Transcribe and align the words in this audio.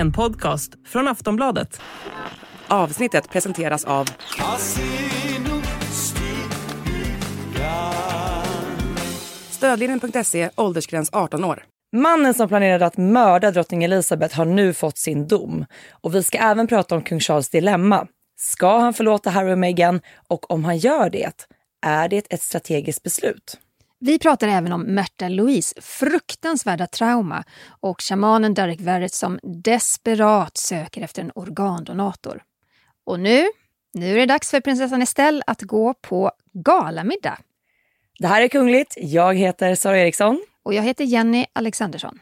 En 0.00 0.12
podcast 0.12 0.72
från 0.86 1.08
Aftonbladet. 1.08 1.80
Avsnittet 2.68 3.30
presenteras 3.30 3.84
av... 3.84 4.08
Stödlinjen.se, 9.50 10.50
åldersgräns 10.56 11.10
18 11.12 11.44
år. 11.44 11.64
Mannen 11.96 12.34
som 12.34 12.48
planerade 12.48 12.86
att 12.86 12.96
mörda 12.96 13.50
drottning 13.50 13.84
Elizabeth 13.84 14.36
har 14.36 14.44
nu 14.44 14.74
fått 14.74 14.98
sin 14.98 15.26
dom. 15.26 15.64
Och 15.90 16.14
vi 16.14 16.22
ska 16.22 16.38
även 16.38 16.66
prata 16.66 16.94
om 16.94 17.02
kung 17.02 17.20
Charles 17.20 17.48
dilemma. 17.48 18.06
Ska 18.36 18.78
han 18.78 18.94
förlåta 18.94 19.30
Harry 19.30 19.52
och 19.52 19.58
Meghan? 19.58 20.00
Och 20.28 20.50
om 20.50 20.64
han 20.64 20.78
gör 20.78 21.10
det, 21.10 21.46
är 21.86 22.08
det 22.08 22.32
ett 22.32 22.42
strategiskt 22.42 23.02
beslut? 23.02 23.58
Vi 24.02 24.18
pratar 24.18 24.48
även 24.48 24.72
om 24.72 24.82
Märta 24.82 25.28
Louise 25.28 25.80
fruktansvärda 25.80 26.86
trauma 26.86 27.44
och 27.80 28.02
shamanen 28.02 28.54
Derek 28.54 28.80
Verrett 28.80 29.14
som 29.14 29.38
desperat 29.42 30.56
söker 30.56 31.02
efter 31.02 31.22
en 31.22 31.32
organdonator. 31.34 32.42
Och 33.04 33.20
nu, 33.20 33.46
nu 33.94 34.12
är 34.12 34.16
det 34.16 34.26
dags 34.26 34.50
för 34.50 34.60
prinsessan 34.60 35.02
Estelle 35.02 35.42
att 35.46 35.62
gå 35.62 35.94
på 35.94 36.32
galamiddag. 36.52 37.38
Det 38.18 38.26
här 38.26 38.42
är 38.42 38.48
Kungligt. 38.48 38.94
Jag 38.96 39.34
heter 39.34 39.74
Sara 39.74 39.98
Eriksson. 39.98 40.42
Och 40.62 40.74
jag 40.74 40.82
heter 40.82 41.04
Jenny 41.04 41.46
Alexandersson. 41.52 42.18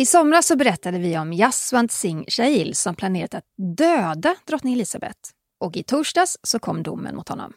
I 0.00 0.06
somras 0.06 0.46
så 0.46 0.56
berättade 0.56 0.98
vi 0.98 1.18
om 1.18 1.32
Jaswant 1.32 1.92
Singh 1.92 2.24
Shail 2.28 2.74
som 2.74 2.94
planerat 2.94 3.34
att 3.34 3.44
döda 3.76 4.36
drottning 4.46 4.74
Elizabeth. 4.74 5.18
Och 5.60 5.76
i 5.76 5.82
torsdags 5.82 6.38
så 6.42 6.58
kom 6.58 6.82
domen 6.82 7.16
mot 7.16 7.28
honom. 7.28 7.52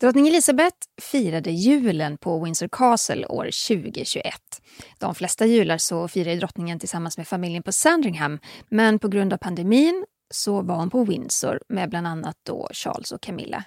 Drottning 0.00 0.28
Elizabeth 0.28 0.76
firade 1.02 1.50
julen 1.50 2.18
på 2.18 2.44
Windsor 2.44 2.68
Castle 2.72 3.26
år 3.26 3.44
2021. 3.44 4.34
De 4.98 5.14
flesta 5.14 5.46
jular 5.46 5.78
så 5.78 6.08
firade 6.08 6.36
drottningen 6.36 6.78
tillsammans 6.78 7.16
med 7.16 7.28
familjen 7.28 7.62
på 7.62 7.72
Sandringham 7.72 8.38
men 8.68 8.98
på 8.98 9.08
grund 9.08 9.32
av 9.32 9.36
pandemin 9.36 10.04
så 10.34 10.62
var 10.62 10.76
hon 10.76 10.90
på 10.90 11.04
Windsor 11.04 11.60
med 11.68 11.90
bland 11.90 12.06
annat 12.06 12.36
då 12.42 12.68
Charles 12.72 13.12
och 13.12 13.20
Camilla. 13.20 13.64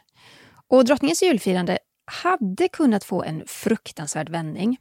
Och 0.68 0.86
drottningens 0.86 1.24
julfirande 1.24 1.78
hade 2.24 2.68
kunnat 2.68 3.04
få 3.04 3.24
en 3.24 3.44
fruktansvärd 3.48 4.30
vändning 4.30 4.78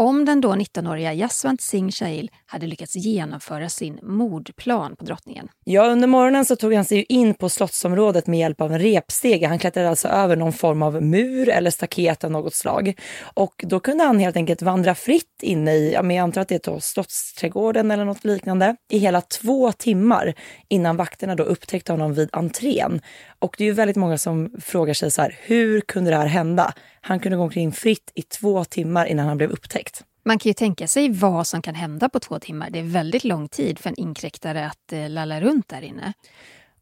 om 0.00 0.24
den 0.24 0.40
då 0.40 0.52
19-åriga 0.52 1.12
Jaswant 1.12 1.60
Singh 1.60 1.92
Shail 1.92 2.30
hade 2.46 2.66
lyckats 2.66 2.96
genomföra 2.96 3.68
sin 3.68 3.98
mordplan 4.02 4.96
på 4.96 5.04
drottningen. 5.04 5.48
Ja, 5.64 5.86
under 5.86 6.08
morgonen 6.08 6.44
så 6.44 6.56
tog 6.56 6.74
han 6.74 6.84
sig 6.84 7.06
in 7.08 7.34
på 7.34 7.48
slottsområdet 7.48 8.26
med 8.26 8.38
hjälp 8.38 8.60
av 8.60 8.72
en 8.72 8.78
repstege. 8.78 9.46
Han 9.46 9.58
klättrade 9.58 9.88
alltså 9.88 10.08
över 10.08 10.36
någon 10.36 10.52
form 10.52 10.82
av 10.82 11.02
mur 11.02 11.48
eller 11.48 11.70
staket 11.70 12.24
av 12.24 12.30
något 12.30 12.54
slag. 12.54 13.00
Och 13.34 13.64
då 13.66 13.80
kunde 13.80 14.04
han 14.04 14.18
helt 14.18 14.36
enkelt 14.36 14.62
vandra 14.62 14.94
fritt 14.94 15.42
inne 15.42 15.72
i, 15.72 15.92
jag 15.92 16.12
antar 16.16 16.40
att 16.40 16.48
det 16.48 16.68
är 16.68 16.80
slottsträdgården 16.80 17.90
eller 17.90 18.04
något 18.04 18.24
liknande, 18.24 18.76
i 18.90 18.98
hela 18.98 19.20
två 19.20 19.72
timmar 19.72 20.34
innan 20.68 20.96
vakterna 20.96 21.34
då 21.34 21.44
upptäckte 21.44 21.92
honom 21.92 22.14
vid 22.14 22.28
entrén. 22.32 23.00
Och 23.38 23.54
det 23.58 23.64
är 23.64 23.66
ju 23.66 23.72
väldigt 23.72 23.96
många 23.96 24.18
som 24.18 24.50
frågar 24.60 24.94
sig 24.94 25.10
så 25.10 25.22
här, 25.22 25.38
hur 25.42 25.80
kunde 25.80 26.10
det 26.10 26.16
här 26.16 26.26
hända? 26.26 26.74
Han 27.00 27.20
kunde 27.20 27.36
gå 27.36 27.42
omkring 27.42 27.72
fritt 27.72 28.12
i 28.14 28.22
två 28.22 28.64
timmar 28.64 29.06
innan 29.06 29.28
han 29.28 29.36
blev 29.36 29.50
upptäckt. 29.50 30.04
Man 30.24 30.38
kan 30.38 30.50
ju 30.50 30.54
tänka 30.54 30.88
sig 30.88 31.10
vad 31.10 31.46
som 31.46 31.62
kan 31.62 31.74
hända 31.74 32.08
på 32.08 32.20
två 32.20 32.38
timmar. 32.38 32.70
Det 32.70 32.78
är 32.78 32.82
väldigt 32.82 33.24
lång 33.24 33.48
tid 33.48 33.78
för 33.78 33.90
en 33.90 34.00
inkräktare 34.00 34.66
att 34.66 34.92
eh, 34.92 35.08
lalla 35.08 35.40
runt 35.40 35.68
där 35.68 35.82
inne. 35.82 36.12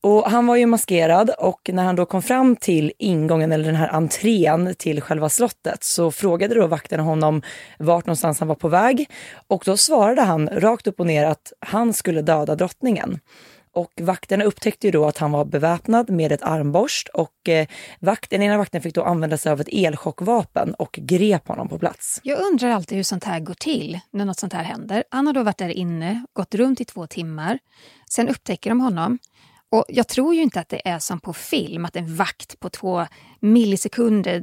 Och 0.01 0.31
han 0.31 0.47
var 0.47 0.57
ju 0.57 0.67
maskerad 0.67 1.31
och 1.39 1.71
när 1.73 1.85
han 1.85 1.97
då 1.97 2.07
kom 2.07 2.23
fram 2.23 2.57
till 2.57 2.93
ingången 2.99 3.53
eller 3.53 3.65
den 3.65 3.77
här 3.77 3.89
entrén 3.89 4.75
till 4.79 5.01
själva 5.01 5.29
slottet 5.29 5.85
så 5.85 6.11
frågade 6.11 6.55
då 6.55 6.67
vakterna 6.67 7.03
honom 7.03 7.43
vart 7.79 8.07
någonstans 8.07 8.39
han 8.39 8.49
var 8.49 8.55
på 8.55 8.69
väg 8.69 9.11
och 9.49 9.63
då 9.67 9.77
svarade 9.77 10.23
han 10.23 10.49
rakt 10.49 10.87
upp 10.87 11.01
och 11.01 11.07
ner 11.07 11.25
att 11.25 11.53
han 11.61 11.93
skulle 11.93 12.23
döda 12.23 12.55
drottningen. 12.55 13.21
Och 13.73 13.93
vakterna 14.01 14.45
upptäckte 14.45 14.87
ju 14.87 14.91
då 14.91 15.07
att 15.07 15.19
han 15.19 15.33
var 15.33 15.45
beväpnad 15.45 16.11
med 16.11 16.33
ett 16.33 16.43
armborst 16.43 17.09
och 17.09 17.49
eh, 17.49 17.67
vakt, 18.01 18.31
den 18.31 18.43
ena 18.43 18.59
vakten 18.59 18.83
fick 18.83 18.95
då 18.95 19.03
använda 19.03 19.39
sig 19.39 19.53
av 19.53 19.61
ett 19.61 19.69
elchockvapen 19.73 20.75
och 20.75 20.93
grep 20.93 21.49
honom 21.49 21.69
på 21.69 21.79
plats. 21.79 22.21
Jag 22.23 22.41
undrar 22.41 22.71
alltid 22.71 22.97
hur 22.97 23.03
sånt 23.03 23.25
här 23.25 23.41
går 23.41 23.55
till 23.55 24.01
när 24.11 24.25
något 24.25 24.39
sånt 24.39 24.53
här 24.53 24.65
händer. 24.65 25.05
Han 25.11 25.27
har 25.27 25.35
då 25.35 25.43
varit 25.43 25.59
där 25.59 25.69
inne, 25.69 26.25
gått 26.33 26.55
runt 26.55 26.81
i 26.81 26.85
två 26.85 27.07
timmar. 27.07 27.59
Sen 28.11 28.29
upptäcker 28.29 28.71
de 28.71 28.81
honom. 28.81 29.19
Och 29.71 29.85
jag 29.89 30.09
tror 30.09 30.35
ju 30.35 30.43
inte 30.43 30.61
att 30.61 30.69
det 30.69 30.89
är 30.89 30.99
som 30.99 31.21
på 31.21 31.33
film, 31.33 31.85
att 31.85 31.97
en 31.97 32.17
vakt 32.17 32.61
på 32.61 32.71
två 32.71 33.07
millisekunder 33.41 34.43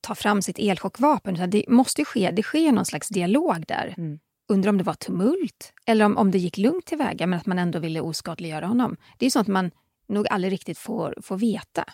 tar 0.00 0.14
fram 0.14 0.42
sitt 0.42 0.58
elchockvapen. 0.58 1.50
Det 1.50 1.64
måste 1.68 2.00
ju 2.00 2.04
ske, 2.04 2.30
det 2.30 2.42
sker 2.42 2.72
någon 2.72 2.84
slags 2.84 3.08
dialog 3.08 3.64
där. 3.68 3.94
Mm. 3.96 4.18
Undrar 4.48 4.70
om 4.70 4.78
det 4.78 4.84
var 4.84 4.94
tumult 4.94 5.72
eller 5.86 6.04
om, 6.04 6.16
om 6.16 6.30
det 6.30 6.38
gick 6.38 6.58
lugnt 6.58 6.86
tillväga 6.86 7.26
men 7.26 7.38
att 7.38 7.46
man 7.46 7.58
ändå 7.58 7.78
ville 7.78 8.00
oskadliggöra 8.00 8.66
honom. 8.66 8.96
Det 9.18 9.26
är 9.26 9.30
sånt 9.30 9.48
man 9.48 9.70
nog 10.08 10.26
aldrig 10.30 10.52
riktigt 10.52 10.78
får, 10.78 11.14
får 11.22 11.36
veta. 11.36 11.84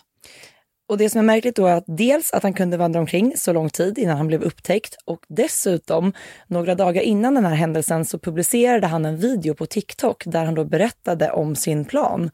Och 0.91 0.97
det 0.97 1.09
som 1.09 1.19
är 1.19 1.23
märkligt 1.23 1.55
då 1.55 1.67
är 1.67 1.75
att 1.75 1.83
dels 1.87 2.33
att 2.33 2.43
han 2.43 2.53
kunde 2.53 2.77
vandra 2.77 2.99
omkring 2.99 3.33
så 3.37 3.53
lång 3.53 3.69
tid 3.69 3.97
innan 3.97 4.17
han 4.17 4.27
blev 4.27 4.41
upptäckt 4.41 4.95
och 5.05 5.25
dessutom 5.29 6.13
några 6.47 6.75
dagar 6.75 7.01
innan 7.01 7.35
den 7.35 7.45
här 7.45 7.55
händelsen 7.55 8.05
så 8.05 8.19
publicerade 8.19 8.87
han 8.87 9.05
en 9.05 9.17
video 9.17 9.53
på 9.53 9.65
TikTok 9.65 10.23
där 10.25 10.45
han 10.45 10.55
då 10.55 10.65
berättade 10.65 11.31
om 11.31 11.55
sin 11.55 11.85
plan. 11.85 12.31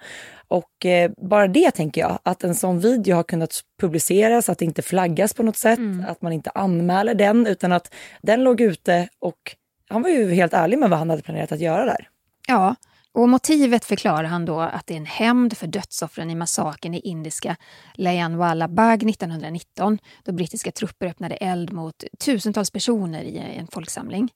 Och 0.48 0.86
eh, 0.86 1.12
bara 1.30 1.48
det 1.48 1.72
tänker 1.72 2.02
jag, 2.02 2.20
att 2.24 2.44
en 2.44 2.56
sån 2.56 2.80
video 2.80 3.16
har 3.16 3.24
kunnat 3.24 3.62
publiceras, 3.82 4.50
att 4.50 4.58
det 4.58 4.66
inte 4.66 4.82
flaggas 4.82 5.34
på 5.34 5.44
något 5.44 5.58
sätt, 5.58 5.80
mm. 5.80 6.06
att 6.10 6.22
man 6.22 6.34
inte 6.34 6.50
anmäler 6.50 7.16
den 7.16 7.48
utan 7.48 7.72
att 7.72 7.94
den 8.22 8.44
låg 8.44 8.62
ute 8.62 9.10
och 9.20 9.56
han 9.90 10.02
var 10.02 10.10
ju 10.10 10.34
helt 10.34 10.54
ärlig 10.54 10.80
med 10.80 10.90
vad 10.90 11.00
han 11.00 11.10
hade 11.10 11.22
planerat 11.22 11.52
att 11.52 11.60
göra 11.60 11.86
där. 11.86 12.10
Ja, 12.48 12.76
och 13.12 13.30
motivet 13.30 13.86
förklarar 13.86 14.24
han 14.24 14.46
då 14.46 14.60
att 14.60 14.88
det 14.88 14.94
är 14.94 14.98
en 14.98 15.06
hämnd 15.06 15.58
för 15.58 15.68
dödsoffren 15.68 16.30
i 16.30 16.36
massakern 16.36 16.94
i 16.94 17.00
indiska 17.00 17.56
Leanwala 17.94 18.68
Bagh 18.68 19.08
1919 19.08 20.00
då 20.24 20.32
brittiska 20.32 20.72
trupper 20.72 21.08
öppnade 21.08 21.36
eld 21.36 21.74
mot 21.74 22.04
tusentals 22.20 22.72
personer 22.72 23.24
i 23.24 23.38
en 23.38 23.68
folksamling. 23.68 24.30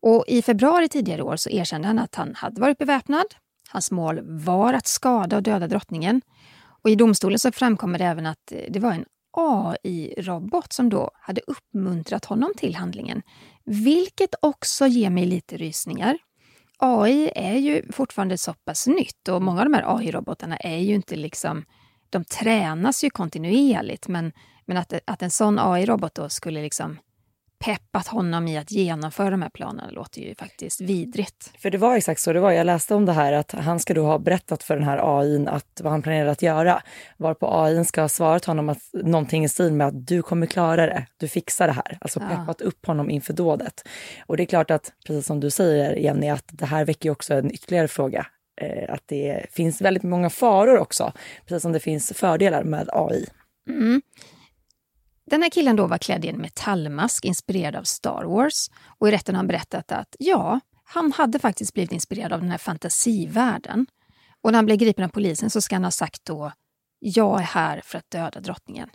Och 0.00 0.24
I 0.28 0.42
februari 0.42 0.88
tidigare 0.88 1.22
år 1.22 1.36
så 1.36 1.50
erkände 1.50 1.88
han 1.88 1.98
att 1.98 2.14
han 2.14 2.34
hade 2.34 2.60
varit 2.60 2.78
beväpnad. 2.78 3.26
Hans 3.70 3.90
mål 3.90 4.20
var 4.22 4.74
att 4.74 4.86
skada 4.86 5.36
och 5.36 5.42
döda 5.42 5.66
drottningen. 5.66 6.20
Och 6.82 6.90
I 6.90 6.94
domstolen 6.94 7.38
så 7.38 7.52
framkommer 7.52 7.98
det 7.98 8.04
även 8.04 8.26
att 8.26 8.52
det 8.68 8.80
var 8.80 8.92
en 8.92 9.04
AI-robot 9.36 10.72
som 10.72 10.88
då 10.88 11.10
hade 11.14 11.40
uppmuntrat 11.46 12.24
honom 12.24 12.52
till 12.56 12.76
handlingen. 12.76 13.22
Vilket 13.70 14.34
också 14.42 14.86
ger 14.86 15.10
mig 15.10 15.26
lite 15.26 15.56
rysningar. 15.56 16.18
AI 16.78 17.30
är 17.34 17.54
ju 17.54 17.92
fortfarande 17.92 18.38
så 18.38 18.54
pass 18.54 18.86
nytt 18.86 19.28
och 19.28 19.42
många 19.42 19.60
av 19.60 19.64
de 19.64 19.74
här 19.74 19.96
AI-robotarna 19.96 20.56
är 20.56 20.78
ju 20.78 20.94
inte 20.94 21.16
liksom... 21.16 21.64
De 22.10 22.24
tränas 22.24 23.04
ju 23.04 23.10
kontinuerligt 23.10 24.08
men, 24.08 24.32
men 24.66 24.76
att, 24.76 24.92
att 25.04 25.22
en 25.22 25.30
sån 25.30 25.58
AI-robot 25.58 26.14
då 26.14 26.28
skulle 26.28 26.62
liksom 26.62 26.98
peppat 27.58 28.06
honom 28.06 28.48
i 28.48 28.58
att 28.58 28.72
genomföra 28.72 29.30
de 29.30 29.42
här 29.42 29.50
planerna 29.50 29.90
låter 29.90 30.20
ju 30.20 30.34
faktiskt 30.34 30.80
vidrigt. 30.80 31.52
För 31.58 31.70
det 31.70 31.78
var 31.78 31.96
exakt 31.96 32.20
så 32.20 32.32
det 32.32 32.40
var. 32.40 32.52
Jag 32.52 32.66
läste 32.66 32.94
om 32.94 33.06
det 33.06 33.12
här 33.12 33.32
att 33.32 33.52
han 33.52 33.80
ska 33.80 33.94
då 33.94 34.04
ha 34.04 34.18
berättat 34.18 34.62
för 34.62 34.74
den 34.74 34.84
här 34.84 35.18
AI 35.18 35.46
att 35.46 35.80
vad 35.82 35.92
han 35.92 36.02
planerar 36.02 36.28
att 36.28 36.42
göra. 36.42 36.82
Varpå 37.16 37.60
AI 37.62 37.84
ska 37.84 38.00
ha 38.00 38.08
svarat 38.08 38.44
honom 38.44 38.68
att 38.68 38.78
någonting 38.92 39.44
i 39.44 39.48
stil 39.48 39.72
med 39.72 39.86
att 39.86 40.06
du 40.06 40.22
kommer 40.22 40.46
klara 40.46 40.86
det, 40.86 41.06
du 41.16 41.28
fixar 41.28 41.66
det 41.66 41.72
här. 41.72 41.98
Alltså 42.00 42.20
peppat 42.20 42.56
ja. 42.60 42.66
upp 42.66 42.86
honom 42.86 43.10
inför 43.10 43.32
dådet. 43.32 43.88
Och 44.26 44.36
det 44.36 44.42
är 44.42 44.46
klart 44.46 44.70
att, 44.70 44.92
precis 45.06 45.26
som 45.26 45.40
du 45.40 45.50
säger 45.50 45.96
Jenny, 45.96 46.28
att 46.28 46.48
det 46.52 46.66
här 46.66 46.84
väcker 46.84 47.10
också 47.10 47.34
en 47.34 47.54
ytterligare 47.54 47.88
fråga 47.88 48.26
eh, 48.60 48.94
att 48.94 49.02
det 49.06 49.46
finns 49.50 49.80
väldigt 49.80 50.02
många 50.02 50.30
faror 50.30 50.78
också, 50.78 51.12
precis 51.46 51.62
som 51.62 51.72
det 51.72 51.80
finns 51.80 52.12
fördelar 52.16 52.64
med 52.64 52.88
AI. 52.92 53.26
Mm. 53.68 54.02
Den 55.30 55.42
här 55.42 55.50
killen 55.50 55.76
då 55.76 55.86
var 55.86 55.98
klädd 55.98 56.24
i 56.24 56.28
en 56.28 56.40
metallmask 56.40 57.24
inspirerad 57.24 57.76
av 57.76 57.82
Star 57.82 58.24
Wars 58.24 58.70
och 58.98 59.08
i 59.08 59.10
rätten 59.10 59.34
har 59.34 59.38
han 59.38 59.46
berättat 59.46 59.92
att 59.92 60.16
ja, 60.18 60.60
han 60.84 61.12
hade 61.12 61.38
faktiskt 61.38 61.74
blivit 61.74 61.92
inspirerad 61.92 62.32
av 62.32 62.40
den 62.40 62.50
här 62.50 62.58
fantasivärlden. 62.58 63.86
Och 64.42 64.52
när 64.52 64.58
han 64.58 64.66
blev 64.66 64.78
gripen 64.78 65.04
av 65.04 65.08
polisen 65.08 65.50
så 65.50 65.60
ska 65.60 65.74
han 65.74 65.84
ha 65.84 65.90
sagt 65.90 66.24
då 66.24 66.52
jag 66.98 67.40
är 67.40 67.44
här 67.44 67.80
för 67.84 67.98
att 67.98 68.10
döda 68.10 68.40
drottningen. 68.40 68.90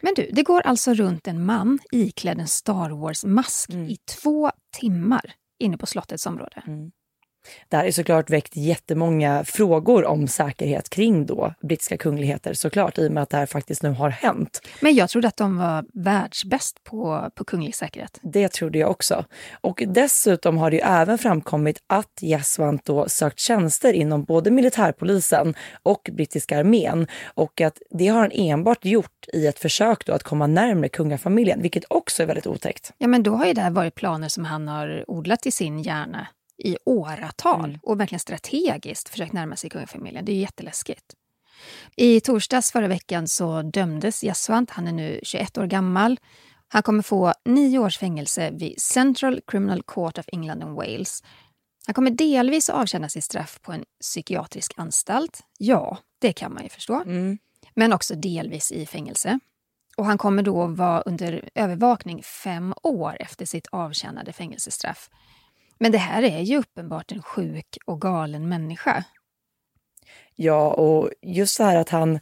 Men 0.00 0.14
du, 0.14 0.30
det 0.32 0.42
går 0.42 0.60
alltså 0.60 0.94
runt 0.94 1.28
en 1.28 1.44
man 1.44 1.78
iklädd 1.92 2.40
en 2.40 2.48
Star 2.48 2.90
Wars-mask 2.90 3.70
mm. 3.70 3.88
i 3.88 3.96
två 3.96 4.50
timmar 4.80 5.34
inne 5.58 5.78
på 5.78 5.86
slottets 5.86 6.26
område. 6.26 6.62
Mm. 6.66 6.90
Det 7.68 7.76
här 7.76 7.84
är 7.84 7.90
såklart 7.90 8.30
väckt 8.30 8.56
jättemånga 8.56 9.44
frågor 9.44 10.04
om 10.04 10.28
säkerhet 10.28 10.90
kring 10.90 11.26
då 11.26 11.54
brittiska 11.62 11.96
kungligheter 11.96 12.54
såklart, 12.54 12.98
i 12.98 13.08
och 13.08 13.12
med 13.12 13.22
att 13.22 13.30
det 13.30 13.36
här 13.36 13.46
faktiskt 13.46 13.82
nu 13.82 13.90
har 13.90 14.10
hänt. 14.10 14.62
Men 14.80 14.94
jag 14.94 15.08
trodde 15.08 15.28
att 15.28 15.36
de 15.36 15.58
var 15.58 15.84
världsbäst 15.94 16.84
på, 16.84 17.30
på 17.34 17.44
kunglig 17.44 17.74
säkerhet. 17.74 18.18
Det 18.22 18.48
trodde 18.48 18.78
jag 18.78 18.90
också. 18.90 19.24
Och 19.60 19.82
dessutom 19.86 20.58
har 20.58 20.70
det 20.70 20.76
ju 20.76 20.82
även 20.82 21.18
framkommit 21.18 21.82
att 21.86 22.18
Jesvant 22.20 22.84
då 22.84 23.08
sökt 23.08 23.38
tjänster 23.38 23.92
inom 23.92 24.24
både 24.24 24.50
militärpolisen 24.50 25.54
och 25.82 26.10
brittiska 26.12 26.58
armén 26.58 27.06
och 27.34 27.60
att 27.60 27.78
det 27.90 28.08
har 28.08 28.20
han 28.20 28.30
enbart 28.32 28.84
gjort 28.84 29.26
i 29.32 29.46
ett 29.46 29.58
försök 29.58 30.06
då 30.06 30.12
att 30.12 30.22
komma 30.22 30.46
närmare 30.46 30.88
kungafamiljen, 30.88 31.62
vilket 31.62 31.84
också 31.90 32.22
är 32.22 32.26
väldigt 32.26 32.46
otäckt. 32.46 32.92
Ja, 32.98 33.08
men 33.08 33.22
då 33.22 33.34
har 33.34 33.46
ju 33.46 33.52
det 33.52 33.60
här 33.60 33.70
varit 33.70 33.94
planer 33.94 34.28
som 34.28 34.44
han 34.44 34.68
har 34.68 35.04
odlat 35.08 35.46
i 35.46 35.50
sin 35.50 35.78
hjärna 35.78 36.26
i 36.58 36.76
åratal 36.84 37.64
mm. 37.64 37.80
och 37.82 38.00
verkligen 38.00 38.20
strategiskt 38.20 39.08
försökt 39.08 39.32
närma 39.32 39.56
sig 39.56 39.70
kungafamiljen. 39.70 40.24
Det 40.24 40.32
är 40.32 40.40
jätteläskigt. 40.40 41.14
I 41.96 42.20
torsdags 42.20 42.72
förra 42.72 42.88
veckan 42.88 43.28
så 43.28 43.62
dömdes 43.62 44.24
Jaswant. 44.24 44.70
Han 44.70 44.88
är 44.88 44.92
nu 44.92 45.20
21 45.22 45.58
år 45.58 45.66
gammal. 45.66 46.20
Han 46.68 46.82
kommer 46.82 47.02
få 47.02 47.32
nio 47.44 47.78
års 47.78 47.98
fängelse 47.98 48.50
vid 48.50 48.80
Central 48.80 49.40
Criminal 49.46 49.82
Court 49.82 50.18
of 50.18 50.24
England 50.32 50.62
and 50.62 50.76
Wales. 50.76 51.22
Han 51.86 51.94
kommer 51.94 52.10
delvis 52.10 52.68
avtjäna 52.68 53.08
sitt 53.08 53.24
straff 53.24 53.60
på 53.62 53.72
en 53.72 53.84
psykiatrisk 54.00 54.72
anstalt. 54.76 55.40
Ja, 55.58 55.98
det 56.18 56.32
kan 56.32 56.54
man 56.54 56.62
ju 56.62 56.68
förstå. 56.68 56.94
Mm. 56.94 57.38
Men 57.74 57.92
också 57.92 58.14
delvis 58.14 58.72
i 58.72 58.86
fängelse. 58.86 59.38
Och 59.96 60.06
han 60.06 60.18
kommer 60.18 60.42
då 60.42 60.66
vara 60.66 61.00
under 61.00 61.48
övervakning 61.54 62.22
fem 62.22 62.74
år 62.82 63.16
efter 63.20 63.46
sitt 63.46 63.66
avtjänade 63.66 64.32
fängelsestraff. 64.32 65.10
Men 65.78 65.92
det 65.92 65.98
här 65.98 66.22
är 66.22 66.40
ju 66.40 66.58
uppenbart 66.58 67.12
en 67.12 67.22
sjuk 67.22 67.78
och 67.86 68.00
galen 68.00 68.48
människa. 68.48 69.04
Ja, 70.34 70.70
och 70.70 71.10
just 71.22 71.54
så 71.54 71.64
här 71.64 71.76
att 71.76 71.88
han, 71.88 72.20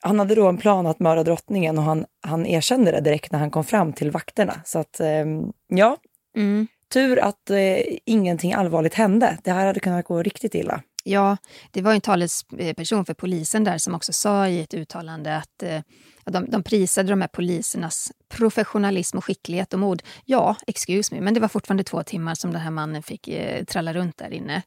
han 0.00 0.18
hade 0.18 0.34
då 0.34 0.48
en 0.48 0.58
plan 0.58 0.86
att 0.86 1.00
mörda 1.00 1.22
drottningen 1.22 1.78
och 1.78 1.84
han, 1.84 2.06
han 2.22 2.46
erkände 2.46 2.90
det 2.90 3.00
direkt 3.00 3.32
när 3.32 3.38
han 3.38 3.50
kom 3.50 3.64
fram 3.64 3.92
till 3.92 4.10
vakterna. 4.10 4.60
Så 4.64 4.78
att, 4.78 5.00
eh, 5.00 5.26
ja, 5.68 5.96
mm. 6.36 6.66
tur 6.92 7.18
att 7.18 7.50
eh, 7.50 7.78
ingenting 8.04 8.52
allvarligt 8.52 8.94
hände. 8.94 9.38
Det 9.44 9.52
här 9.52 9.66
hade 9.66 9.80
kunnat 9.80 10.04
gå 10.04 10.22
riktigt 10.22 10.54
illa. 10.54 10.82
Ja, 11.04 11.36
det 11.70 11.82
var 11.82 11.92
en 11.92 12.00
talesperson 12.00 13.04
för 13.04 13.14
polisen 13.14 13.64
där 13.64 13.78
som 13.78 13.94
också 13.94 14.12
sa 14.12 14.48
i 14.48 14.60
ett 14.60 14.74
uttalande 14.74 15.36
att 15.36 15.62
eh, 15.62 15.80
de, 16.24 16.50
de 16.50 16.62
prisade 16.62 17.08
de 17.08 17.20
här 17.20 17.28
polisernas 17.28 18.12
professionalism 18.28 19.18
och 19.18 19.24
skicklighet 19.24 19.74
och 19.74 19.80
mod. 19.80 20.02
Ja, 20.24 20.56
excuse 20.66 21.14
me, 21.14 21.20
men 21.20 21.34
det 21.34 21.40
var 21.40 21.48
fortfarande 21.48 21.84
två 21.84 22.02
timmar 22.02 22.34
som 22.34 22.52
den 22.52 22.60
här 22.60 22.70
mannen 22.70 23.02
fick 23.02 23.28
eh, 23.28 23.64
tralla 23.64 23.92
runt 23.94 24.18
där 24.18 24.32
inne. 24.32 24.62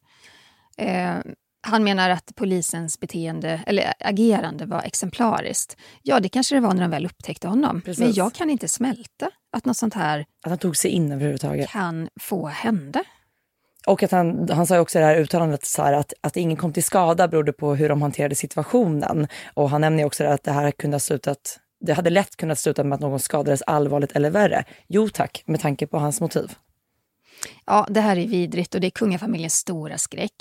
Eh, 0.78 1.16
han 1.68 1.84
menar 1.84 2.10
att 2.10 2.32
polisens 2.36 3.00
beteende, 3.00 3.64
eller 3.66 3.94
agerande 4.00 4.66
var 4.66 4.82
exemplariskt. 4.82 5.78
Ja, 6.02 6.20
det 6.20 6.30
kanske 6.30 6.56
det 6.56 6.62
var 6.62 6.74
när 6.74 6.82
de 6.82 6.92
väl 6.92 7.06
upptäckte 7.06 7.48
honom. 7.48 7.82
Precis. 7.82 8.00
Men 8.00 8.14
jag 8.14 8.34
kan 8.34 8.50
inte 8.50 8.68
smälta 8.68 9.30
att 9.52 9.66
något 9.66 9.78
sånt 9.78 9.94
här 9.94 10.20
att 10.20 10.50
han 10.50 10.58
tog 10.58 10.78
sig 10.78 10.92
in 10.92 11.12
överhuvudtaget. 11.12 11.70
kan 11.70 12.10
få 12.20 12.48
hända. 12.48 13.04
Och 13.88 14.04
att 14.04 14.12
han, 14.12 14.50
han 14.50 14.68
sa 14.68 14.80
också 14.80 14.98
i 14.98 15.02
det 15.02 15.08
här 15.08 15.16
uttalandet 15.16 15.66
så 15.66 15.84
här 15.84 15.94
att, 15.94 16.14
att 16.22 16.38
ingen 16.38 16.58
kom 16.58 16.74
till 16.74 16.84
skada 16.84 17.28
berodde 17.28 17.54
på 17.54 17.76
hur 17.76 17.90
de 17.90 18.02
hanterade 18.02 18.36
situationen. 18.36 19.28
Och 19.54 19.70
han 19.70 19.82
nämner 19.82 20.06
också 20.06 20.24
att 20.24 20.44
det 20.44 20.52
här 20.52 20.72
kunde 20.72 20.96
ha 20.96 21.00
slutat, 21.00 21.60
det 21.80 21.94
hade 21.94 22.10
lätt 22.10 22.36
kunnat 22.36 22.60
sluta 22.60 22.84
med 22.84 22.96
att 22.96 23.02
någon 23.02 23.20
skadades 23.20 23.62
allvarligt 23.62 24.12
eller 24.12 24.30
värre. 24.30 24.66
Jo 24.88 25.10
tack, 25.10 25.44
med 25.46 25.60
tanke 25.60 25.88
på 25.88 25.98
hans 25.98 26.22
motiv. 26.22 26.52
Ja, 27.66 27.88
det 27.90 28.02
här 28.02 28.18
är 28.18 28.28
vidrigt 28.28 28.76
och 28.76 28.82
det 28.82 28.88
är 28.88 28.92
kungafamiljens 28.92 29.54
stora 29.54 29.98
skräck. 29.98 30.34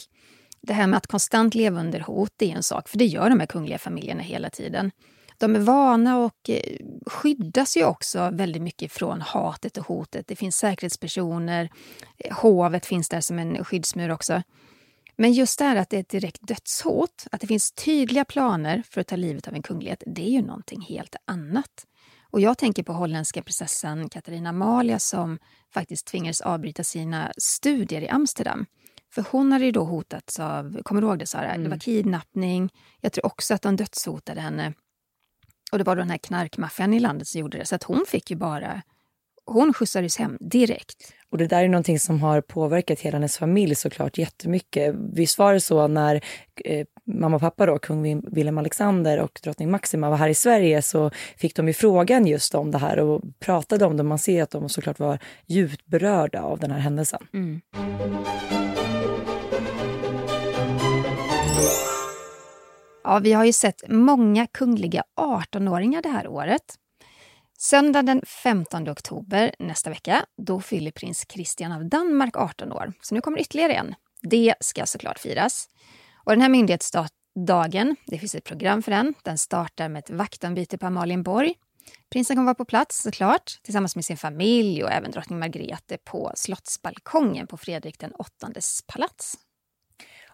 Det 0.63 0.73
här 0.73 0.87
med 0.87 0.97
att 0.97 1.07
konstant 1.07 1.55
leva 1.55 1.81
under 1.81 2.01
hot, 2.01 2.33
det 2.37 2.51
är 2.53 2.57
en 2.57 2.63
sak, 2.63 2.89
för 2.89 2.99
det 2.99 3.05
gör 3.05 3.31
de 3.31 3.41
här 3.41 3.47
kungliga 3.47 3.79
familjerna 3.79 4.23
hela 4.23 4.51
tiden. 4.51 4.91
De 5.43 5.57
är 5.57 5.61
vana 5.61 6.19
och 6.19 6.51
eh, 6.51 6.77
skyddas 7.07 7.77
ju 7.77 7.85
också 7.85 8.31
väldigt 8.33 8.63
mycket 8.63 8.93
från 8.93 9.21
hatet 9.21 9.77
och 9.77 9.87
hotet. 9.87 10.27
Det 10.27 10.37
finns 10.37 10.57
säkerhetspersoner, 10.57 11.71
eh, 12.19 12.37
hovet 12.37 12.87
finns 12.87 13.09
där 13.09 13.21
som 13.21 13.39
en 13.39 13.65
skyddsmur 13.65 14.11
också. 14.11 14.43
Men 15.17 15.33
just 15.33 15.59
det 15.59 15.65
här 15.65 15.77
att 15.77 15.91
det 15.91 15.97
är 15.97 16.01
ett 16.01 16.09
direkt 16.09 16.49
dödshot, 16.49 17.27
att 17.33 17.41
det 17.41 17.47
finns 17.47 17.73
tydliga 17.73 18.25
planer 18.25 18.83
för 18.91 19.01
att 19.01 19.07
ta 19.07 19.17
livet 19.17 19.49
av 19.49 19.55
en 19.55 19.63
kunglighet, 19.63 20.03
det 20.07 20.23
är 20.23 20.31
ju 20.31 20.43
någonting 20.43 20.81
helt 20.81 21.17
annat. 21.25 21.87
Och 22.31 22.41
jag 22.41 22.59
tänker 22.59 22.83
på 22.83 22.93
holländska 22.93 23.43
prinsessan 23.43 24.09
Katarina 24.09 24.49
Amalia 24.49 24.99
som 24.99 25.39
faktiskt 25.75 26.07
tvingades 26.07 26.41
avbryta 26.41 26.85
sina 26.85 27.33
studier 27.39 28.01
i 28.01 28.09
Amsterdam. 28.09 28.67
För 29.15 29.25
hon 29.31 29.53
hade 29.53 29.65
ju 29.65 29.73
då 29.73 29.85
hotats 29.85 30.41
av, 30.41 30.83
kommer 30.83 31.01
du 31.01 31.07
ihåg 31.07 31.19
det 31.19 31.27
Sara? 31.27 31.49
Mm. 31.49 31.63
Det 31.63 31.69
var 31.69 31.75
mm. 31.75 31.81
kidnappning. 31.81 32.71
Jag 33.01 33.13
tror 33.13 33.27
också 33.27 33.55
att 33.55 33.63
de 33.63 33.77
dödshotade 33.77 34.41
henne. 34.41 34.73
Och 35.73 35.79
det 35.79 35.85
var 35.85 35.97
den 35.97 36.11
här 36.11 36.19
knarkmaffian 36.19 36.95
i 36.95 37.01
landet 37.01 37.29
som 37.29 37.41
gjorde 37.41 37.59
det. 37.59 37.65
Så 37.65 37.75
att 37.75 37.83
hon 37.83 38.05
fick 38.09 38.31
ju 38.31 38.37
bara... 38.37 38.83
Hon 39.45 39.75
skjutsades 39.75 40.19
hem 40.19 40.39
direkt. 40.41 41.13
Och 41.31 41.39
det 41.39 41.47
där 41.47 41.65
är 41.65 41.69
någonting 41.69 41.99
som 41.99 42.23
har 42.23 42.41
påverkat 42.41 43.01
hela 43.01 43.17
hennes 43.17 43.39
familj 43.39 43.75
såklart 43.75 44.19
jättemycket. 44.19 44.95
Visst 45.13 45.39
var 45.39 45.53
det 45.53 45.61
så 45.61 45.87
när 45.87 46.21
eh, 46.65 46.87
mamma 47.07 47.37
och 47.37 47.43
pappa 47.43 47.67
då, 47.67 47.79
kung 47.79 48.21
Wilhelm 48.21 48.59
Alexander 48.59 49.21
och 49.21 49.41
drottning 49.43 49.71
Maxima 49.71 50.11
var 50.11 50.17
här 50.17 50.29
i 50.29 50.35
Sverige 50.35 50.83
så 50.83 51.11
fick 51.37 51.57
de 51.57 51.69
ju 51.69 51.75
frågan 51.75 52.27
just 52.27 52.55
om 52.55 52.71
det 52.71 52.79
här 52.79 52.99
och 52.99 53.23
pratade 53.41 53.85
om 53.85 53.97
det. 53.97 54.03
Man 54.03 54.19
ser 54.19 54.43
att 54.43 54.51
de 54.51 54.69
såklart 54.69 54.99
var 54.99 55.19
djupt 55.47 55.87
berörda 55.87 56.43
av 56.43 56.59
den 56.59 56.71
här 56.71 56.79
händelsen. 56.79 57.27
Mm. 57.33 57.61
Ja, 63.05 63.19
vi 63.19 63.33
har 63.33 63.45
ju 63.45 63.53
sett 63.53 63.83
många 63.89 64.47
kungliga 64.47 65.05
18-åringar 65.21 66.03
det 66.03 66.09
här 66.09 66.29
året. 66.29 66.75
Söndag 67.59 68.03
den 68.03 68.23
15 68.27 68.89
oktober 68.89 69.55
nästa 69.59 69.91
vecka, 69.91 70.25
då 70.37 70.61
fyller 70.61 70.91
prins 70.91 71.27
Christian 71.29 71.73
av 71.73 71.89
Danmark 71.89 72.37
18 72.37 72.73
år. 72.73 72.93
Så 73.01 73.15
nu 73.15 73.21
kommer 73.21 73.41
ytterligare 73.41 73.73
en. 73.73 73.95
Det 74.23 74.55
ska 74.61 74.87
såklart 74.87 75.19
firas. 75.19 75.69
Och 76.25 76.33
den 76.33 76.41
här 76.41 76.49
myndighetsdagen, 76.49 77.97
det 78.07 78.19
finns 78.19 78.35
ett 78.35 78.45
program 78.45 78.83
för 78.83 78.91
den. 78.91 79.15
Den 79.23 79.39
startar 79.39 79.89
med 79.89 79.99
ett 79.99 80.11
vaktombyte 80.11 80.79
på 80.79 80.87
Amalienborg. 80.87 81.55
Prinsen 82.11 82.37
kommer 82.37 82.47
vara 82.47 82.55
på 82.55 82.65
plats 82.65 83.03
såklart, 83.03 83.59
tillsammans 83.63 83.97
med 83.97 84.05
sin 84.05 84.17
familj 84.17 84.85
och 84.85 84.91
även 84.91 85.11
drottning 85.11 85.39
Margrethe 85.39 85.99
på 86.05 86.33
slottsbalkongen 86.35 87.47
på 87.47 87.57
Fredrik 87.57 87.99
den 87.99 88.13
åttondes 88.13 88.83
palats. 88.87 89.39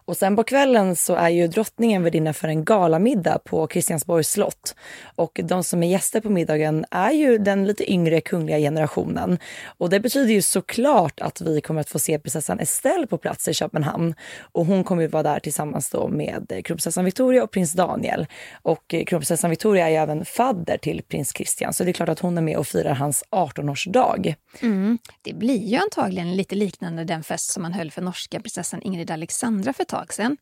Och 0.09 0.17
sen 0.17 0.35
på 0.35 0.43
kvällen 0.43 0.95
så 0.95 1.15
är 1.15 1.29
ju 1.29 1.47
drottningen 1.47 2.03
värdinna 2.03 2.33
för 2.33 2.47
en 2.47 2.65
galamiddag 2.65 3.39
på 3.39 3.67
Kristiansborgs 3.67 4.29
slott. 4.29 4.75
Och 5.15 5.39
de 5.43 5.63
som 5.63 5.83
är 5.83 5.87
gäster 5.87 6.21
på 6.21 6.29
middagen 6.29 6.85
är 6.91 7.11
ju 7.11 7.37
den 7.37 7.67
lite 7.67 7.91
yngre 7.91 8.21
kungliga 8.21 8.57
generationen. 8.57 9.37
Och 9.77 9.89
det 9.89 9.99
betyder 9.99 10.33
ju 10.33 10.41
såklart 10.41 11.21
att 11.21 11.41
vi 11.41 11.61
kommer 11.61 11.81
att 11.81 11.89
få 11.89 11.99
se 11.99 12.19
prinsessan 12.19 12.59
Estelle 12.59 13.07
på 13.07 13.17
plats 13.17 13.47
i 13.47 13.53
Köpenhamn. 13.53 14.15
Och 14.51 14.65
hon 14.65 14.83
kommer 14.83 15.01
ju 15.01 15.07
vara 15.07 15.23
där 15.23 15.39
tillsammans 15.39 15.89
då 15.89 16.07
med 16.07 16.47
kronprinsessan 16.47 17.05
Victoria 17.05 17.43
och 17.43 17.51
prins 17.51 17.73
Daniel. 17.73 18.27
Och 18.61 18.87
kronprinsessan 18.87 19.49
Victoria 19.49 19.85
är 19.85 19.89
ju 19.89 19.95
även 19.95 20.25
fadder 20.25 20.77
till 20.77 21.01
prins 21.07 21.33
Christian, 21.35 21.73
så 21.73 21.83
det 21.83 21.91
är 21.91 21.93
klart 21.93 22.09
att 22.09 22.19
hon 22.19 22.37
är 22.37 22.41
med 22.41 22.57
och 22.57 22.67
firar 22.67 22.93
hans 22.93 23.23
18-årsdag. 23.31 24.35
Mm. 24.61 24.97
Det 25.21 25.33
blir 25.33 25.67
ju 25.67 25.77
antagligen 25.77 26.35
lite 26.35 26.55
liknande 26.55 27.03
den 27.03 27.23
fest 27.23 27.51
som 27.51 27.63
man 27.63 27.73
höll 27.73 27.91
för 27.91 28.01
norska 28.01 28.39
prinsessan 28.39 28.81
Ingrid 28.81 29.11
Alexandra 29.11 29.73
för 29.73 29.83
ett 29.83 29.89
tag 29.89 29.98
sedan. 30.07 30.37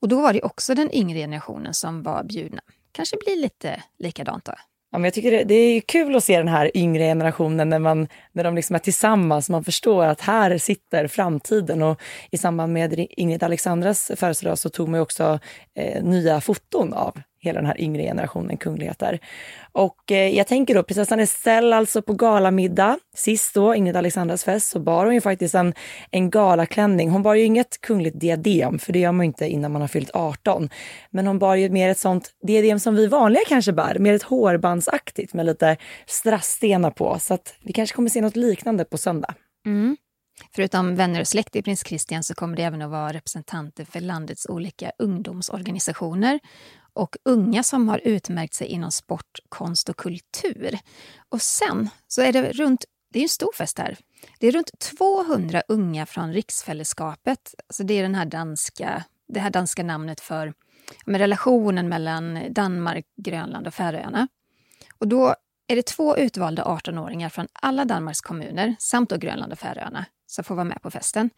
Och 0.00 0.08
då 0.08 0.20
var 0.20 0.32
det 0.32 0.42
också 0.42 0.74
den 0.74 0.94
yngre 0.94 1.18
generationen 1.18 1.74
som 1.74 2.02
var 2.02 2.24
bjudna. 2.24 2.62
Kanske 2.92 3.16
blir 3.24 3.36
lite 3.36 3.82
likadant 3.98 4.44
då. 4.44 4.52
Ja, 4.92 4.98
men 4.98 5.04
jag 5.04 5.14
tycker 5.14 5.30
det, 5.30 5.44
det, 5.44 5.54
är 5.54 5.80
kul 5.80 6.16
att 6.16 6.24
se 6.24 6.38
den 6.38 6.48
här 6.48 6.76
yngre 6.76 7.02
generationen 7.02 7.68
när, 7.68 7.78
man, 7.78 8.08
när 8.32 8.44
de 8.44 8.54
liksom 8.54 8.76
är 8.76 8.80
tillsammans. 8.80 9.48
Man 9.48 9.64
förstår 9.64 10.04
att 10.04 10.20
här 10.20 10.58
sitter 10.58 11.06
framtiden. 11.06 11.82
Och 11.82 12.00
I 12.30 12.38
samband 12.38 12.72
med 12.72 13.06
Ingrid 13.10 13.42
Alexandras 13.42 14.10
födelsedag 14.16 14.58
så 14.58 14.68
tog 14.68 14.88
man 14.88 15.00
också 15.00 15.38
eh, 15.74 16.02
nya 16.02 16.40
foton 16.40 16.92
av 16.92 17.20
hela 17.42 17.60
den 17.60 17.66
här 17.66 17.80
yngre 17.80 18.02
generationen 18.02 18.56
kungligheter. 18.56 19.18
Och 19.72 20.12
eh, 20.12 20.28
jag 20.28 20.46
tänker 20.46 20.74
då 20.74 20.82
prinsessan 20.82 21.20
Estelle 21.20 21.76
alltså 21.76 22.02
på 22.02 22.12
galamiddag. 22.12 22.98
Sist 23.14 23.54
då, 23.54 23.74
Ingrid 23.74 23.96
Alexandras 23.96 24.44
fest, 24.44 24.70
så 24.70 24.80
bar 24.80 25.04
hon 25.04 25.14
ju 25.14 25.20
faktiskt 25.20 25.54
en, 25.54 25.74
en 26.10 26.30
galaklänning. 26.30 27.10
Hon 27.10 27.22
bar 27.22 27.34
ju 27.34 27.44
inget 27.44 27.80
kungligt 27.80 28.20
diadem, 28.20 28.78
för 28.78 28.92
det 28.92 28.98
gör 28.98 29.12
man 29.12 29.24
ju 29.24 29.26
inte 29.26 29.48
innan 29.48 29.72
man 29.72 29.80
har 29.80 29.88
fyllt 29.88 30.10
18. 30.14 30.68
Men 31.10 31.26
hon 31.26 31.38
bar 31.38 31.54
ju 31.54 31.70
mer 31.70 31.88
ett 31.88 31.98
sånt 31.98 32.30
diadem 32.46 32.78
som 32.78 32.94
vi 32.94 33.06
vanliga 33.06 33.42
kanske 33.48 33.72
bär, 33.72 33.98
mer 33.98 34.14
ett 34.14 34.22
hårbandsaktigt 34.22 35.34
med 35.34 35.46
lite 35.46 35.76
strassstenar 36.06 36.90
på. 36.90 37.18
Så 37.18 37.34
att 37.34 37.54
vi 37.62 37.72
kanske 37.72 37.96
kommer 37.96 38.08
se 38.08 38.20
något 38.20 38.36
liknande 38.36 38.84
på 38.84 38.98
söndag. 38.98 39.34
Mm. 39.66 39.96
Förutom 40.54 40.96
vänner 40.96 41.20
och 41.20 41.28
släkt 41.28 41.56
i 41.56 41.62
prins 41.62 41.86
Christian 41.86 42.22
så 42.22 42.34
kommer 42.34 42.56
det 42.56 42.62
även 42.62 42.82
att 42.82 42.90
vara 42.90 43.12
representanter 43.12 43.84
för 43.84 44.00
landets 44.00 44.46
olika 44.46 44.92
ungdomsorganisationer 44.98 46.40
och 46.94 47.16
unga 47.24 47.62
som 47.62 47.88
har 47.88 48.00
utmärkt 48.04 48.54
sig 48.54 48.66
inom 48.66 48.90
sport, 48.90 49.38
konst 49.48 49.88
och 49.88 49.96
kultur. 49.96 50.78
Och 51.28 51.42
sen 51.42 51.88
så 52.08 52.22
är 52.22 52.32
det 52.32 52.52
runt, 52.52 52.84
det 53.12 53.18
är 53.18 53.22
en 53.22 53.28
stor 53.28 53.52
fest 53.56 53.78
här, 53.78 53.96
Det 54.38 54.46
är 54.46 54.52
runt 54.52 54.78
200 54.98 55.62
unga 55.68 56.06
från 56.06 56.32
Riksfällskapet. 56.32 57.54
Alltså 57.68 57.82
det 57.82 57.94
är 57.94 58.02
den 58.02 58.14
här 58.14 58.26
danska, 58.26 59.04
det 59.28 59.40
här 59.40 59.50
danska 59.50 59.82
namnet 59.82 60.20
för 60.20 60.52
med 61.06 61.18
relationen 61.18 61.88
mellan 61.88 62.40
Danmark, 62.50 63.06
Grönland 63.16 63.66
och 63.66 63.74
Färöarna. 63.74 64.28
Och 64.98 65.08
då 65.08 65.34
är 65.68 65.76
det 65.76 65.86
två 65.86 66.16
utvalda 66.16 66.64
18-åringar 66.64 67.28
från 67.28 67.48
alla 67.52 67.84
Danmarks 67.84 68.20
kommuner 68.20 68.76
samt 68.78 69.10
då 69.10 69.16
Grönland 69.16 69.52
och 69.52 69.58
Färöarna 69.58 70.06
som 70.26 70.44
får 70.44 70.54
vara 70.54 70.64
med 70.64 70.82
på 70.82 70.90
festen. 70.90 71.30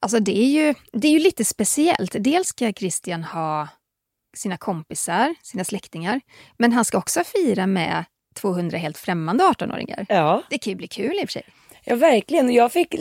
Alltså 0.00 0.20
det 0.20 0.38
är 0.38 0.46
ju, 0.46 0.74
det 0.92 1.08
är 1.08 1.12
ju 1.12 1.18
lite 1.18 1.44
speciellt. 1.44 2.16
Dels 2.18 2.48
ska 2.48 2.72
Christian 2.72 3.24
ha 3.24 3.68
sina 4.36 4.56
kompisar, 4.56 5.34
sina 5.42 5.64
släktingar, 5.64 6.20
men 6.58 6.72
han 6.72 6.84
ska 6.84 6.98
också 6.98 7.24
fira 7.24 7.66
med 7.66 8.04
200 8.36 8.78
helt 8.78 8.98
främmande 8.98 9.44
18-åringar. 9.44 10.06
Ja. 10.08 10.42
Det 10.50 10.58
kan 10.58 10.70
ju 10.70 10.76
bli 10.76 10.88
kul 10.88 11.14
i 11.14 11.24
och 11.24 11.28
för 11.28 11.32
sig. 11.32 11.44
Ja 11.88 11.96
verkligen. 11.96 12.52
Jag 12.52 12.72
fick 12.72 12.94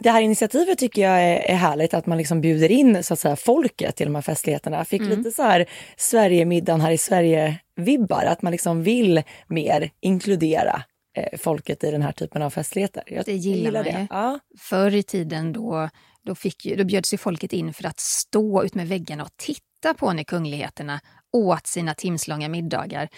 det 0.00 0.10
här 0.10 0.20
initiativet 0.20 0.78
tycker 0.78 1.02
jag 1.02 1.22
är, 1.22 1.36
är 1.36 1.54
härligt 1.54 1.94
att 1.94 2.06
man 2.06 2.18
liksom 2.18 2.40
bjuder 2.40 2.70
in 2.70 3.02
så 3.02 3.14
att 3.14 3.20
säga, 3.20 3.36
folket 3.36 3.96
till 3.96 4.06
de 4.06 4.14
här 4.14 4.22
festligheterna. 4.22 4.76
Jag 4.76 4.88
fick 4.88 5.00
mm. 5.00 5.18
lite 5.18 5.30
så 5.30 5.42
här 5.42 5.66
Sverigemiddagen 5.96 6.80
här 6.80 6.90
i 6.90 6.98
Sverige-vibbar. 6.98 8.24
Att 8.24 8.42
man 8.42 8.52
liksom 8.52 8.82
vill 8.82 9.22
mer 9.46 9.90
inkludera 10.00 10.82
eh, 11.16 11.38
folket 11.38 11.84
i 11.84 11.90
den 11.90 12.02
här 12.02 12.12
typen 12.12 12.42
av 12.42 12.50
festligheter. 12.50 13.02
Jag, 13.06 13.24
det 13.24 13.32
gillar, 13.32 13.56
gillar 13.56 13.84
man 13.84 13.92
det. 13.92 14.00
ju. 14.00 14.06
Ja. 14.10 14.38
Förr 14.58 14.94
i 14.94 15.02
tiden 15.02 15.52
då, 15.52 15.88
då, 16.22 16.34
fick 16.34 16.66
ju, 16.66 16.76
då 16.76 16.84
bjöds 16.84 17.14
ju 17.14 17.18
folket 17.18 17.52
in 17.52 17.74
för 17.74 17.86
att 17.86 18.00
stå 18.00 18.64
ut 18.64 18.74
med 18.74 18.88
väggarna 18.88 19.22
och 19.22 19.36
titta 19.36 19.71
på 19.94 20.12
när 20.12 20.24
kungligheterna 20.24 21.00
åt 21.32 21.66
sina 21.66 21.94
timslånga 21.94 22.48
middagar. 22.48 23.08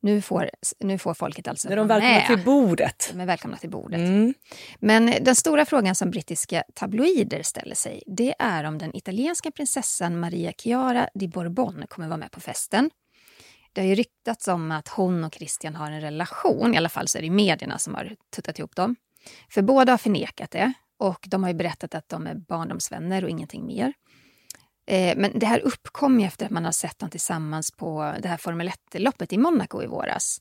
Nu 0.00 0.20
får, 0.22 0.50
nu 0.78 0.98
får 0.98 1.14
folket 1.14 1.48
alltså 1.48 1.68
med. 1.68 1.78
De 1.78 1.90
är 1.90 2.00
välkomna 2.00 2.26
till 2.26 2.44
bordet. 2.44 3.10
De 3.12 3.20
är 3.20 3.26
välkomna 3.26 3.56
till 3.56 3.70
bordet. 3.70 4.00
Mm. 4.00 4.34
Men 4.78 5.14
den 5.20 5.36
stora 5.36 5.66
frågan 5.66 5.94
som 5.94 6.10
brittiska 6.10 6.64
tabloider 6.74 7.42
ställer 7.42 7.74
sig 7.74 8.02
det 8.06 8.34
är 8.38 8.64
om 8.64 8.78
den 8.78 8.96
italienska 8.96 9.50
prinsessan 9.50 10.20
Maria 10.20 10.52
Chiara 10.52 11.08
di 11.14 11.28
Bourbon 11.28 11.84
kommer 11.88 12.08
vara 12.08 12.18
med 12.18 12.30
på 12.30 12.40
festen. 12.40 12.90
Det 13.72 13.80
har 13.80 13.88
ju 13.88 13.94
ryktats 13.94 14.48
om 14.48 14.70
att 14.70 14.88
hon 14.88 15.24
och 15.24 15.34
Christian 15.34 15.74
har 15.74 15.90
en 15.90 16.00
relation. 16.00 16.74
I 16.74 16.76
alla 16.76 16.88
fall 16.88 17.08
så 17.08 17.18
är 17.18 17.22
det 17.22 17.30
medierna 17.30 17.78
som 17.78 17.94
har 17.94 18.16
tuttat 18.36 18.58
ihop 18.58 18.76
dem. 18.76 18.96
För 19.50 19.62
båda 19.62 19.92
har 19.92 19.98
förnekat 19.98 20.50
det 20.50 20.72
och 20.98 21.24
de 21.28 21.42
har 21.42 21.50
ju 21.50 21.56
berättat 21.56 21.94
att 21.94 22.08
de 22.08 22.26
är 22.26 22.34
barndomsvänner 22.34 23.24
och 23.24 23.30
ingenting 23.30 23.66
mer. 23.66 23.92
Eh, 24.88 25.16
men 25.16 25.38
det 25.38 25.46
här 25.46 25.60
uppkom 25.60 26.20
ju 26.20 26.26
efter 26.26 26.46
att 26.46 26.52
man 26.52 26.64
har 26.64 26.72
sett 26.72 26.98
dem 26.98 27.10
tillsammans 27.10 27.70
på 27.70 28.14
det 28.22 28.28
här 28.28 28.36
Formel 28.36 28.68
1-loppet 28.68 29.32
i 29.32 29.38
Monaco 29.38 29.82
i 29.82 29.86
våras. 29.86 30.40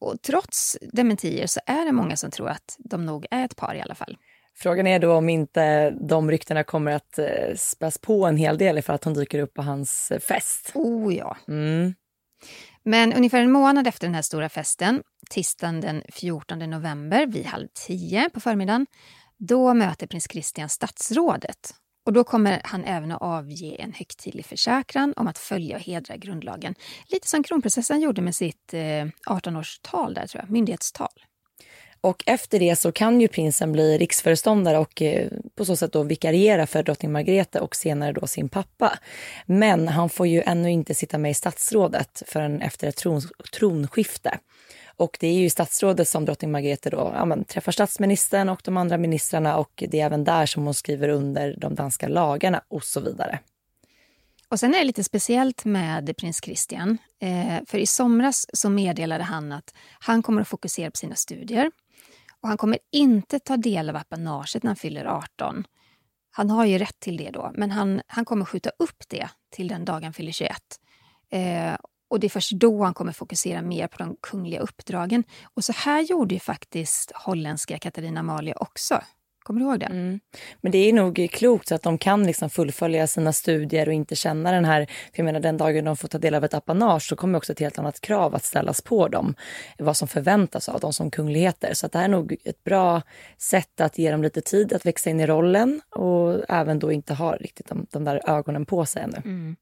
Och 0.00 0.22
trots 0.22 0.78
dementier 0.92 1.46
så 1.46 1.60
är 1.66 1.84
det 1.84 1.92
många 1.92 2.16
som 2.16 2.30
tror 2.30 2.48
att 2.48 2.76
de 2.78 3.06
nog 3.06 3.26
är 3.30 3.44
ett 3.44 3.56
par 3.56 3.74
i 3.74 3.80
alla 3.80 3.94
fall. 3.94 4.16
Frågan 4.54 4.86
är 4.86 4.98
då 4.98 5.14
om 5.14 5.28
inte 5.28 5.90
de 5.90 6.30
ryktena 6.30 6.64
kommer 6.64 6.92
att 6.92 7.18
eh, 7.18 7.54
späs 7.56 7.98
på 7.98 8.26
en 8.26 8.36
hel 8.36 8.58
del 8.58 8.82
för 8.82 8.92
att 8.92 9.04
hon 9.04 9.14
dyker 9.14 9.38
upp 9.38 9.54
på 9.54 9.62
hans 9.62 10.10
eh, 10.10 10.20
fest. 10.20 10.70
Oh 10.74 11.14
ja. 11.14 11.36
Mm. 11.48 11.94
Men 12.82 13.12
ungefär 13.12 13.40
en 13.40 13.52
månad 13.52 13.86
efter 13.86 14.06
den 14.06 14.14
här 14.14 14.22
stora 14.22 14.48
festen, 14.48 15.02
tisdagen 15.30 15.80
den 15.80 16.02
14 16.08 16.58
november 16.58 17.26
vid 17.26 17.46
halv 17.46 17.68
tio 17.86 18.30
på 18.30 18.40
förmiddagen, 18.40 18.86
då 19.38 19.74
möter 19.74 20.06
prins 20.06 20.28
Christian 20.30 20.68
statsrådet 20.68 21.74
och 22.06 22.12
då 22.12 22.24
kommer 22.24 22.60
han 22.64 22.84
även 22.84 23.12
att 23.12 23.22
avge 23.22 23.76
en 23.78 23.92
högtidlig 23.92 24.46
försäkran 24.46 25.14
om 25.16 25.26
att 25.26 25.38
följa 25.38 25.76
och 25.76 25.82
hedra 25.82 26.16
grundlagen. 26.16 26.74
Lite 27.08 27.28
som 27.28 27.42
kronprinsessan 27.42 28.00
gjorde 28.00 28.22
med 28.22 28.34
sitt 28.34 28.74
eh, 28.74 29.06
18-årstal 29.26 30.14
där, 30.14 30.26
tror 30.26 30.42
jag, 30.42 30.50
myndighetstal. 30.50 31.08
Och 32.02 32.22
efter 32.26 32.58
det 32.58 32.76
så 32.76 32.92
kan 32.92 33.20
ju 33.20 33.28
prinsen 33.28 33.72
bli 33.72 33.98
riksföreståndare 33.98 34.78
och 34.78 35.02
eh, 35.02 35.28
på 35.54 35.64
så 35.64 35.76
sätt 35.76 35.92
då 35.92 36.02
vikariera 36.02 36.66
för 36.66 36.82
drottning 36.82 37.12
Margrethe 37.12 37.60
och 37.60 37.76
senare 37.76 38.12
då 38.12 38.26
sin 38.26 38.48
pappa. 38.48 38.98
Men 39.46 39.88
han 39.88 40.10
får 40.10 40.26
ju 40.26 40.42
ännu 40.42 40.70
inte 40.70 40.94
sitta 40.94 41.18
med 41.18 41.30
i 41.30 41.34
statsrådet 41.34 42.22
förrän 42.26 42.62
efter 42.62 42.88
ett 42.88 42.96
tron, 42.96 43.20
tronskifte. 43.52 44.38
Och 44.96 45.16
det 45.20 45.26
är 45.26 45.32
ju 45.32 45.44
i 45.44 45.50
statsrådet 45.50 46.08
som 46.08 46.24
drottning 46.24 46.50
Margrethe 46.50 46.90
då, 46.90 47.12
ja, 47.14 47.24
men, 47.24 47.44
träffar 47.44 47.72
statsministern 47.72 48.48
och 48.48 48.60
de 48.64 48.76
andra 48.76 48.98
ministrarna 48.98 49.56
och 49.56 49.84
det 49.88 50.00
är 50.00 50.06
även 50.06 50.24
där 50.24 50.46
som 50.46 50.64
hon 50.64 50.74
skriver 50.74 51.08
under 51.08 51.56
de 51.58 51.74
danska 51.74 52.08
lagarna 52.08 52.62
och 52.68 52.84
så 52.84 53.00
vidare. 53.00 53.38
Och 54.48 54.60
sen 54.60 54.74
är 54.74 54.78
det 54.78 54.84
lite 54.84 55.04
speciellt 55.04 55.64
med 55.64 56.16
prins 56.16 56.40
Christian. 56.44 56.98
Eh, 57.20 57.64
för 57.66 57.78
i 57.78 57.86
somras 57.86 58.46
så 58.52 58.70
meddelade 58.70 59.24
han 59.24 59.52
att 59.52 59.74
han 60.00 60.22
kommer 60.22 60.42
att 60.42 60.48
fokusera 60.48 60.90
på 60.90 60.96
sina 60.96 61.14
studier. 61.14 61.70
Och 62.40 62.48
han 62.48 62.56
kommer 62.56 62.78
inte 62.92 63.38
ta 63.38 63.56
del 63.56 63.90
av 63.90 63.96
apanaget 63.96 64.62
när 64.62 64.68
han 64.68 64.76
fyller 64.76 65.04
18. 65.04 65.64
Han 66.30 66.50
har 66.50 66.64
ju 66.64 66.78
rätt 66.78 67.00
till 67.00 67.16
det 67.16 67.30
då, 67.30 67.50
men 67.54 67.70
han, 67.70 68.00
han 68.06 68.24
kommer 68.24 68.44
skjuta 68.44 68.70
upp 68.78 69.08
det 69.08 69.28
till 69.50 69.68
den 69.68 69.84
dag 69.84 70.00
han 70.00 70.12
fyller 70.12 70.32
21. 70.32 70.56
Eh, 71.30 71.74
och 72.10 72.20
det 72.20 72.26
är 72.26 72.28
först 72.28 72.52
då 72.52 72.84
han 72.84 72.94
kommer 72.94 73.12
fokusera 73.12 73.62
mer 73.62 73.86
på 73.86 73.98
de 73.98 74.16
kungliga 74.20 74.60
uppdragen. 74.60 75.24
Och 75.54 75.64
så 75.64 75.72
här 75.72 76.00
gjorde 76.00 76.34
ju 76.34 76.40
faktiskt 76.40 77.12
holländska 77.14 77.78
Katarina 77.78 78.20
Amalia 78.20 78.54
också. 78.56 79.00
Kommer 79.42 79.60
du 79.60 79.66
ihåg 79.66 79.80
det? 79.80 79.86
Mm. 79.86 80.20
Men 80.60 80.72
det 80.72 80.78
är 80.78 80.92
nog 80.92 81.28
klokt 81.32 81.68
så 81.68 81.74
att 81.74 81.82
de 81.82 81.98
kan 81.98 82.26
liksom 82.26 82.50
fullfölja 82.50 83.06
sina 83.06 83.32
studier 83.32 83.88
och 83.88 83.94
inte 83.94 84.16
känna 84.16 84.52
den 84.52 84.64
här... 84.64 84.86
För 84.86 85.12
jag 85.14 85.24
menar, 85.24 85.40
den 85.40 85.56
dagen 85.56 85.84
de 85.84 85.96
får 85.96 86.08
ta 86.08 86.18
del 86.18 86.34
av 86.34 86.44
ett 86.44 86.54
apanage 86.54 87.02
så 87.02 87.16
kommer 87.16 87.38
också 87.38 87.52
ett 87.52 87.60
helt 87.60 87.78
annat 87.78 88.00
krav 88.00 88.34
att 88.34 88.44
ställas 88.44 88.82
på 88.82 89.08
dem. 89.08 89.34
Vad 89.78 89.96
som 89.96 90.08
förväntas 90.08 90.68
av 90.68 90.80
dem 90.80 90.92
som 90.92 91.10
kungligheter. 91.10 91.74
Så 91.74 91.88
det 91.88 91.98
här 91.98 92.04
är 92.04 92.08
nog 92.08 92.36
ett 92.44 92.64
bra 92.64 93.02
sätt 93.38 93.80
att 93.80 93.98
ge 93.98 94.10
dem 94.10 94.22
lite 94.22 94.40
tid 94.40 94.72
att 94.72 94.86
växa 94.86 95.10
in 95.10 95.20
i 95.20 95.26
rollen 95.26 95.80
och 95.90 96.50
även 96.50 96.78
då 96.78 96.92
inte 96.92 97.14
ha 97.14 97.36
riktigt 97.36 97.68
de, 97.68 97.86
de 97.90 98.04
där 98.04 98.30
ögonen 98.30 98.66
på 98.66 98.86
sig 98.86 99.02
ännu. 99.02 99.22
Mm. 99.24 99.56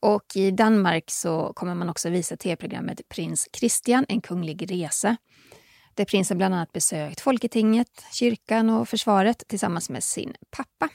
Och 0.00 0.24
i 0.34 0.50
Danmark 0.50 1.10
så 1.10 1.52
kommer 1.52 1.74
man 1.74 1.88
också 1.88 2.10
visa 2.10 2.36
tv-programmet 2.36 3.00
Prins 3.08 3.48
Christian, 3.52 4.06
en 4.08 4.20
kunglig 4.20 4.70
resa. 4.70 5.16
Där 5.94 6.04
prinsen 6.04 6.38
bland 6.38 6.54
annat 6.54 6.72
besökt 6.72 7.20
Folketinget, 7.20 8.04
kyrkan 8.12 8.70
och 8.70 8.88
försvaret 8.88 9.42
tillsammans 9.48 9.90
med 9.90 10.04
sin 10.04 10.34
pappa. 10.50 10.88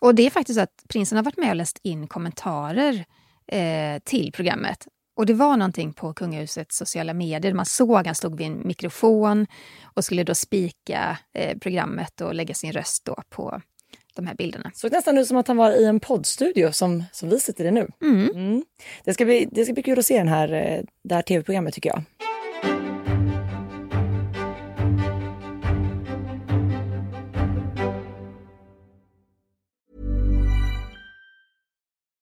Och 0.00 0.14
det 0.14 0.26
är 0.26 0.30
faktiskt 0.30 0.56
så 0.56 0.62
att 0.62 0.84
prinsen 0.88 1.16
har 1.16 1.24
varit 1.24 1.36
med 1.36 1.50
och 1.50 1.56
läst 1.56 1.80
in 1.82 2.06
kommentarer 2.06 3.04
eh, 3.46 3.98
till 4.04 4.32
programmet. 4.32 4.86
Och 5.16 5.26
det 5.26 5.34
var 5.34 5.56
någonting 5.56 5.92
på 5.92 6.14
kungahusets 6.14 6.76
sociala 6.76 7.14
medier. 7.14 7.54
Man 7.54 7.66
såg 7.66 7.96
att 7.96 8.06
han 8.06 8.14
stod 8.14 8.38
vid 8.38 8.46
en 8.46 8.66
mikrofon 8.66 9.46
och 9.94 10.04
skulle 10.04 10.24
då 10.24 10.34
spika 10.34 11.18
eh, 11.34 11.58
programmet 11.58 12.20
och 12.20 12.34
lägga 12.34 12.54
sin 12.54 12.72
röst 12.72 13.04
då 13.04 13.22
på 13.30 13.60
de 14.16 14.26
här 14.26 14.34
bilderna. 14.34 14.70
Såg 14.74 14.92
nästan 14.92 15.18
ut 15.18 15.28
som 15.28 15.36
att 15.36 15.48
han 15.48 15.56
var 15.56 15.70
i 15.72 15.84
en 15.84 16.00
poddstudio 16.00 16.72
som, 16.72 17.04
som 17.12 17.28
vi 17.28 17.40
sitter 17.40 17.64
i 17.64 17.70
nu. 17.70 17.88
Mm. 18.02 18.30
Mm. 18.34 18.64
Det, 19.04 19.14
ska 19.14 19.24
bli, 19.24 19.48
det 19.52 19.64
ska 19.64 19.74
bli 19.74 19.82
kul 19.82 19.98
att 19.98 20.06
se 20.06 20.18
den 20.18 20.28
här, 20.28 20.52
eh, 20.52 20.84
det 21.02 21.14
här 21.14 21.22
tv-programmet 21.22 21.74
tycker 21.74 21.88
jag. 21.90 22.02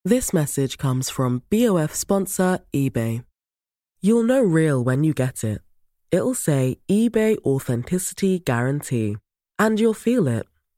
This 0.07 0.35
message 0.35 0.77
comes 0.77 1.09
from 1.09 1.43
BOF 1.51 1.95
sponsor 1.95 2.59
Ebay. 2.75 3.23
You'll 4.03 4.27
know 4.27 4.43
real 4.43 4.85
when 4.85 5.03
you 5.03 5.15
get 5.15 5.43
it. 5.45 5.63
It'll 6.11 6.35
say 6.35 6.77
eBay 6.91 7.39
Authenticity 7.39 8.39
Guarantee. 8.39 9.17
And 9.59 9.81
you'll 9.81 9.95
feel 9.95 10.29
it. 10.29 10.45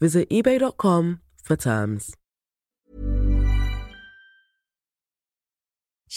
Visit 0.00 0.26
ebay.com 0.30 1.18
for 1.48 1.56
terms. 1.56 2.14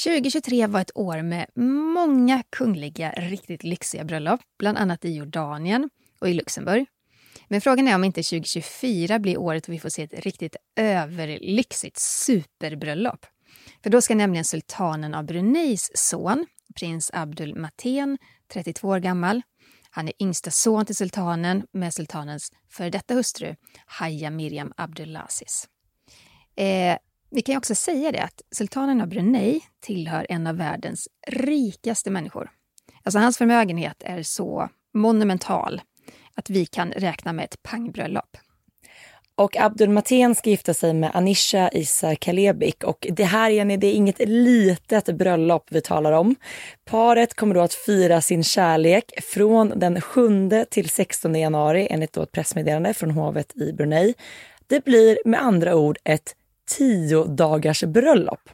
2023 0.04 0.68
var 0.68 0.82
ett 0.82 0.92
år 0.96 1.22
med 1.22 1.46
många 1.94 2.44
kungliga, 2.50 3.12
riktigt 3.12 3.64
lyxiga 3.64 4.04
bröllop, 4.04 4.40
bland 4.60 4.78
annat 4.78 5.06
i 5.06 5.16
Jordanien 5.16 5.90
och 6.20 6.30
i 6.30 6.34
Luxemburg. 6.34 6.86
Men 7.48 7.62
frågan 7.62 7.88
är 7.88 7.96
om 7.96 8.04
inte 8.04 8.24
2024 8.24 9.20
blir 9.20 9.38
året 9.38 9.64
då 9.64 9.72
vi 9.72 9.80
får 9.80 9.90
se 9.90 10.04
ett 10.04 10.26
riktigt 10.26 10.56
överlyxigt 10.76 12.00
superbröllop. 12.00 13.26
För 13.84 13.90
då 13.90 14.02
ska 14.02 14.16
nämligen 14.16 14.46
sultanen 14.46 15.14
av 15.14 15.26
Bruneis 15.26 15.92
son, 15.94 16.46
prins 16.80 17.12
Abdul 17.14 17.56
Mateen, 17.56 18.18
32 18.54 18.88
år 18.88 19.00
gammal, 19.00 19.42
han 19.96 20.08
är 20.08 20.14
yngsta 20.20 20.52
son 20.52 20.86
till 20.86 20.96
sultanen 20.96 21.66
med 21.72 21.94
sultanens 21.94 22.52
före 22.70 22.90
detta 22.90 23.14
hustru 23.14 23.56
Haya 23.86 24.30
Miriam 24.30 24.74
Abdulaziz. 24.78 25.68
Eh, 26.56 26.98
vi 27.32 27.42
kan 27.42 27.58
också 27.58 27.76
säga 27.76 28.12
det 28.12 28.24
att 28.24 28.42
sultanen 28.52 29.02
av 29.02 29.08
Brunei 29.08 29.62
tillhör 29.80 30.28
en 30.30 30.48
av 30.48 30.58
världens 30.58 31.08
rikaste 31.28 32.12
människor. 32.12 32.52
Alltså 33.04 33.20
hans 33.20 33.38
förmögenhet 33.38 34.04
är 34.06 34.24
så 34.24 34.70
monumental 34.94 35.82
att 36.36 36.50
vi 36.50 36.66
kan 36.66 36.92
räkna 36.92 37.34
med 37.34 37.46
ett 37.46 37.64
pangbröllop. 37.64 38.38
Och 39.36 39.58
Abdul 39.58 39.90
Mateen 39.90 40.36
ska 40.36 40.50
gifta 40.50 40.74
sig 40.74 40.94
med 40.94 41.12
Anisha 41.14 41.70
Isa 41.70 42.16
Kalebik. 42.16 42.84
Och 42.84 43.08
det 43.12 43.24
här 43.24 43.50
Jenny, 43.50 43.78
det 43.78 43.88
är 43.88 43.94
inget 43.94 44.20
litet 44.20 45.06
bröllop 45.06 45.68
vi 45.70 45.82
talar 45.82 46.12
om. 46.12 46.36
Paret 46.86 47.34
kommer 47.34 47.56
då 47.56 47.62
att 47.62 47.74
fira 47.74 48.22
sin 48.22 48.44
kärlek 48.44 49.12
från 49.24 49.74
den 49.76 50.02
7 50.02 50.50
till 50.70 50.90
16 50.90 51.36
januari 51.36 51.88
enligt 51.90 52.14
då 52.14 52.22
ett 52.22 52.32
pressmeddelande 52.32 52.94
från 52.94 53.12
hovet 53.12 53.58
i 53.58 53.74
Brunei. 53.74 54.14
Det 54.68 54.86
blir 54.86 55.18
med 55.26 55.42
andra 55.42 55.76
ord 55.76 55.98
ett 56.04 56.36
tio 56.78 57.26
dagars 57.26 57.84
bröllop. 57.84 58.50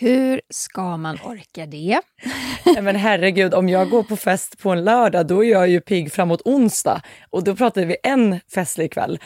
Hur 0.00 0.40
ska 0.50 0.96
man 0.96 1.18
orka 1.24 1.66
det? 1.66 2.00
Nej, 2.64 2.82
men 2.82 2.96
herregud, 2.96 3.54
om 3.54 3.68
jag 3.68 3.90
går 3.90 4.02
på 4.02 4.16
fest 4.16 4.58
på 4.58 4.70
en 4.70 4.84
lördag 4.84 5.26
då 5.26 5.44
är 5.44 5.50
jag 5.50 5.68
ju 5.68 5.80
pigg 5.80 6.12
framåt 6.12 6.42
onsdag 6.44 7.02
och 7.30 7.44
då 7.44 7.56
pratar 7.56 7.84
vi 7.84 7.96
en 8.02 8.40
festlig 8.54 8.92
kväll. 8.92 9.18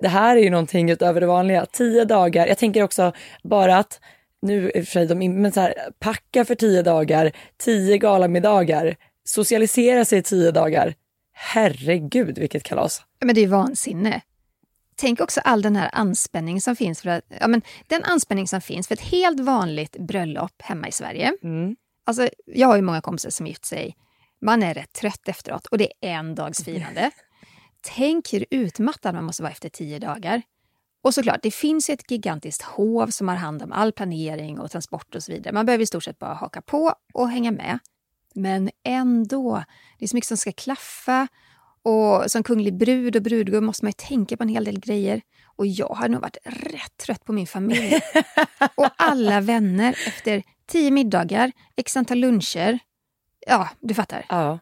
Det 0.00 0.08
här 0.08 0.36
är 0.36 0.40
ju 0.40 0.50
någonting 0.50 0.90
utöver 0.90 1.20
det 1.20 1.26
vanliga. 1.26 1.66
Tio 1.66 2.04
dagar. 2.04 2.46
Jag 2.46 2.58
tänker 2.58 2.82
också 2.82 3.12
bara 3.42 3.76
att 3.76 4.00
nu 4.42 4.70
i 4.74 4.80
och 4.80 4.84
för 4.84 4.92
sig, 4.92 5.06
de, 5.06 5.28
men 5.28 5.52
så 5.52 5.60
här, 5.60 5.74
packa 5.98 6.44
för 6.44 6.54
tio 6.54 6.82
dagar, 6.82 7.32
tio 7.58 7.98
galamiddagar, 7.98 8.96
socialisera 9.24 10.04
sig 10.04 10.18
i 10.18 10.22
tio 10.22 10.50
dagar. 10.50 10.94
Herregud 11.32 12.38
vilket 12.38 12.62
kalas. 12.62 13.02
Men 13.20 13.34
det 13.34 13.40
är 13.40 13.48
vansinne. 13.48 14.20
Tänk 14.96 15.20
också 15.20 15.40
all 15.40 15.62
den 15.62 15.76
här 15.76 15.90
anspänning 15.92 16.60
som 16.60 16.76
finns 16.76 17.02
för 17.02 17.10
att, 17.10 17.24
ja, 17.40 17.48
men 17.48 17.62
den 17.86 18.04
anspänning 18.04 18.48
som 18.48 18.60
finns 18.60 18.88
för 18.88 18.94
ett 18.94 19.00
helt 19.00 19.40
vanligt 19.40 19.96
bröllop 19.98 20.62
hemma 20.62 20.88
i 20.88 20.92
Sverige. 20.92 21.32
Mm. 21.42 21.76
Alltså, 22.06 22.28
jag 22.46 22.68
har 22.68 22.76
ju 22.76 22.82
många 22.82 23.00
kompisar 23.00 23.30
som 23.30 23.46
gift 23.46 23.64
sig. 23.64 23.96
Man 24.40 24.62
är 24.62 24.74
rätt 24.74 24.92
trött 24.92 25.28
efteråt 25.28 25.66
och 25.66 25.78
det 25.78 25.92
är 26.00 26.12
en 26.12 26.34
dags 26.34 26.64
firande. 26.64 27.10
Tänk 27.80 28.32
hur 28.32 28.46
utmattad 28.50 29.14
man 29.14 29.24
måste 29.24 29.42
vara 29.42 29.52
efter 29.52 29.68
tio 29.68 29.98
dagar. 29.98 30.42
Och 31.02 31.14
såklart, 31.14 31.42
det 31.42 31.50
finns 31.50 31.90
ett 31.90 32.10
gigantiskt 32.10 32.62
hov 32.62 33.06
som 33.06 33.28
har 33.28 33.36
hand 33.36 33.62
om 33.62 33.72
all 33.72 33.92
planering 33.92 34.58
och 34.58 34.70
transport 34.70 35.14
och 35.14 35.22
så 35.22 35.32
vidare. 35.32 35.52
Man 35.52 35.66
behöver 35.66 35.82
i 35.82 35.86
stort 35.86 36.04
sett 36.04 36.18
bara 36.18 36.34
haka 36.34 36.62
på 36.62 36.94
och 37.14 37.30
hänga 37.30 37.50
med. 37.50 37.78
Men 38.34 38.70
ändå, 38.84 39.64
det 39.98 40.04
är 40.04 40.08
så 40.08 40.16
mycket 40.16 40.28
som 40.28 40.36
ska 40.36 40.52
klaffa. 40.52 41.28
Och 41.82 42.30
som 42.30 42.42
kunglig 42.42 42.76
brud 42.76 43.16
och 43.16 43.22
brudgum 43.22 43.64
måste 43.64 43.84
man 43.84 43.88
ju 43.88 44.06
tänka 44.08 44.36
på 44.36 44.42
en 44.42 44.48
hel 44.48 44.64
del 44.64 44.80
grejer. 44.80 45.22
Och 45.56 45.66
jag 45.66 45.88
har 45.88 46.08
nog 46.08 46.20
varit 46.20 46.36
rätt 46.44 46.96
trött 46.96 47.24
på 47.24 47.32
min 47.32 47.46
familj. 47.46 48.00
och 48.74 48.88
alla 48.96 49.40
vänner 49.40 49.98
efter 50.06 50.42
tio 50.66 50.90
middagar, 50.90 51.52
x 51.76 51.96
antal 51.96 52.18
luncher. 52.18 52.78
Ja, 53.46 53.68
du 53.80 53.94
fattar. 53.94 54.26
Ja. 54.28 54.58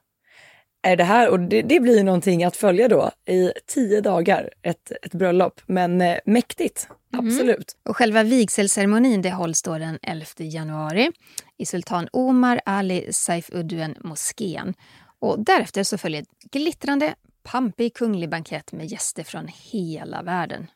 Är 0.88 0.97
det 0.97 1.04
här, 1.04 1.30
och 1.30 1.40
det, 1.40 1.62
det 1.62 1.80
blir 1.80 2.04
någonting 2.04 2.45
att 2.45 2.57
följa 2.57 2.88
då 2.88 3.11
i 3.26 3.52
tio 3.66 4.00
dagar, 4.00 4.50
ett, 4.62 4.92
ett 5.02 5.14
bröllop. 5.14 5.61
Men 5.66 6.00
eh, 6.00 6.18
mäktigt, 6.25 6.88
absolut. 7.12 7.76
Och 7.88 7.97
själva 7.97 8.23
vigselceremonin 8.23 9.23
det 9.23 9.30
hålls 9.30 9.62
då 9.62 9.78
den 9.78 9.99
11 10.02 10.26
januari 10.38 11.11
i 11.59 11.66
Sultan 11.66 12.09
Omar 12.12 12.61
Ali 12.64 13.09
Saifuddin 13.12 13.97
moskén. 14.00 14.75
Och 15.21 15.45
därefter 15.45 15.83
så 15.83 15.99
följer 15.99 16.23
ett 16.23 16.50
glittrande, 16.52 17.14
pampig 17.42 17.95
kunglig 17.95 18.30
bankett 18.30 18.73
med 18.73 18.87
gäster 18.87 19.25
från 19.25 19.49
hela 19.73 20.23
världen. 20.23 20.66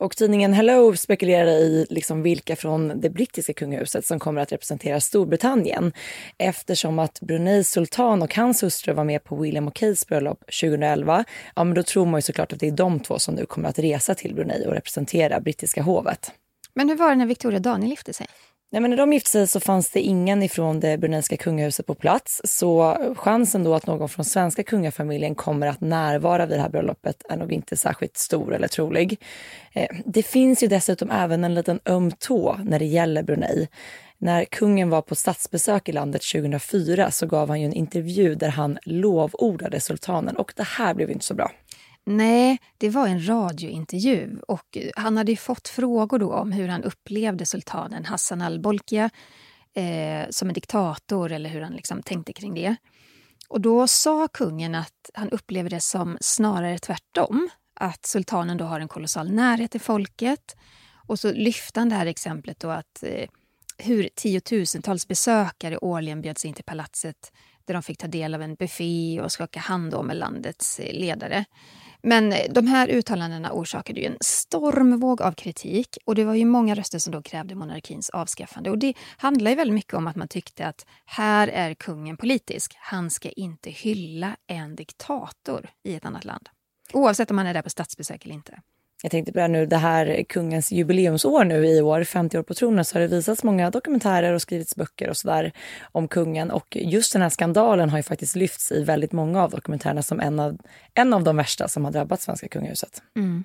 Och 0.00 0.16
tidningen 0.16 0.52
Hello 0.52 0.96
spekulerar 0.96 1.50
i 1.50 1.86
liksom 1.90 2.22
vilka 2.22 2.56
från 2.56 3.00
det 3.00 3.10
brittiska 3.10 3.52
kungahuset 3.52 4.06
som 4.06 4.18
kommer 4.18 4.40
att 4.40 4.52
representera 4.52 5.00
Storbritannien 5.00 5.92
eftersom 6.38 6.98
att 6.98 7.20
Bruneis 7.20 7.70
sultan 7.70 8.22
och 8.22 8.34
hans 8.34 8.62
hustru 8.62 8.94
var 8.94 9.04
med 9.04 9.24
på 9.24 9.36
William 9.36 9.68
och 9.68 9.74
Kates 9.74 10.06
bröllop 10.06 10.38
2011. 10.38 11.24
Ja, 11.56 11.64
men 11.64 11.74
då 11.74 11.82
tror 11.82 12.06
man 12.06 12.18
ju 12.18 12.22
såklart 12.22 12.52
att 12.52 12.60
det 12.60 12.66
är 12.66 12.72
de 12.72 13.00
två 13.00 13.18
som 13.18 13.34
nu 13.34 13.46
kommer 13.46 13.68
att 13.68 13.78
resa 13.78 14.14
till 14.14 14.34
Brunei 14.34 14.66
och 14.66 14.72
representera 14.72 15.40
brittiska 15.40 15.82
hovet. 15.82 16.30
Men 16.74 16.88
hur 16.88 16.96
var 16.96 17.10
det 17.10 17.16
när 17.16 17.26
Victoria 17.26 17.56
och 17.56 17.62
Daniel 17.62 17.90
gifte 17.90 18.12
sig? 18.12 18.26
Nej, 18.72 18.82
men 18.82 18.90
när 18.90 18.96
de 18.96 19.12
gifte 19.12 19.30
sig 19.30 19.46
så 19.46 19.60
fanns 19.60 19.90
det 19.90 20.00
ingen 20.00 20.42
ifrån 20.42 20.80
det 20.80 20.98
bruneiska 20.98 21.36
kungahuset 21.36 21.86
på 21.86 21.94
plats. 21.94 22.40
Så 22.44 22.96
chansen 23.16 23.64
då 23.64 23.74
att 23.74 23.86
någon 23.86 24.08
från 24.08 24.24
svenska 24.24 24.62
kungafamiljen 24.62 25.34
kommer 25.34 25.66
att 25.66 25.80
närvara 25.80 26.46
vid 26.46 26.58
det 26.58 26.62
här 26.62 26.68
bröllopet 26.68 27.22
är 27.28 27.36
nog 27.36 27.52
inte 27.52 27.76
särskilt 27.76 28.16
stor 28.16 28.54
eller 28.54 28.68
trolig. 28.68 29.20
Eh, 29.72 29.88
det 30.04 30.22
finns 30.22 30.62
ju 30.62 30.66
dessutom 30.66 31.10
även 31.10 31.44
en 31.44 31.54
liten 31.54 31.80
öm 31.84 32.12
tå 32.12 32.56
när 32.64 32.78
det 32.78 32.84
gäller 32.84 33.22
Brunei. 33.22 33.68
När 34.18 34.44
kungen 34.44 34.90
var 34.90 35.02
på 35.02 35.14
statsbesök 35.14 35.88
i 35.88 35.92
landet 35.92 36.22
2004 36.32 37.10
så 37.10 37.26
gav 37.26 37.48
han 37.48 37.60
ju 37.60 37.66
en 37.66 37.72
intervju 37.72 38.34
där 38.34 38.48
han 38.48 38.78
lovordade 38.82 39.80
sultanen 39.80 40.36
och 40.36 40.52
det 40.56 40.66
här 40.66 40.94
blev 40.94 41.10
inte 41.10 41.24
så 41.24 41.34
bra. 41.34 41.50
Nej, 42.06 42.58
det 42.78 42.88
var 42.88 43.06
en 43.08 43.28
radiointervju 43.28 44.40
och 44.48 44.76
eh, 44.76 44.90
han 44.96 45.16
hade 45.16 45.36
fått 45.36 45.68
frågor 45.68 46.18
då 46.18 46.32
om 46.32 46.52
hur 46.52 46.68
han 46.68 46.84
upplevde 46.84 47.46
sultanen 47.46 48.04
Hassan 48.04 48.42
al-Bolkiah 48.42 49.10
eh, 49.74 50.26
som 50.30 50.48
en 50.48 50.54
diktator 50.54 51.32
eller 51.32 51.50
hur 51.50 51.60
han 51.60 51.72
liksom 51.72 52.02
tänkte 52.02 52.32
kring 52.32 52.54
det. 52.54 52.76
Och 53.48 53.60
då 53.60 53.86
sa 53.86 54.28
kungen 54.28 54.74
att 54.74 55.10
han 55.14 55.30
upplever 55.30 55.70
det 55.70 55.80
som 55.80 56.18
snarare 56.20 56.78
tvärtom. 56.78 57.48
Att 57.74 58.06
sultanen 58.06 58.56
då 58.56 58.64
har 58.64 58.80
en 58.80 58.88
kolossal 58.88 59.32
närhet 59.32 59.70
till 59.70 59.80
folket. 59.80 60.56
Och 61.06 61.20
så 61.20 61.32
lyfte 61.32 61.80
han 61.80 61.88
det 61.88 61.94
här 61.94 62.06
exemplet 62.06 62.60
då 62.60 62.70
att 62.70 63.02
eh, 63.02 63.28
hur 63.78 64.08
tiotusentals 64.14 65.08
besökare 65.08 65.78
årligen 65.78 66.22
bjöds 66.22 66.44
in 66.44 66.54
till 66.54 66.64
palatset 66.64 67.32
där 67.64 67.74
de 67.74 67.82
fick 67.82 67.98
ta 67.98 68.06
del 68.06 68.34
av 68.34 68.42
en 68.42 68.54
buffé 68.54 69.20
och 69.20 69.32
skaka 69.32 69.60
hand 69.60 70.04
med 70.04 70.16
landets 70.16 70.80
eh, 70.80 71.00
ledare. 71.00 71.44
Men 72.02 72.34
de 72.50 72.66
här 72.66 72.88
uttalandena 72.88 73.52
orsakade 73.52 74.00
ju 74.00 74.06
en 74.06 74.16
stormvåg 74.20 75.22
av 75.22 75.32
kritik 75.32 75.98
och 76.04 76.14
det 76.14 76.24
var 76.24 76.34
ju 76.34 76.44
många 76.44 76.74
röster 76.74 76.98
som 76.98 77.12
då 77.12 77.22
krävde 77.22 77.54
monarkins 77.54 78.10
avskaffande. 78.10 78.70
Och 78.70 78.78
det 78.78 78.94
handlar 79.16 79.50
ju 79.50 79.56
väldigt 79.56 79.74
mycket 79.74 79.94
om 79.94 80.06
att 80.06 80.16
man 80.16 80.28
tyckte 80.28 80.66
att 80.66 80.86
här 81.04 81.48
är 81.48 81.74
kungen 81.74 82.16
politisk. 82.16 82.76
Han 82.78 83.10
ska 83.10 83.28
inte 83.28 83.70
hylla 83.70 84.36
en 84.46 84.76
diktator 84.76 85.70
i 85.84 85.94
ett 85.94 86.04
annat 86.04 86.24
land. 86.24 86.48
Oavsett 86.92 87.30
om 87.30 87.38
han 87.38 87.46
är 87.46 87.54
där 87.54 87.62
på 87.62 87.70
statsbesök 87.70 88.24
eller 88.24 88.34
inte. 88.34 88.60
Jag 89.02 89.10
tänkte 89.10 89.32
på 89.32 89.38
det 89.38 89.42
här 89.42 89.48
nu, 89.48 89.66
det 89.66 89.76
här 89.76 90.24
kungens 90.28 90.72
jubileumsår 90.72 91.44
nu 91.44 91.66
i 91.66 91.80
år, 91.80 92.04
50 92.04 92.38
år 92.38 92.42
på 92.42 92.54
tronen, 92.54 92.84
så 92.84 92.94
har 92.94 93.00
det 93.00 93.06
visats 93.06 93.42
många 93.42 93.70
dokumentärer 93.70 94.32
och 94.32 94.42
skrivits 94.42 94.76
böcker 94.76 95.08
och 95.10 95.16
sådär 95.16 95.52
om 95.92 96.08
kungen. 96.08 96.50
Och 96.50 96.76
just 96.80 97.12
den 97.12 97.22
här 97.22 97.28
skandalen 97.28 97.90
har 97.90 97.98
ju 97.98 98.02
faktiskt 98.02 98.36
lyfts 98.36 98.72
i 98.72 98.84
väldigt 98.84 99.12
många 99.12 99.42
av 99.42 99.50
dokumentärerna 99.50 100.02
som 100.02 100.20
en 100.20 100.40
av, 100.40 100.58
en 100.94 101.14
av 101.14 101.24
de 101.24 101.36
värsta 101.36 101.68
som 101.68 101.84
har 101.84 101.92
drabbat 101.92 102.20
svenska 102.20 102.48
kungahuset. 102.48 103.02
Mm. 103.16 103.44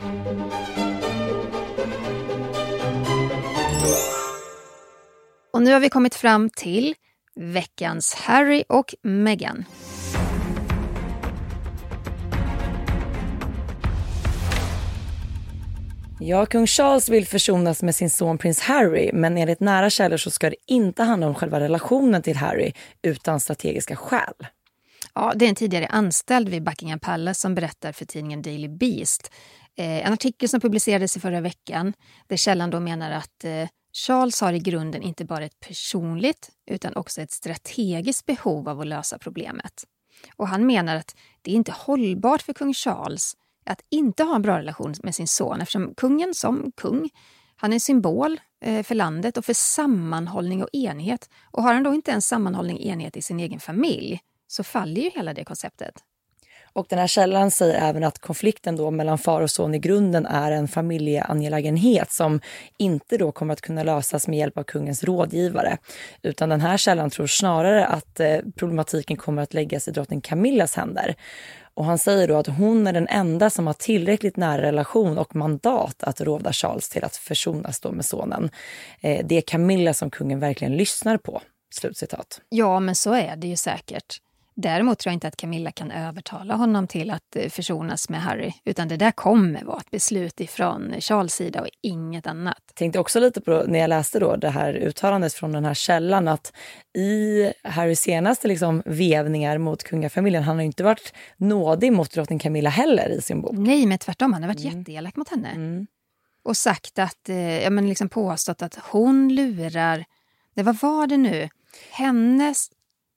Och 5.54 5.62
nu 5.62 5.74
har 5.74 5.80
vi 5.80 5.90
kommit 5.90 6.16
fram 6.16 6.50
till 6.50 6.96
veckans 7.36 8.14
Harry 8.14 8.64
och 8.70 8.96
Meghan. 9.02 9.66
Ja, 16.28 16.46
kung 16.46 16.68
Charles 16.68 17.10
vill 17.10 17.28
försonas 17.28 17.84
med 17.84 17.96
sin 17.96 18.10
son 18.10 18.38
prins 18.38 18.60
Harry 18.60 19.12
men 19.14 19.38
enligt 19.38 19.60
nära 19.60 19.90
källor 19.90 20.18
så 20.18 20.32
ska 20.32 20.50
det 20.50 20.56
inte 20.68 21.04
handla 21.04 21.28
om 21.28 21.36
själva 21.36 21.60
relationen 21.60 22.22
till 22.22 22.38
Harry 22.38 22.74
utan 23.02 23.40
strategiska 23.40 23.96
skäl. 23.96 24.34
Ja, 25.14 25.34
det 25.36 25.46
är 25.46 25.50
en 25.50 25.56
tidigare 25.56 25.88
anställd 25.88 26.50
vid 26.50 26.64
Buckingham 26.64 27.00
Palace 27.00 27.42
som 27.42 27.56
berättar 27.56 27.92
för 27.92 28.06
tidningen 28.06 28.42
Daily 28.42 28.68
Beast. 28.68 29.32
Eh, 29.78 30.08
en 30.08 30.14
artikel 30.14 30.50
som 30.50 30.62
publicerades 30.62 31.18
i 31.18 31.20
förra 31.20 31.42
veckan 31.42 31.94
där 32.28 32.38
källan 32.38 32.70
då 32.70 32.80
menar 32.80 33.12
att 33.12 33.44
eh, 33.44 33.68
Charles 33.94 34.42
har 34.42 34.54
i 34.54 34.60
grunden 34.60 35.02
inte 35.02 35.26
bara 35.26 35.46
ett 35.46 35.60
personligt 35.60 36.50
utan 36.72 36.96
också 36.96 37.22
ett 37.22 37.32
strategiskt 37.32 38.26
behov 38.26 38.70
av 38.70 38.80
att 38.80 38.88
lösa 38.88 39.18
problemet. 39.18 39.84
Och 40.36 40.48
han 40.48 40.66
menar 40.66 40.96
att 40.96 41.16
det 41.42 41.52
är 41.52 41.56
inte 41.56 41.72
hållbart 41.72 42.42
för 42.42 42.54
kung 42.54 42.74
Charles 42.74 43.36
att 43.66 43.82
inte 43.90 44.24
ha 44.24 44.36
en 44.36 44.42
bra 44.42 44.58
relation 44.58 44.94
med 45.04 45.16
sin 45.16 45.28
son 45.28 45.62
eftersom 45.62 45.94
kungen 45.98 46.34
som 46.34 46.72
kung, 46.78 47.10
han 47.56 47.72
är 47.72 47.76
en 47.76 47.80
symbol 47.80 48.40
eh, 48.62 48.84
för 48.84 48.96
landet 48.96 49.38
och 49.38 49.46
för 49.46 49.54
sammanhållning 49.54 50.64
och 50.64 50.70
enhet. 50.74 51.30
Och 51.52 51.64
har 51.64 51.74
han 51.74 51.84
då 51.84 51.94
inte 51.94 52.12
en 52.12 52.22
sammanhållning 52.22 52.78
och 52.78 52.84
enhet 52.84 53.18
i 53.18 53.22
sin 53.22 53.40
egen 53.40 53.60
familj 53.60 54.20
så 54.48 54.64
faller 54.64 55.02
ju 55.02 55.10
hela 55.10 55.34
det 55.34 55.44
konceptet. 55.44 56.04
Och 56.76 56.86
den 56.90 57.00
här 57.00 57.08
källan 57.08 57.52
säger 57.52 57.90
även 57.90 58.04
att 58.04 58.20
konflikten 58.20 58.76
då 58.76 58.92
mellan 58.92 59.18
far 59.18 59.42
och 59.42 59.52
son 59.52 59.76
i 59.76 59.80
grunden 59.80 60.26
är 60.26 60.52
en 60.52 60.68
familjeangelägenhet 60.68 62.12
som 62.12 62.42
inte 62.78 63.18
då 63.18 63.32
kommer 63.32 63.54
att 63.54 63.62
kunna 63.62 63.84
lösas 63.84 64.28
med 64.28 64.40
hjälp 64.40 64.58
av 64.58 64.64
kungens 64.64 65.04
rådgivare. 65.04 65.78
Utan 66.22 66.50
den 66.50 66.62
här 66.62 66.78
källan 66.78 67.10
tror 67.10 67.28
snarare 67.28 67.86
att 67.86 68.20
eh, 68.20 68.38
problematiken 68.56 69.18
kommer 69.18 69.42
att 69.42 69.54
läggas 69.54 69.88
i 69.88 69.92
drottning 69.92 70.22
Camillas 70.22 70.76
händer. 70.76 71.16
Och 71.76 71.86
han 71.86 71.98
säger 71.98 72.28
då 72.28 72.38
att 72.38 72.48
hon 72.48 72.88
är 72.88 72.94
den 72.94 73.08
enda 73.08 73.50
som 73.50 73.68
har 73.68 73.74
tillräckligt 73.74 74.38
nära 74.38 74.62
relation 74.62 75.18
och 75.18 75.36
mandat 75.36 76.04
att 76.04 76.22
råda 76.22 76.54
Charles 76.54 76.90
till 76.90 77.04
att 77.04 77.16
försonas 77.16 77.80
då 77.80 77.92
med 77.92 78.06
sonen. 78.06 78.50
Eh, 79.02 79.26
det 79.26 79.38
är 79.38 79.42
Camilla 79.42 79.94
som 79.94 80.10
kungen 80.10 80.40
verkligen 80.40 80.78
lyssnar 80.78 81.18
på. 81.18 81.42
Slutcitat. 81.74 82.42
Ja, 82.50 82.80
men 82.80 82.96
så 82.96 83.14
är 83.14 83.36
det 83.36 83.48
ju 83.48 83.56
säkert. 83.56 84.22
Däremot 84.58 85.00
tror 85.00 85.12
jag 85.12 85.16
inte 85.16 85.28
att 85.28 85.38
Camilla 85.38 85.72
kan 85.72 85.92
övertala 85.92 86.56
honom 86.56 86.88
till 86.88 87.12
att 87.12 87.36
eh, 87.36 87.50
försonas 87.50 88.10
med 88.10 88.22
Harry. 88.22 88.54
Utan 88.66 88.88
det 88.88 88.98
där 88.98 89.12
kommer 89.12 89.64
vara 89.64 89.78
ett 89.78 89.92
beslut 89.92 90.40
ifrån 90.40 90.96
Charles 91.00 91.34
sida 91.34 91.62
och 91.62 91.68
inget 91.82 92.28
annat. 92.28 92.62
Tänkte 92.74 93.00
också 93.00 93.20
lite 93.20 93.42
på 93.42 93.64
när 93.68 93.80
jag 93.80 93.88
läste 93.88 94.20
då 94.20 94.36
det 94.36 94.50
här 94.50 94.74
uttalandet 94.74 95.34
från 95.34 95.52
den 95.52 95.66
här 95.66 95.74
källan 95.74 96.28
att 96.28 96.54
i 96.98 97.52
Harrys 97.64 98.00
senaste 98.00 98.48
liksom 98.48 98.84
vevningar 98.86 99.58
mot 99.58 99.84
kungafamiljen, 99.84 100.44
han 100.44 100.56
har 100.56 100.64
inte 100.64 100.84
varit 100.84 101.14
nådig 101.38 101.94
mot 101.94 102.12
drottning 102.12 102.40
Camilla 102.40 102.70
heller 102.70 103.10
i 103.10 103.22
sin 103.22 103.42
bok. 103.42 103.56
Nej, 103.58 103.86
men 103.86 103.98
tvärtom. 103.98 104.34
Han 104.34 104.44
har 104.44 104.50
varit 104.50 104.66
mm. 104.66 104.80
jätteelak 104.80 105.16
mot 105.16 105.30
henne. 105.30 105.50
Mm. 105.50 105.88
Och 106.44 106.58
sagt 106.58 107.00
att, 107.00 107.30
eh, 107.30 107.64
ja 107.64 107.70
men 107.70 107.90
liksom 107.90 108.10
påstått 108.10 108.62
att 108.62 108.80
hon 108.92 109.36
lurar, 109.36 110.06
det, 110.56 110.64
vad 110.64 110.78
var 110.82 111.08
det 111.08 111.18
nu? 111.18 111.50
Hennes 111.92 112.70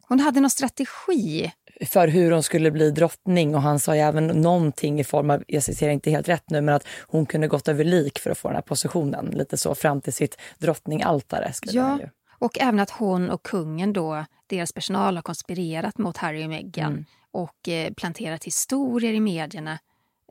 hon 0.08 0.20
hade 0.20 0.40
någon 0.40 0.50
strategi. 0.50 1.52
För 1.86 2.08
hur 2.08 2.30
hon 2.30 2.42
skulle 2.42 2.70
bli 2.70 2.90
drottning 2.90 3.54
och 3.54 3.62
han 3.62 3.78
sa 3.78 3.94
ju 3.94 4.00
även 4.00 4.26
någonting 4.26 5.00
i 5.00 5.04
form 5.04 5.30
av, 5.30 5.44
jag 5.46 5.62
citerar 5.62 5.92
inte 5.92 6.10
helt 6.10 6.28
rätt 6.28 6.50
nu, 6.50 6.60
men 6.60 6.74
att 6.74 6.86
hon 7.06 7.26
kunde 7.26 7.48
gått 7.48 7.68
över 7.68 7.84
lik 7.84 8.18
för 8.18 8.30
att 8.30 8.38
få 8.38 8.48
den 8.48 8.54
här 8.54 8.62
positionen. 8.62 9.26
Lite 9.26 9.56
så 9.56 9.74
fram 9.74 10.00
till 10.00 10.12
sitt 10.12 10.40
drottningaltare. 10.58 11.52
Ja, 11.62 11.98
och 12.38 12.58
även 12.60 12.80
att 12.80 12.90
hon 12.90 13.30
och 13.30 13.42
kungen 13.42 13.92
då, 13.92 14.24
deras 14.46 14.72
personal 14.72 15.16
har 15.16 15.22
konspirerat 15.22 15.98
mot 15.98 16.16
Harry 16.16 16.44
och 16.44 16.48
Meghan 16.48 16.92
mm. 16.92 17.04
och 17.30 17.68
eh, 17.68 17.92
planterat 17.92 18.44
historier 18.44 19.12
i 19.12 19.20
medierna 19.20 19.78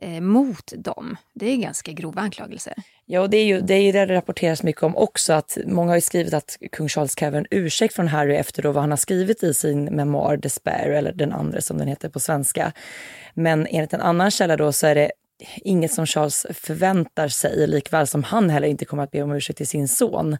eh, 0.02 0.20
mot 0.20 0.72
dem. 0.76 1.16
Det 1.34 1.46
är 1.46 1.56
ganska 1.56 1.92
grova 1.92 2.20
anklagelser. 2.20 2.74
Ja, 3.10 3.20
och 3.20 3.30
det 3.30 3.36
är 3.36 3.44
ju 3.44 3.60
det, 3.60 3.74
är 3.74 3.82
ju 3.82 3.92
det 3.92 4.06
det 4.06 4.14
rapporteras 4.14 4.62
mycket 4.62 4.82
om 4.82 4.96
också. 4.96 5.32
att 5.32 5.58
Många 5.66 5.90
har 5.90 5.96
ju 5.96 6.00
skrivit 6.00 6.34
att 6.34 6.56
kung 6.72 6.88
Charles 6.88 7.14
kräver 7.14 7.38
en 7.38 7.46
ursäkt 7.50 7.94
från 7.94 8.08
Harry 8.08 8.34
efter 8.34 8.62
då 8.62 8.72
vad 8.72 8.82
han 8.82 8.90
har 8.90 8.96
skrivit 8.96 9.42
i 9.42 9.54
sin 9.54 9.84
memoar 9.84 10.36
Despair, 10.36 10.90
eller 10.90 11.12
den 11.12 11.32
andra 11.32 11.60
som 11.60 11.78
den 11.78 11.88
heter 11.88 12.08
på 12.08 12.20
svenska. 12.20 12.72
Men 13.34 13.66
enligt 13.66 13.92
en 13.92 14.00
annan 14.00 14.30
källa 14.30 14.56
då 14.56 14.72
så 14.72 14.86
är 14.86 14.94
det 14.94 15.10
inget 15.56 15.92
som 15.92 16.06
Charles 16.06 16.46
förväntar 16.54 17.28
sig, 17.28 17.66
likväl 17.66 18.06
som 18.06 18.22
han 18.22 18.50
heller 18.50 18.68
inte 18.68 18.84
kommer 18.84 19.02
att 19.02 19.10
be 19.10 19.22
om 19.22 19.32
ursäkt 19.32 19.56
till 19.56 19.68
sin 19.68 19.88
son. 19.88 20.36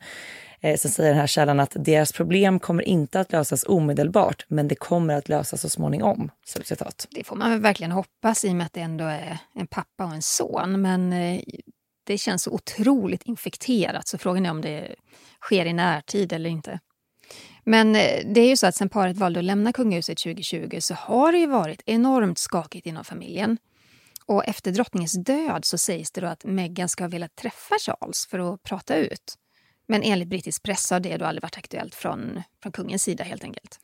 Eh, 0.60 0.76
sen 0.76 0.90
säger 0.90 1.10
den 1.10 1.20
här 1.20 1.26
källan 1.26 1.60
att 1.60 1.72
deras 1.74 2.12
problem 2.12 2.60
kommer 2.60 2.82
inte 2.82 3.20
att 3.20 3.32
lösas 3.32 3.64
omedelbart, 3.68 4.44
men 4.48 4.68
det 4.68 4.74
kommer 4.74 5.14
att 5.14 5.28
lösas 5.28 5.60
så 5.60 5.68
småningom. 5.68 6.30
Citat. 6.64 7.08
Det 7.10 7.24
får 7.24 7.36
man 7.36 7.62
verkligen 7.62 7.92
hoppas 7.92 8.44
i 8.44 8.50
och 8.50 8.56
med 8.56 8.66
att 8.66 8.72
det 8.72 8.80
ändå 8.80 9.04
är 9.04 9.38
en 9.54 9.66
pappa 9.66 10.04
och 10.04 10.14
en 10.14 10.22
son. 10.22 10.82
Men 10.82 11.12
eh, 11.12 11.40
det 12.08 12.18
känns 12.18 12.42
så 12.42 12.50
otroligt 12.50 13.22
infekterat, 13.22 14.08
så 14.08 14.18
frågan 14.18 14.46
är 14.46 14.50
om 14.50 14.60
det 14.60 14.94
sker 15.40 15.66
i 15.66 15.72
närtid 15.72 16.32
eller 16.32 16.50
inte. 16.50 16.80
Men 17.64 17.96
eh, 17.96 18.24
det 18.34 18.40
är 18.40 18.48
ju 18.48 18.56
så 18.56 18.66
att 18.66 18.74
sen 18.74 18.88
paret 18.88 19.16
valde 19.16 19.38
att 19.38 19.44
lämna 19.44 19.72
kungahuset 19.72 20.18
2020 20.18 20.78
så 20.80 20.94
har 20.94 21.32
det 21.32 21.38
ju 21.38 21.46
varit 21.46 21.82
enormt 21.86 22.38
skakigt 22.38 22.86
inom 22.86 23.04
familjen. 23.04 23.58
Och 24.26 24.44
efter 24.48 24.72
drottningens 24.72 25.12
död 25.24 25.64
så 25.64 25.78
sägs 25.78 26.10
det 26.10 26.20
då 26.20 26.26
att 26.26 26.44
Meghan 26.44 26.88
ska 26.88 27.04
ha 27.04 27.08
velat 27.08 27.36
träffa 27.36 27.74
Charles 27.78 28.26
för 28.26 28.54
att 28.54 28.62
prata 28.62 28.96
ut. 28.96 29.34
Men 29.88 30.02
enligt 30.02 30.28
brittisk 30.28 30.62
press 30.62 30.90
har 30.90 31.00
det 31.00 31.16
då 31.16 31.24
aldrig 31.24 31.42
varit 31.42 31.58
aktuellt 31.58 31.94
från, 31.94 32.42
från 32.62 32.72
kungens 32.72 33.02
sida 33.02 33.24
helt 33.24 33.44
enkelt. 33.44 33.78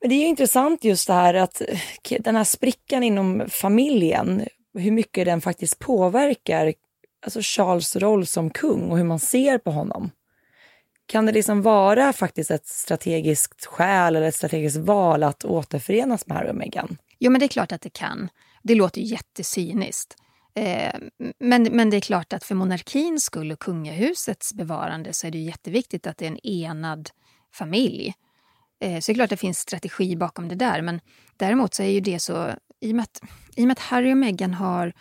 Men 0.00 0.10
det 0.10 0.14
är 0.14 0.26
intressant 0.26 0.84
just 0.84 1.06
det 1.06 1.12
här 1.12 1.34
att 1.34 1.60
eh, 1.60 2.20
den 2.20 2.36
här 2.36 2.44
sprickan 2.44 3.02
inom 3.02 3.44
familjen, 3.48 4.46
hur 4.74 4.90
mycket 4.90 5.24
den 5.24 5.40
faktiskt 5.40 5.78
påverkar 5.78 6.74
alltså 7.22 7.40
Charles 7.42 7.96
roll 7.96 8.26
som 8.26 8.50
kung 8.50 8.90
och 8.90 8.96
hur 8.96 9.04
man 9.04 9.18
ser 9.18 9.58
på 9.58 9.70
honom. 9.70 10.10
Kan 11.06 11.26
det 11.26 11.32
liksom 11.32 11.62
vara 11.62 12.12
faktiskt 12.12 12.50
ett 12.50 12.66
strategiskt 12.66 13.66
skäl 13.66 14.16
eller 14.16 14.28
ett 14.28 14.34
strategiskt 14.34 14.76
val 14.76 15.22
att 15.22 15.44
återförenas 15.44 16.26
med 16.26 16.36
Harry 16.36 16.50
och 16.50 16.54
Meghan? 16.54 16.98
Jo, 17.18 17.30
men 17.30 17.38
det 17.38 17.46
är 17.46 17.48
klart 17.48 17.72
att 17.72 17.82
det 17.82 17.90
kan. 17.90 18.28
Det 18.62 18.74
låter 18.74 19.00
ju 19.00 19.06
jättecyniskt. 19.06 20.16
Eh, 20.54 20.94
men, 21.38 21.62
men 21.62 21.90
det 21.90 21.96
är 21.96 22.00
klart 22.00 22.32
att 22.32 22.44
för 22.44 22.54
monarkins 22.54 23.24
skull 23.24 23.52
och 23.52 23.58
kungahusets 23.58 24.54
bevarande 24.54 25.12
så 25.12 25.26
är 25.26 25.30
det 25.30 25.38
jätteviktigt 25.38 26.06
att 26.06 26.18
det 26.18 26.24
är 26.24 26.30
en 26.30 26.46
enad 26.46 27.10
familj. 27.52 28.14
Eh, 28.80 29.00
så 29.00 29.12
det 29.12 29.12
är 29.12 29.14
klart 29.14 29.24
att 29.24 29.30
det 29.30 29.36
finns 29.36 29.58
strategi 29.58 30.16
bakom 30.16 30.48
det 30.48 30.54
där. 30.54 30.82
Men 30.82 31.00
däremot 31.36 31.74
så 31.74 31.82
är 31.82 31.90
ju 31.90 32.00
det 32.00 32.18
så, 32.18 32.50
i 32.80 32.92
och 32.92 32.96
med 32.96 33.02
att, 33.02 33.20
i 33.56 33.62
och 33.62 33.66
med 33.66 33.72
att 33.72 33.78
Harry 33.78 34.12
och 34.12 34.16
Meghan 34.16 34.54
har 34.54 34.92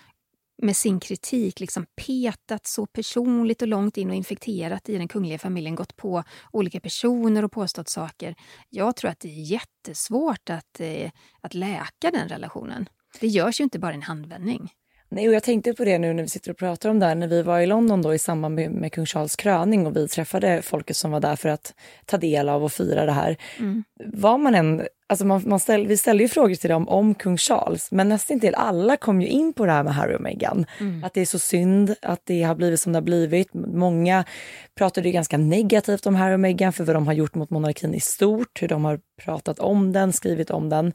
med 0.62 0.76
sin 0.76 1.00
kritik 1.00 1.60
liksom 1.60 1.86
petat 1.96 2.68
så 2.68 2.86
personligt 2.86 3.62
och 3.62 3.68
långt 3.68 3.98
in 3.98 4.10
och 4.10 4.16
infekterat 4.16 4.90
i 4.90 4.98
den 4.98 5.08
kungliga 5.08 5.40
familjen, 5.40 5.76
gått 5.76 5.96
på 5.96 6.24
olika 6.52 6.80
personer 6.80 7.46
och 7.46 7.52
påstått 7.52 7.90
saker. 7.90 8.36
Jag 8.70 8.96
tror 8.96 9.12
att 9.12 9.20
det 9.20 9.28
är 9.28 9.52
jättesvårt 9.52 10.50
att, 10.50 10.80
eh, 10.80 11.12
att 11.42 11.54
läka 11.54 12.12
den 12.12 12.30
relationen. 12.30 12.90
Det 13.20 13.28
görs 13.28 13.60
ju 13.60 13.64
inte 13.64 13.80
bara 13.80 13.92
i 13.92 13.96
en 13.96 14.02
handvändning. 14.02 14.70
Nej, 15.12 15.28
och 15.28 15.34
jag 15.34 15.44
tänkte 15.44 15.74
på 15.74 15.86
det 15.86 16.00
nu 16.00 16.14
när 16.14 16.24
vi 16.24 16.30
sitter 16.30 16.52
och 16.52 16.58
pratar 16.58 16.90
om 16.90 17.00
det 17.00 17.06
här. 17.06 17.16
När 17.16 17.28
vi 17.28 17.42
var 17.42 17.60
i 17.60 17.66
London 17.66 18.02
då 18.02 18.14
i 18.14 18.20
samband 18.20 18.56
med, 18.56 18.72
med 18.72 18.94
kung 18.94 19.06
Charles 19.06 19.36
kröning 19.36 19.88
och 19.88 19.96
vi 19.96 20.08
träffade 20.08 20.62
folket 20.62 20.98
som 20.98 21.12
var 21.12 21.20
där 21.20 21.36
för 21.36 21.50
att 21.50 21.74
ta 22.06 22.18
del 22.18 22.50
av 22.50 22.64
och 22.64 22.72
fira 22.72 23.06
det 23.06 23.12
här. 23.12 23.38
Mm. 23.60 23.84
Var 24.06 24.38
man 24.38 24.56
än, 24.56 24.88
alltså 25.10 25.26
man, 25.26 25.44
man 25.46 25.60
ställ, 25.60 25.88
vi 25.88 25.98
ställde 25.98 26.24
ju 26.24 26.30
frågor 26.30 26.56
till 26.56 26.70
dem 26.70 26.90
om 26.90 27.16
kung 27.16 27.38
Charles, 27.38 27.92
men 27.92 28.10
nästan 28.10 28.40
till 28.40 28.56
alla 28.56 28.98
kom 28.98 29.22
ju 29.22 29.28
in 29.28 29.54
på 29.54 29.66
det 29.66 29.72
här 29.72 29.84
med 29.84 29.96
Harry 29.96 30.16
och 30.16 30.22
Meghan. 30.22 30.66
Mm. 30.80 31.04
Att 31.04 31.14
det 31.14 31.22
är 31.22 31.26
så 31.26 31.40
synd 31.40 31.96
att 32.02 32.22
det 32.24 32.44
har 32.44 32.56
blivit 32.56 32.80
som 32.80 32.92
det 32.94 32.98
har 32.98 33.04
blivit. 33.04 33.54
Många 33.54 34.26
pratade 34.76 35.08
ju 35.08 35.14
ganska 35.14 35.38
negativt 35.38 36.06
om 36.06 36.16
Harry 36.16 36.36
och 36.36 36.40
Meghan 36.40 36.74
för 36.74 36.84
vad 36.84 36.96
de 36.96 37.08
har 37.08 37.14
gjort 37.14 37.36
mot 37.36 37.50
monarkin 37.50 37.94
i 37.94 38.00
stort, 38.00 38.62
hur 38.62 38.68
de 38.68 38.86
har 38.86 39.00
pratat 39.22 39.60
om 39.60 39.92
den, 39.92 40.14
skrivit 40.14 40.52
om 40.52 40.70
den. 40.70 40.94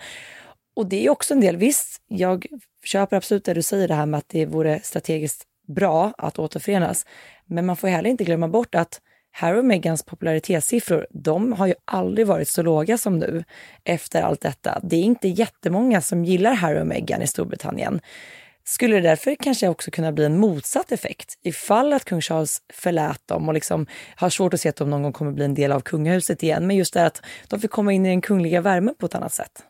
Och 0.77 0.87
det 0.87 1.07
är 1.07 1.11
också 1.11 1.35
en 1.35 1.41
del, 1.41 1.57
visst, 1.57 2.03
jag 2.09 2.47
köper 2.85 3.17
absolut 3.17 3.45
det 3.45 3.55
du 3.55 3.63
säger 3.63 3.89
det 3.89 3.95
här 3.95 4.07
med 4.07 4.19
att 4.19 4.29
det 4.29 4.47
vore 4.47 4.81
strategiskt 4.83 5.45
bra 5.69 6.13
att 6.19 6.39
återförenas. 6.39 7.07
Men 7.47 7.67
man 7.67 7.77
får 7.77 7.89
heller 7.89 8.11
inte 8.11 8.25
glömma 8.25 8.49
bort 8.49 8.75
att 8.75 9.01
Harry 9.37 9.61
och 9.61 9.65
Meghans 9.65 10.03
popularitetssiffror, 10.03 11.07
de 11.11 11.53
har 11.53 11.67
ju 11.67 11.75
aldrig 11.85 12.27
varit 12.27 12.49
så 12.49 12.63
låga 12.63 12.99
som 12.99 13.19
nu 13.19 13.45
efter 13.85 14.23
allt 14.23 14.41
detta. 14.41 14.81
Det 14.83 14.97
är 14.97 15.03
inte 15.03 15.29
jättemånga 15.29 16.01
som 16.01 16.25
gillar 16.25 16.55
Harry 16.55 16.81
och 16.81 16.87
Meghan 16.87 17.23
i 17.23 17.27
Storbritannien. 17.27 18.01
Skulle 18.65 18.97
det 18.97 19.03
därför 19.03 19.35
kanske 19.35 19.69
också 19.69 19.91
kunna 19.91 20.13
bli 20.13 20.25
en 20.25 20.39
motsatt 20.39 20.93
effekt 20.93 21.39
ifall 21.43 21.93
att 21.93 22.05
kung 22.05 22.21
Charles 22.21 22.63
förlät 22.73 23.21
dem 23.27 23.49
och 23.49 23.55
liksom 23.55 23.87
har 24.17 24.31
svårt 24.31 24.55
att 24.55 24.61
se 24.61 24.69
att 24.69 24.77
de 24.77 24.91
någon 24.91 25.03
gång 25.03 25.13
kommer 25.13 25.33
bli 25.33 25.45
en 25.45 25.55
del 25.55 25.73
av 25.73 25.81
kungahuset 25.81 26.43
igen. 26.43 26.67
Men 26.67 26.77
just 26.77 26.95
det 26.95 27.07
att 27.07 27.23
de 27.49 27.61
fick 27.61 27.71
komma 27.71 27.93
in 27.93 28.07
i 28.07 28.09
den 28.09 28.21
kungliga 28.21 28.61
värmen 28.61 28.95
på 28.99 29.07
ett 29.07 29.15
annat 29.15 29.33
sätt. 29.33 29.63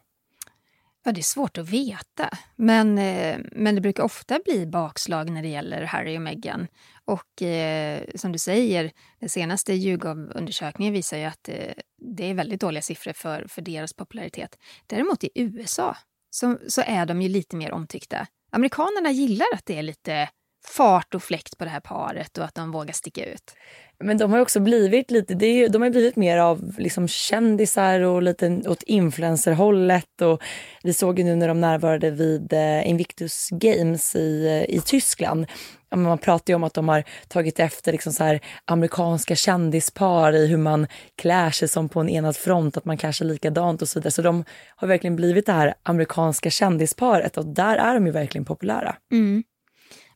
Ja, 1.06 1.12
det 1.12 1.20
är 1.20 1.22
svårt 1.22 1.58
att 1.58 1.68
veta. 1.68 2.30
Men, 2.56 2.98
eh, 2.98 3.38
men 3.52 3.74
det 3.74 3.80
brukar 3.80 4.02
ofta 4.02 4.38
bli 4.44 4.66
bakslag 4.66 5.30
när 5.30 5.42
det 5.42 5.48
gäller 5.48 5.82
Harry 5.82 6.18
och 6.18 6.22
Meghan. 6.22 6.66
Och 7.04 7.42
eh, 7.42 8.04
som 8.14 8.32
du 8.32 8.38
säger, 8.38 8.92
den 9.20 9.28
senaste 9.28 9.72
YouGov-undersökningen 9.72 10.92
visar 10.92 11.16
ju 11.16 11.24
att 11.24 11.48
eh, 11.48 11.72
det 12.16 12.30
är 12.30 12.34
väldigt 12.34 12.60
dåliga 12.60 12.82
siffror 12.82 13.12
för, 13.12 13.46
för 13.48 13.62
deras 13.62 13.92
popularitet. 13.92 14.58
Däremot 14.86 15.24
i 15.24 15.30
USA 15.34 15.96
så, 16.30 16.58
så 16.68 16.82
är 16.86 17.06
de 17.06 17.22
ju 17.22 17.28
lite 17.28 17.56
mer 17.56 17.72
omtyckta. 17.72 18.26
Amerikanerna 18.52 19.10
gillar 19.10 19.46
att 19.54 19.66
det 19.66 19.78
är 19.78 19.82
lite 19.82 20.28
fart 20.66 21.14
och 21.14 21.22
fläkt 21.22 21.58
på 21.58 21.64
det 21.64 21.70
här 21.70 21.80
paret 21.80 22.38
och 22.38 22.44
att 22.44 22.54
de 22.54 22.72
vågar 22.72 22.92
sticka 22.92 23.24
ut. 23.24 23.54
Men 23.98 24.18
de 24.18 24.32
har 24.32 24.38
också 24.38 24.60
blivit 24.60 25.10
lite, 25.10 25.34
det 25.34 25.46
är, 25.46 25.68
de 25.68 25.82
har 25.82 25.90
blivit 25.90 26.16
mer 26.16 26.38
av 26.38 26.74
liksom 26.78 27.08
kändisar 27.08 28.00
och 28.00 28.22
lite 28.22 28.62
åt 28.66 28.82
influencerhållet. 28.82 30.22
Och 30.22 30.42
vi 30.82 30.92
såg 30.92 31.18
ju 31.18 31.24
nu 31.24 31.36
när 31.36 31.48
de 31.48 31.60
närvarade 31.60 32.10
vid 32.10 32.52
eh, 32.52 32.88
Invictus 32.88 33.48
Games 33.50 34.16
i, 34.16 34.46
eh, 34.46 34.76
i 34.76 34.80
Tyskland. 34.84 35.46
Man 35.96 36.18
pratar 36.18 36.52
ju 36.52 36.54
om 36.54 36.64
att 36.64 36.74
de 36.74 36.88
har 36.88 37.04
tagit 37.28 37.60
efter 37.60 37.92
liksom 37.92 38.12
så 38.12 38.24
här 38.24 38.40
amerikanska 38.64 39.34
kändispar 39.34 40.32
i 40.32 40.46
hur 40.46 40.56
man 40.56 40.86
klär 41.22 41.50
sig 41.50 41.68
som 41.68 41.88
på 41.88 42.00
en 42.00 42.08
enad 42.08 42.36
front, 42.36 42.76
att 42.76 42.84
man 42.84 42.96
klär 42.96 43.12
sig 43.12 43.26
likadant 43.26 43.82
och 43.82 43.88
så 43.88 43.98
vidare. 43.98 44.10
Så 44.10 44.22
de 44.22 44.44
har 44.76 44.88
verkligen 44.88 45.16
blivit 45.16 45.46
det 45.46 45.52
här 45.52 45.74
amerikanska 45.82 46.50
kändisparet 46.50 47.36
och 47.36 47.46
där 47.46 47.76
är 47.76 47.94
de 47.94 48.06
ju 48.06 48.12
verkligen 48.12 48.44
populära. 48.44 48.96
Mm. 49.12 49.44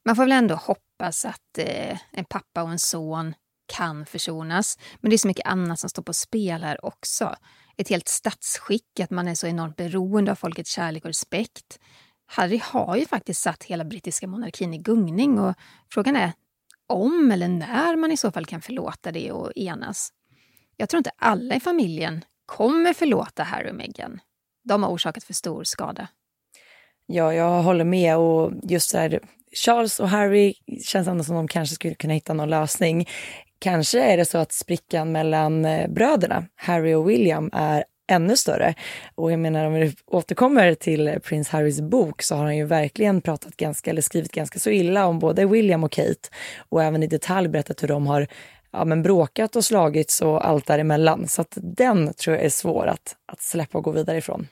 Man 0.08 0.16
får 0.16 0.22
väl 0.22 0.32
ändå 0.32 0.54
hoppas 0.54 1.24
att 1.24 1.58
eh, 1.58 1.98
en 2.10 2.24
pappa 2.24 2.62
och 2.62 2.70
en 2.70 2.78
son 2.78 3.34
kan 3.66 4.06
försonas. 4.06 4.78
Men 5.00 5.10
det 5.10 5.16
är 5.16 5.18
så 5.18 5.28
mycket 5.28 5.46
annat 5.46 5.80
som 5.80 5.90
står 5.90 6.02
på 6.02 6.12
spel 6.12 6.62
här 6.62 6.84
också. 6.84 7.36
Ett 7.76 7.88
helt 7.88 8.08
statsskick, 8.08 9.00
att 9.00 9.10
man 9.10 9.28
är 9.28 9.34
så 9.34 9.46
enormt 9.46 9.76
beroende 9.76 10.30
av 10.30 10.34
folkets 10.34 10.70
kärlek 10.70 11.04
och 11.04 11.08
respekt. 11.08 11.78
Harry 12.26 12.60
har 12.64 12.96
ju 12.96 13.06
faktiskt 13.06 13.42
satt 13.42 13.64
hela 13.64 13.84
brittiska 13.84 14.26
monarkin 14.26 14.74
i 14.74 14.78
gungning 14.78 15.38
och 15.38 15.54
frågan 15.92 16.16
är 16.16 16.32
om 16.86 17.30
eller 17.30 17.48
när 17.48 17.96
man 17.96 18.12
i 18.12 18.16
så 18.16 18.30
fall 18.32 18.46
kan 18.46 18.60
förlåta 18.60 19.12
det 19.12 19.32
och 19.32 19.52
enas. 19.56 20.12
Jag 20.76 20.88
tror 20.88 20.98
inte 20.98 21.12
alla 21.16 21.54
i 21.54 21.60
familjen 21.60 22.24
kommer 22.46 22.92
förlåta 22.92 23.42
Harry 23.42 23.70
och 23.70 23.76
Meghan. 23.76 24.20
De 24.64 24.82
har 24.82 24.90
orsakat 24.90 25.24
för 25.24 25.34
stor 25.34 25.64
skada. 25.64 26.08
Ja, 27.06 27.34
jag 27.34 27.62
håller 27.62 27.84
med 27.84 28.16
och 28.16 28.52
just 28.62 28.90
så 28.90 28.98
här, 28.98 29.20
Charles 29.52 30.00
och 30.00 30.08
Harry 30.08 30.54
känns 30.84 31.08
ändå 31.08 31.24
som 31.24 31.34
de 31.34 31.48
kanske 31.48 31.74
skulle 31.74 31.94
kunna 31.94 32.14
hitta 32.14 32.32
någon 32.32 32.50
lösning. 32.50 33.08
Kanske 33.58 34.00
är 34.00 34.16
det 34.16 34.24
så 34.24 34.38
att 34.38 34.52
sprickan 34.52 35.12
mellan 35.12 35.64
eh, 35.64 35.88
bröderna, 35.88 36.44
Harry 36.56 36.94
och 36.94 37.10
William, 37.10 37.50
är 37.52 37.84
ännu 38.10 38.36
större. 38.36 38.74
Och 39.14 39.32
jag 39.32 39.40
menar 39.40 39.64
om 39.64 39.74
vi 39.74 39.94
återkommer 40.06 40.74
till 40.74 41.08
eh, 41.08 41.18
prins 41.18 41.48
Harrys 41.48 41.80
bok 41.80 42.22
så 42.22 42.36
har 42.36 42.44
han 42.44 42.56
ju 42.56 42.64
verkligen 42.64 43.20
pratat 43.20 43.56
ganska, 43.56 43.90
eller 43.90 44.02
skrivit 44.02 44.32
ganska 44.32 44.58
så 44.58 44.70
illa 44.70 45.06
om 45.06 45.18
både 45.18 45.46
William 45.46 45.84
och 45.84 45.92
Kate 45.92 46.28
och 46.68 46.82
även 46.82 47.02
i 47.02 47.06
detalj 47.06 47.48
berättat 47.48 47.82
hur 47.82 47.88
de 47.88 48.06
har 48.06 48.26
ja, 48.72 48.84
men 48.84 49.02
bråkat 49.02 49.56
och 49.56 49.64
slagits 49.64 50.20
och 50.20 50.48
allt 50.48 50.66
däremellan. 50.66 51.28
Så 51.28 51.42
att 51.42 51.58
den 51.62 52.14
tror 52.14 52.36
jag 52.36 52.44
är 52.44 52.50
svår 52.50 52.86
att, 52.86 53.16
att 53.32 53.40
släppa 53.40 53.78
och 53.78 53.84
gå 53.84 53.90
vidare 53.90 54.18
ifrån. 54.18 54.46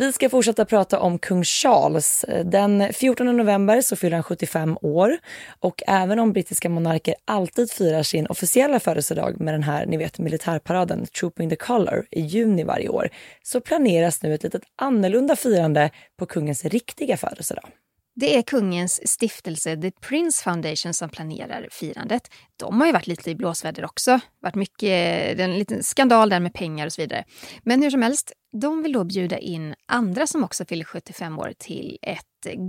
Vi 0.00 0.12
ska 0.12 0.30
fortsätta 0.30 0.64
prata 0.64 1.00
om 1.00 1.18
kung 1.18 1.44
Charles. 1.44 2.24
Den 2.44 2.92
14 2.92 3.36
november 3.36 3.80
så 3.80 3.96
fyller 3.96 4.16
han 4.16 4.22
75 4.22 4.78
år 4.82 5.18
och 5.60 5.82
även 5.86 6.18
om 6.18 6.32
brittiska 6.32 6.68
monarker 6.68 7.14
alltid 7.24 7.70
firar 7.70 8.02
sin 8.02 8.26
officiella 8.26 8.80
födelsedag 8.80 9.40
med 9.40 9.54
den 9.54 9.62
här 9.62 9.86
ni 9.86 9.96
vet, 9.96 10.18
militärparaden 10.18 11.06
Trooping 11.06 11.50
the 11.50 11.56
Colour 11.56 12.06
i 12.10 12.20
juni 12.20 12.64
varje 12.64 12.88
år 12.88 13.08
så 13.42 13.60
planeras 13.60 14.22
nu 14.22 14.34
ett 14.34 14.42
litet 14.42 14.62
annorlunda 14.76 15.36
firande 15.36 15.90
på 16.18 16.26
kungens 16.26 16.64
riktiga 16.64 17.16
födelsedag. 17.16 17.68
Det 18.14 18.36
är 18.36 18.42
kungens 18.42 19.08
stiftelse 19.08 19.76
The 19.76 19.90
Prince 19.90 20.44
Foundation 20.44 20.94
som 20.94 21.08
planerar 21.08 21.68
firandet. 21.70 22.22
De 22.56 22.80
har 22.80 22.86
ju 22.86 22.92
varit 22.92 23.06
lite 23.06 23.30
i 23.30 23.34
blåsväder 23.34 23.84
också. 23.84 24.20
varit 24.40 24.54
mycket, 24.54 24.78
det 24.80 25.40
är 25.40 25.48
en 25.48 25.58
liten 25.58 25.82
skandal 25.82 26.28
där 26.28 26.40
med 26.40 26.54
pengar 26.54 26.86
och 26.86 26.92
så 26.92 27.02
vidare. 27.02 27.24
Men 27.62 27.82
hur 27.82 27.90
som 27.90 28.02
helst, 28.02 28.32
de 28.52 28.82
vill 28.82 28.92
då 28.92 29.04
bjuda 29.04 29.38
in 29.38 29.74
andra 29.86 30.26
som 30.26 30.44
också 30.44 30.64
fyller 30.64 30.84
75 30.84 31.38
år 31.38 31.52
till 31.58 31.98
ett 32.02 32.26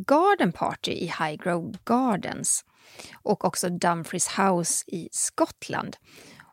garden 0.08 0.52
party 0.52 0.92
i 0.92 1.06
Highgrove 1.06 1.78
Gardens 1.86 2.66
och 3.24 3.46
också 3.46 3.70
Dumfries 3.70 4.28
House 4.28 4.84
i 4.88 5.10
Skottland. 5.12 5.98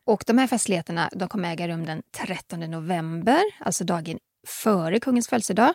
Och 0.04 0.24
de 0.26 0.38
här 0.38 0.46
festligheterna 0.46 1.10
de 1.12 1.28
kommer 1.28 1.52
äga 1.52 1.68
rum 1.68 1.86
den 1.86 2.02
13 2.26 2.60
november, 2.60 3.42
alltså 3.60 3.84
dagen 3.84 4.18
före 4.46 5.00
kungens 5.00 5.28
födelsedag 5.28 5.74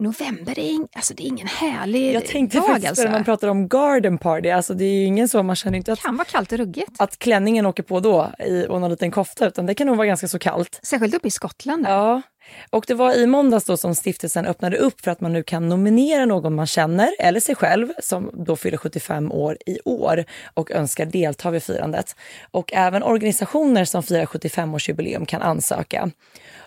november 0.00 0.58
är, 0.58 0.70
in, 0.70 0.88
alltså 0.92 1.14
det 1.14 1.22
är 1.22 1.26
ingen 1.26 1.46
härlig 1.46 2.14
Jag 2.14 2.26
tänkte 2.26 2.58
dag 2.58 2.66
faktiskt 2.66 2.88
alltså. 2.88 3.04
när 3.04 3.10
man 3.10 3.24
pratar 3.24 3.48
om 3.48 3.68
garden 3.68 4.18
party, 4.18 4.50
alltså 4.50 4.74
det 4.74 4.84
är 4.84 4.94
ju 4.94 5.04
ingen 5.04 5.28
så, 5.28 5.42
man 5.42 5.56
känner 5.56 5.76
inte 5.76 5.92
att, 5.92 6.00
kan 6.00 6.16
vara 6.16 6.24
kallt 6.24 6.52
och 6.52 6.58
ruggigt. 6.58 6.90
att 6.98 7.18
klänningen 7.18 7.66
åker 7.66 7.82
på 7.82 8.00
då 8.00 8.32
i, 8.38 8.66
och 8.68 8.80
någon 8.80 8.90
liten 8.90 9.10
kofta 9.10 9.46
utan 9.46 9.66
det 9.66 9.74
kan 9.74 9.86
nog 9.86 9.96
vara 9.96 10.06
ganska 10.06 10.28
så 10.28 10.38
kallt. 10.38 10.80
Särskilt 10.82 11.14
uppe 11.14 11.28
i 11.28 11.30
Skottland. 11.30 11.84
där. 11.84 11.90
Ja, 11.90 12.22
och 12.70 12.84
det 12.88 12.94
var 12.94 13.14
i 13.14 13.26
måndags 13.26 13.64
då 13.64 13.76
som 13.76 13.94
stiftelsen 13.94 14.46
öppnade 14.46 14.76
upp 14.76 15.00
för 15.00 15.10
att 15.10 15.20
man 15.20 15.32
nu 15.32 15.42
kan 15.42 15.68
nominera 15.68 16.24
någon 16.24 16.54
man 16.54 16.66
känner 16.66 17.10
eller 17.18 17.40
sig 17.40 17.54
själv 17.54 17.88
som 17.98 18.30
då 18.32 18.56
fyller 18.56 18.76
75 18.76 19.32
år 19.32 19.56
i 19.66 19.78
år 19.84 20.24
och 20.54 20.70
önskar 20.70 21.06
delta 21.06 21.50
vid 21.50 21.62
firandet. 21.62 22.16
Och 22.50 22.72
även 22.72 23.02
organisationer 23.02 23.84
som 23.84 24.02
firar 24.02 24.24
75-årsjubileum 24.24 25.26
kan 25.26 25.42
ansöka. 25.42 26.10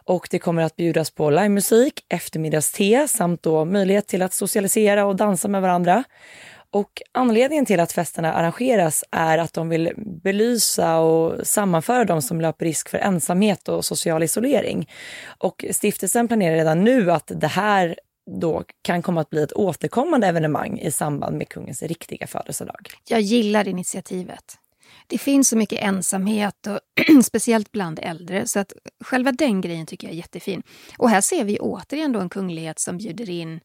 Och 0.06 0.28
det 0.32 0.40
kommer 0.40 0.62
att 0.62 0.76
bjudas 0.76 1.10
på 1.10 1.30
livemusik, 1.30 2.06
eftermiddagste 2.10 3.08
samt 3.08 3.44
då 3.44 3.66
möjlighet 3.66 4.08
till 4.08 4.22
att 4.22 4.34
socialisera 4.34 5.06
och 5.06 5.16
dansa 5.16 5.48
med 5.48 5.62
varandra. 5.62 6.04
Och 6.74 7.02
anledningen 7.12 7.66
till 7.66 7.80
att 7.80 7.92
festerna 7.92 8.34
arrangeras 8.34 9.04
är 9.12 9.38
att 9.38 9.54
de 9.54 9.70
vill 9.70 9.92
belysa 9.98 11.00
och 11.00 11.48
sammanföra 11.48 12.06
de 12.06 12.22
som 12.22 12.42
löper 12.42 12.66
risk 12.66 12.90
för 12.90 12.98
ensamhet 12.98 13.70
och 13.70 13.86
social 13.86 14.24
isolering. 14.24 14.90
Och 15.38 15.66
stiftelsen 15.72 16.28
planerar 16.28 16.56
redan 16.56 16.84
nu 16.84 17.12
att 17.12 17.32
det 17.36 17.48
här 17.48 17.96
då 18.42 18.64
kan 18.82 19.02
komma 19.02 19.22
att 19.22 19.30
bli 19.30 19.44
ett 19.44 19.54
återkommande 19.54 20.28
evenemang 20.28 20.80
i 20.80 20.92
samband 20.92 21.38
med 21.38 21.50
kungens 21.50 21.84
riktiga 21.84 22.28
födelsedag. 22.28 22.88
Jag 23.08 23.22
gillar 23.22 23.68
initiativet. 23.68 24.58
Det 25.08 25.18
finns 25.18 25.50
så 25.50 25.58
mycket 25.58 25.84
ensamhet, 25.84 26.68
och 26.68 26.80
speciellt 27.24 27.72
bland 27.72 28.00
äldre, 28.02 28.48
så 28.48 28.60
att 28.60 28.74
själva 29.04 29.32
den 29.32 29.62
grejen 29.62 29.86
tycker 29.86 30.08
jag 30.08 30.14
är 30.14 30.18
jättefin. 30.18 30.64
Och 30.98 31.10
här 31.10 31.22
ser 31.22 31.44
vi 31.44 31.60
återigen 31.60 32.12
då 32.12 32.20
en 32.20 32.30
kunglighet 32.30 32.80
som 32.80 32.98
bjuder 32.98 33.30
in 33.30 33.60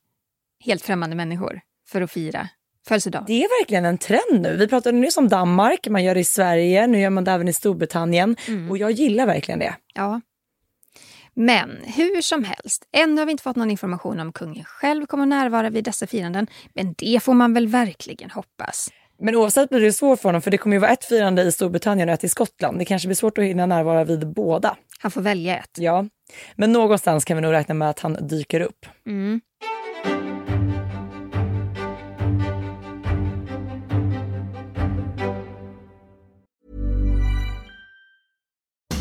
helt 0.65 0.83
främmande 0.83 1.17
människor 1.17 1.61
för 1.89 2.01
att 2.01 2.11
fira 2.11 2.49
födelsedag. 2.89 3.25
Det 3.27 3.45
är 3.45 3.61
verkligen 3.61 3.85
en 3.85 3.99
trend 3.99 4.41
nu. 4.41 4.57
Vi 4.57 4.69
pratade 4.69 4.99
nyss 4.99 5.17
om 5.17 5.29
Danmark, 5.29 5.89
man 5.89 6.05
gör 6.05 6.15
det 6.15 6.21
i 6.21 6.25
Sverige, 6.25 6.87
nu 6.87 7.01
gör 7.01 7.11
man 7.11 7.25
det 7.25 7.31
även 7.31 7.49
i 7.49 7.53
Storbritannien 7.53 8.37
och 8.71 8.79
jag 8.79 8.91
gillar 8.91 9.27
verkligen 9.27 9.59
det. 9.59 9.75
Ja. 9.95 10.21
Men 11.35 11.71
hur 11.85 12.23
som 12.23 12.45
helst, 12.45 12.85
ännu 12.93 13.21
har 13.21 13.27
vi 13.27 13.33
inte 13.33 13.43
fått 13.43 13.57
någon 13.57 13.71
information 13.71 14.21
om 14.21 14.33
kungen 14.33 14.65
själv 14.65 15.07
kommer 15.07 15.23
att 15.23 15.29
närvara 15.29 15.71
vid 15.71 15.85
dessa 15.85 16.07
firanden. 16.07 16.47
Men 16.75 16.95
det 16.99 17.23
får 17.23 17.35
man 17.35 17.55
väl 17.55 17.69
verkligen 17.69 18.31
hoppas. 18.31 18.89
Men 19.21 19.35
oavsett 19.35 19.69
blir 19.69 19.81
det 19.81 19.93
svårt 19.93 20.21
för 20.21 20.29
honom 20.29 20.43
för 20.43 20.51
det 20.51 20.59
kommer 20.59 20.77
ju 20.77 20.81
vara 20.81 20.91
ett 20.91 21.05
firande 21.05 21.43
i 21.43 21.53
Storbritannien 21.53 22.09
och 22.09 22.13
ett 22.13 22.25
i 22.25 22.29
Skottland. 22.29 22.79
Det 22.79 22.85
kanske 22.85 23.09
blir 23.09 23.17
svårt 23.17 23.39
att 23.39 23.45
hinna 23.45 23.67
närvara 23.67 24.05
vid 24.05 24.33
båda. 24.33 24.77
Han 24.99 25.11
får 25.11 25.21
välja 25.21 25.59
ett. 25.59 25.71
Ja, 25.79 26.07
men 26.57 26.73
någonstans 26.73 27.25
kan 27.25 27.37
vi 27.37 27.41
nog 27.41 27.53
räkna 27.53 27.75
med 27.75 27.91
att 27.91 27.99
han 27.99 28.29
dyker 28.29 28.61
upp. 28.61 28.87
Mm. 29.07 29.41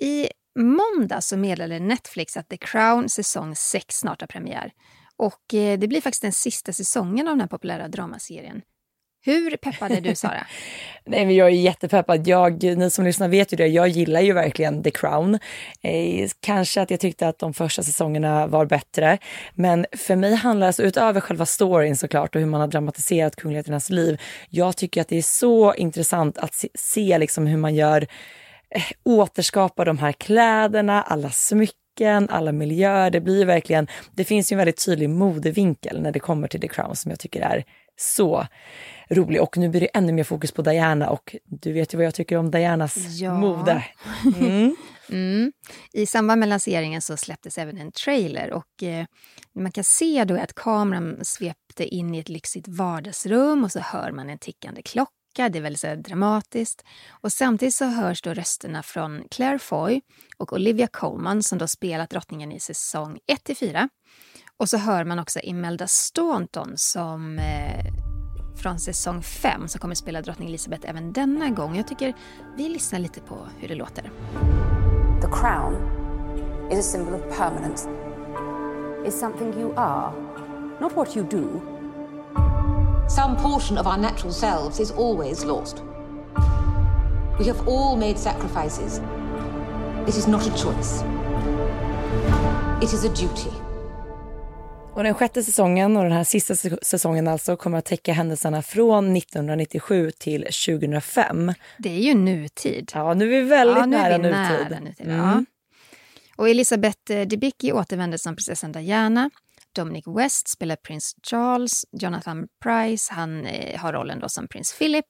I 0.00 0.28
måndag 0.58 1.20
så 1.20 1.36
meddelade 1.36 1.80
Netflix 1.80 2.36
att 2.36 2.48
The 2.48 2.56
Crown 2.56 3.08
säsong 3.08 3.56
6 3.56 3.94
snart 3.94 4.20
har 4.20 4.28
premiär. 4.28 4.72
Och 5.16 5.54
eh, 5.54 5.78
det 5.78 5.88
blir 5.88 6.00
faktiskt 6.00 6.22
den 6.22 6.32
sista 6.32 6.72
säsongen 6.72 7.28
av 7.28 7.32
den 7.32 7.40
här 7.40 7.48
populära 7.48 7.88
dramaserien. 7.88 8.62
Hur 9.24 9.56
peppad 9.56 9.92
är 9.92 10.00
du, 10.00 10.14
Sara? 10.14 10.46
Nej, 11.04 11.26
men 11.26 11.34
jag 11.34 11.46
är 11.46 11.54
jättepeppad. 11.54 12.26
Jag, 12.26 12.62
ni 12.62 12.90
som 12.90 13.04
lyssnar 13.04 13.28
vet 13.28 13.52
ju 13.52 13.56
det, 13.56 13.66
jag 13.66 13.88
gillar 13.88 14.20
ju 14.20 14.32
verkligen 14.32 14.82
The 14.82 14.90
Crown. 14.90 15.38
Eh, 15.82 16.30
kanske 16.40 16.82
att 16.82 16.90
jag 16.90 17.00
tyckte 17.00 17.28
att 17.28 17.38
de 17.38 17.54
första 17.54 17.82
säsongerna 17.82 18.46
var 18.46 18.66
bättre. 18.66 19.18
Men 19.54 19.86
för 19.92 20.16
mig 20.16 20.34
handlar 20.34 20.64
det, 20.64 20.68
alltså, 20.68 20.82
utöver 20.82 21.20
själva 21.20 21.46
storyn 21.46 21.96
såklart 21.96 22.34
och 22.34 22.40
hur 22.40 22.48
man 22.48 22.60
har 22.60 22.68
dramatiserat 22.68 23.36
kungligheternas 23.36 23.90
liv, 23.90 24.20
jag 24.48 24.76
tycker 24.76 25.00
att 25.00 25.08
det 25.08 25.18
är 25.18 25.22
så 25.22 25.74
intressant 25.74 26.38
att 26.38 26.54
se, 26.54 26.68
se 26.74 27.18
liksom 27.18 27.46
hur 27.46 27.56
man 27.56 27.74
gör 27.74 28.06
återskapa 29.04 29.84
de 29.84 29.98
här 29.98 30.12
kläderna, 30.12 31.02
alla 31.02 31.30
smycken, 31.30 32.28
alla 32.30 32.52
miljöer. 32.52 33.10
Det 33.10 33.20
blir 33.20 33.44
verkligen, 33.46 33.86
det 34.12 34.24
finns 34.24 34.52
ju 34.52 34.54
en 34.54 34.58
väldigt 34.58 34.84
tydlig 34.84 35.10
modevinkel 35.10 36.02
när 36.02 36.12
det 36.12 36.20
kommer 36.20 36.48
till 36.48 36.60
The 36.60 36.68
Crown 36.68 36.96
som 36.96 37.10
jag 37.10 37.18
tycker 37.20 37.40
är 37.40 37.64
så 37.96 38.46
rolig. 39.10 39.42
Och 39.42 39.56
nu 39.56 39.68
blir 39.68 39.80
det 39.80 39.86
ännu 39.86 40.12
mer 40.12 40.24
fokus 40.24 40.52
på 40.52 40.62
Diana 40.62 41.10
och 41.10 41.36
du 41.44 41.72
vet 41.72 41.94
ju 41.94 41.96
vad 41.98 42.06
jag 42.06 42.14
tycker 42.14 42.36
om 42.36 42.50
Dianas 42.50 42.96
Ja. 42.96 43.34
mode. 43.34 43.84
Mm. 44.40 44.76
Mm. 45.12 45.52
I 45.92 46.06
samband 46.06 46.40
med 46.40 46.48
lanseringen 46.48 47.02
så 47.02 47.16
släpptes 47.16 47.58
även 47.58 47.78
en 47.78 47.92
trailer 47.92 48.52
och 48.52 48.82
eh, 48.82 49.04
man 49.54 49.72
kan 49.72 49.84
se 49.84 50.24
då 50.24 50.40
att 50.40 50.54
kameran 50.54 51.18
svepte 51.22 51.84
in 51.84 52.14
i 52.14 52.18
ett 52.18 52.28
lyxigt 52.28 52.68
vardagsrum 52.68 53.64
och 53.64 53.72
så 53.72 53.80
hör 53.80 54.12
man 54.12 54.30
en 54.30 54.38
tickande 54.38 54.82
klocka. 54.82 55.12
Det 55.34 55.42
är 55.42 55.60
väldigt 55.60 55.80
så 55.80 55.86
här 55.86 55.96
dramatiskt. 55.96 56.84
Och 57.10 57.32
samtidigt 57.32 57.74
så 57.74 57.84
hörs 57.84 58.22
då 58.22 58.34
rösterna 58.34 58.82
från 58.82 59.24
Claire 59.30 59.58
Foy 59.58 60.00
och 60.36 60.52
Olivia 60.52 60.86
Colman 60.86 61.42
som 61.42 61.58
då 61.58 61.68
spelat 61.68 62.10
drottningen 62.10 62.52
i 62.52 62.60
säsong 62.60 63.18
1-4. 63.46 63.88
Och 64.56 64.68
så 64.68 64.76
hör 64.76 65.04
man 65.04 65.18
också 65.18 65.40
Imelda 65.40 65.86
Staunton 65.86 66.72
som 66.76 67.38
eh, 67.38 67.92
från 68.56 68.80
säsong 68.80 69.22
5 69.22 69.68
som 69.68 69.80
kommer 69.80 69.94
spela 69.94 70.22
drottning 70.22 70.48
Elizabeth 70.48 70.90
även 70.90 71.12
denna 71.12 71.50
gång. 71.50 71.76
Jag 71.76 71.88
tycker 71.88 72.14
vi 72.56 72.68
lyssnar 72.68 72.98
lite 72.98 73.20
på 73.20 73.48
hur 73.58 73.68
det 73.68 73.74
låter. 73.74 74.10
The 75.20 75.28
crown 75.40 75.74
is 76.72 76.78
a 76.78 76.82
symbol 76.82 77.14
of 77.14 77.38
permanence. 77.38 77.88
Is 79.06 79.20
something 79.20 79.60
you 79.60 79.74
are, 79.76 80.12
not 80.80 80.96
what 80.96 81.16
you 81.16 81.26
do. 81.30 81.79
Some 83.10 83.36
portion 83.36 83.78
of 83.78 83.86
our 83.86 83.96
natural 83.96 84.32
selves 84.32 84.80
is 84.80 84.92
always 84.92 85.44
lost. 85.44 85.82
We 87.38 87.46
have 87.46 87.68
all 87.68 87.96
made 87.96 88.18
sacrifices. 88.18 89.00
It 90.08 90.16
is 90.16 90.26
not 90.26 90.46
a 90.46 90.50
choice. 90.50 91.02
It 92.82 92.92
is 92.92 93.04
a 93.04 93.08
duty. 93.08 93.50
Och 94.94 95.02
den 95.02 95.14
sjätte 95.14 95.42
säsongen 95.42 95.96
och 95.96 96.02
den 96.02 96.12
här 96.12 96.24
sista 96.24 96.54
säsongen 96.82 97.28
alltså 97.28 97.56
kommer 97.56 97.78
att 97.78 97.84
täcka 97.84 98.12
händelserna 98.12 98.62
från 98.62 99.16
1997 99.16 100.10
till 100.10 100.42
2005. 100.42 101.52
Det 101.78 101.88
är 101.88 102.00
ju 102.00 102.14
nutid. 102.14 102.90
Ja, 102.94 103.14
nu 103.14 103.24
är 103.24 103.42
vi 103.42 103.48
väldigt 103.48 103.76
ja, 103.76 103.86
nu 103.86 103.96
nära 103.96 104.14
är 104.14 104.18
vi 104.18 104.22
nutid. 104.22 104.70
Nära 104.70 104.80
nutid 104.80 105.06
mm. 105.06 105.18
ja. 105.18 105.44
Och 106.36 106.48
Elisabeth 106.48 107.12
eh, 107.12 107.26
Debicki 107.26 107.72
återvänder 107.72 108.18
som 108.18 108.36
prinsessan 108.36 108.72
Diana. 108.72 109.30
Dominic 109.72 110.04
West 110.06 110.48
spelar 110.48 110.76
prins 110.76 111.12
Charles. 111.30 111.84
Jonathan 111.92 112.46
Price 112.62 113.12
han 113.14 113.46
eh, 113.46 113.80
har 113.80 113.92
rollen 113.92 114.20
då 114.20 114.28
som 114.28 114.48
prins 114.48 114.78
Philip. 114.78 115.06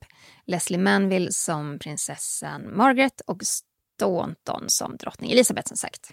Leslie 0.47 0.79
Manville 0.79 1.33
som 1.33 1.79
prinsessan 1.79 2.77
Margaret 2.77 3.21
och 3.27 3.41
Staunton 3.43 4.65
som 4.67 4.97
drottning 4.97 5.31
Elisabeth 5.31 5.69
som 5.69 5.77
sagt. 5.77 6.11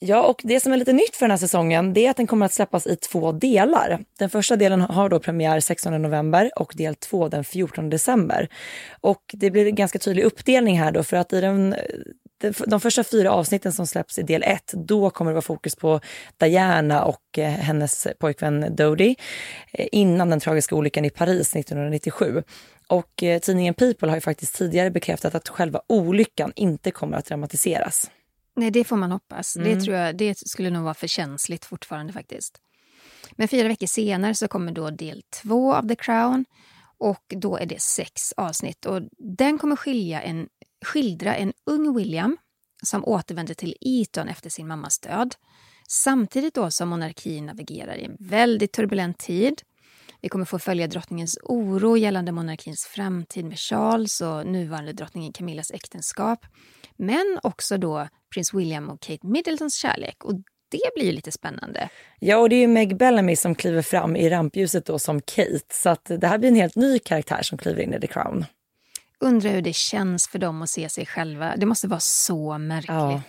Ja, 0.00 0.22
och 0.22 0.40
det 0.44 0.60
som 0.60 0.72
är 0.72 0.76
lite 0.76 0.92
nytt 0.92 1.16
för 1.16 1.26
den 1.26 1.30
här 1.30 1.38
säsongen 1.38 1.92
det 1.92 2.06
är 2.06 2.10
att 2.10 2.16
den 2.16 2.26
kommer 2.26 2.46
att 2.46 2.52
släppas 2.52 2.86
i 2.86 2.96
två 2.96 3.32
delar. 3.32 4.04
Den 4.18 4.30
första 4.30 4.56
delen 4.56 4.80
har 4.80 5.08
då 5.08 5.20
premiär 5.20 5.60
16 5.60 6.02
november 6.02 6.50
och 6.56 6.72
del 6.76 6.94
två 6.94 7.28
den 7.28 7.44
14 7.44 7.90
december. 7.90 8.48
Och 9.00 9.22
det 9.32 9.50
blir 9.50 9.66
en 9.66 9.74
ganska 9.74 9.98
tydlig 9.98 10.22
uppdelning 10.22 10.78
här 10.78 10.92
då 10.92 11.02
för 11.02 11.16
att 11.16 11.32
i 11.32 11.40
den 11.40 11.72
eh, 11.72 11.78
de 12.66 12.80
första 12.80 13.04
fyra 13.04 13.30
avsnitten 13.30 13.72
som 13.72 13.86
släpps 13.86 14.18
i 14.18 14.22
del 14.22 14.42
ett, 14.42 14.72
då 14.72 15.10
kommer 15.10 15.30
det 15.30 15.34
vara 15.34 15.42
fokus 15.42 15.76
på 15.76 16.00
Diana 16.36 17.04
och 17.04 17.38
eh, 17.38 17.50
hennes 17.50 18.06
pojkvän 18.18 18.76
Dodie 18.76 19.14
eh, 19.72 19.88
innan 19.92 20.30
den 20.30 20.40
tragiska 20.40 20.74
olyckan 20.74 21.04
i 21.04 21.10
Paris 21.10 21.56
1997. 21.56 22.42
Och 22.86 23.22
eh, 23.22 23.38
tidningen 23.38 23.74
People 23.74 24.08
har 24.08 24.16
ju 24.16 24.20
faktiskt 24.20 24.54
tidigare 24.54 24.90
bekräftat 24.90 25.34
att 25.34 25.48
själva 25.48 25.80
olyckan 25.86 26.52
inte 26.56 26.90
kommer 26.90 27.16
att 27.16 27.26
dramatiseras. 27.26 28.10
Nej, 28.56 28.70
det 28.70 28.84
får 28.84 28.96
man 28.96 29.12
hoppas. 29.12 29.56
Mm. 29.56 29.68
Det, 29.68 29.84
tror 29.84 29.96
jag, 29.96 30.16
det 30.16 30.38
skulle 30.38 30.70
nog 30.70 30.82
vara 30.84 30.94
för 30.94 31.06
känsligt 31.06 31.64
fortfarande 31.64 32.12
faktiskt. 32.12 32.60
Men 33.32 33.48
fyra 33.48 33.68
veckor 33.68 33.86
senare 33.86 34.34
så 34.34 34.48
kommer 34.48 34.72
då 34.72 34.90
del 34.90 35.22
två 35.42 35.74
av 35.74 35.88
The 35.88 35.96
Crown 35.96 36.44
och 36.98 37.34
då 37.36 37.56
är 37.56 37.66
det 37.66 37.80
sex 37.80 38.32
avsnitt. 38.36 38.86
Och 38.86 39.02
den 39.18 39.58
kommer 39.58 39.76
skilja 39.76 40.22
en, 40.22 40.48
skildra 40.84 41.36
en 41.36 41.52
ung 41.66 41.96
William 41.96 42.36
som 42.82 43.04
återvänder 43.04 43.54
till 43.54 43.76
Eton 43.80 44.28
efter 44.28 44.50
sin 44.50 44.66
mammas 44.66 44.98
död. 44.98 45.34
Samtidigt 45.88 46.54
då 46.54 46.70
som 46.70 46.88
monarkin 46.88 47.46
navigerar 47.46 47.96
i 47.96 48.04
en 48.04 48.16
väldigt 48.20 48.72
turbulent 48.72 49.18
tid. 49.18 49.62
Vi 50.20 50.28
kommer 50.28 50.44
få 50.44 50.58
följa 50.58 50.86
drottningens 50.86 51.38
oro 51.42 51.96
gällande 51.96 52.32
monarkins 52.32 52.84
framtid 52.84 53.44
med 53.44 53.58
Charles 53.58 54.20
och 54.20 54.46
nuvarande 54.46 54.92
drottningen 54.92 55.32
Camillas 55.32 55.70
äktenskap. 55.70 56.46
Men 56.96 57.38
också 57.42 57.78
då 57.78 58.08
prins 58.34 58.54
William 58.54 58.88
och 58.88 59.00
Kate 59.00 59.26
Middletons 59.26 59.74
kärlek. 59.74 60.24
Och 60.24 60.34
det 60.70 60.90
blir 60.94 61.04
ju 61.04 61.12
lite 61.12 61.32
spännande. 61.32 61.88
Ja, 62.20 62.36
och 62.36 62.48
det 62.48 62.56
är 62.56 62.60
ju 62.60 62.66
Meg 62.66 62.96
Bellamy 62.96 63.36
som 63.36 63.54
kliver 63.54 63.82
fram 63.82 64.16
i 64.16 64.30
rampljuset 64.30 64.86
då 64.86 64.98
som 64.98 65.20
Kate. 65.20 65.60
Så 65.72 65.90
att 65.90 66.04
det 66.04 66.26
här 66.26 66.38
blir 66.38 66.48
en 66.48 66.56
helt 66.56 66.76
ny 66.76 66.98
karaktär 66.98 67.42
som 67.42 67.58
kliver 67.58 67.82
in 67.82 67.94
i 67.94 68.00
The 68.00 68.06
Crown. 68.06 68.44
Undrar 69.20 69.50
hur 69.50 69.62
det 69.62 69.74
känns 69.74 70.28
för 70.28 70.38
dem 70.38 70.62
att 70.62 70.70
se 70.70 70.88
sig 70.88 71.06
själva. 71.06 71.56
Det 71.56 71.66
måste 71.66 71.88
vara 71.88 72.00
så 72.00 72.58
märkligt. 72.58 72.96
Ja. 72.96 73.22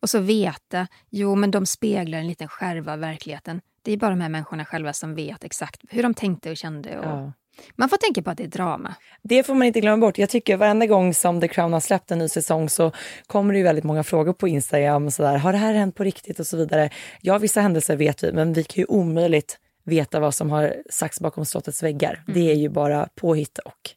Och 0.00 0.10
så 0.10 0.18
veta, 0.18 0.86
jo 1.10 1.34
men 1.34 1.50
de 1.50 1.66
speglar 1.66 2.18
en 2.18 2.26
liten 2.26 2.48
skärva 2.48 2.92
av 2.92 2.98
verkligheten. 2.98 3.60
Det 3.82 3.92
är 3.92 3.96
bara 3.96 4.10
de 4.10 4.20
här 4.20 4.28
människorna 4.28 4.64
själva 4.64 4.92
som 4.92 5.14
vet 5.14 5.44
exakt 5.44 5.80
hur 5.88 6.02
de 6.02 6.14
tänkte 6.14 6.50
och 6.50 6.56
kände. 6.56 6.98
Och... 6.98 7.04
Ja. 7.04 7.32
Man 7.76 7.88
får 7.88 7.96
tänka 7.96 8.22
på 8.22 8.30
att 8.30 8.38
det 8.38 8.44
är 8.44 8.48
drama. 8.48 8.94
Det 9.22 9.42
får 9.42 9.54
man 9.54 9.66
inte 9.66 9.80
glömma 9.80 9.96
bort. 10.06 10.18
Jag 10.18 10.28
tycker 10.28 10.56
varenda 10.56 10.86
gång 10.86 11.14
som 11.14 11.40
The 11.40 11.48
Crown 11.48 11.72
har 11.72 11.80
släppt 11.80 12.10
en 12.10 12.18
ny 12.18 12.28
säsong 12.28 12.68
så 12.68 12.92
kommer 13.26 13.52
det 13.52 13.58
ju 13.58 13.64
väldigt 13.64 13.84
många 13.84 14.04
frågor 14.04 14.32
på 14.32 14.48
Instagram. 14.48 15.10
Så 15.10 15.22
där, 15.22 15.36
har 15.36 15.52
det 15.52 15.58
här 15.58 15.74
hänt 15.74 15.94
på 15.94 16.04
riktigt 16.04 16.40
och 16.40 16.46
så 16.46 16.56
vidare. 16.56 16.90
Ja, 17.20 17.38
vissa 17.38 17.60
händelser 17.60 17.96
vet 17.96 18.22
vi, 18.22 18.32
men 18.32 18.52
vi 18.52 18.64
kan 18.64 18.80
ju 18.80 18.86
omöjligt 18.86 19.58
veta 19.84 20.20
vad 20.20 20.34
som 20.34 20.50
har 20.50 20.74
sagts 20.90 21.20
bakom 21.20 21.46
slottets 21.46 21.82
väggar. 21.82 22.22
Mm. 22.26 22.40
Det 22.40 22.50
är 22.50 22.56
ju 22.56 22.68
bara 22.68 23.08
påhitt 23.14 23.58
och 23.58 23.90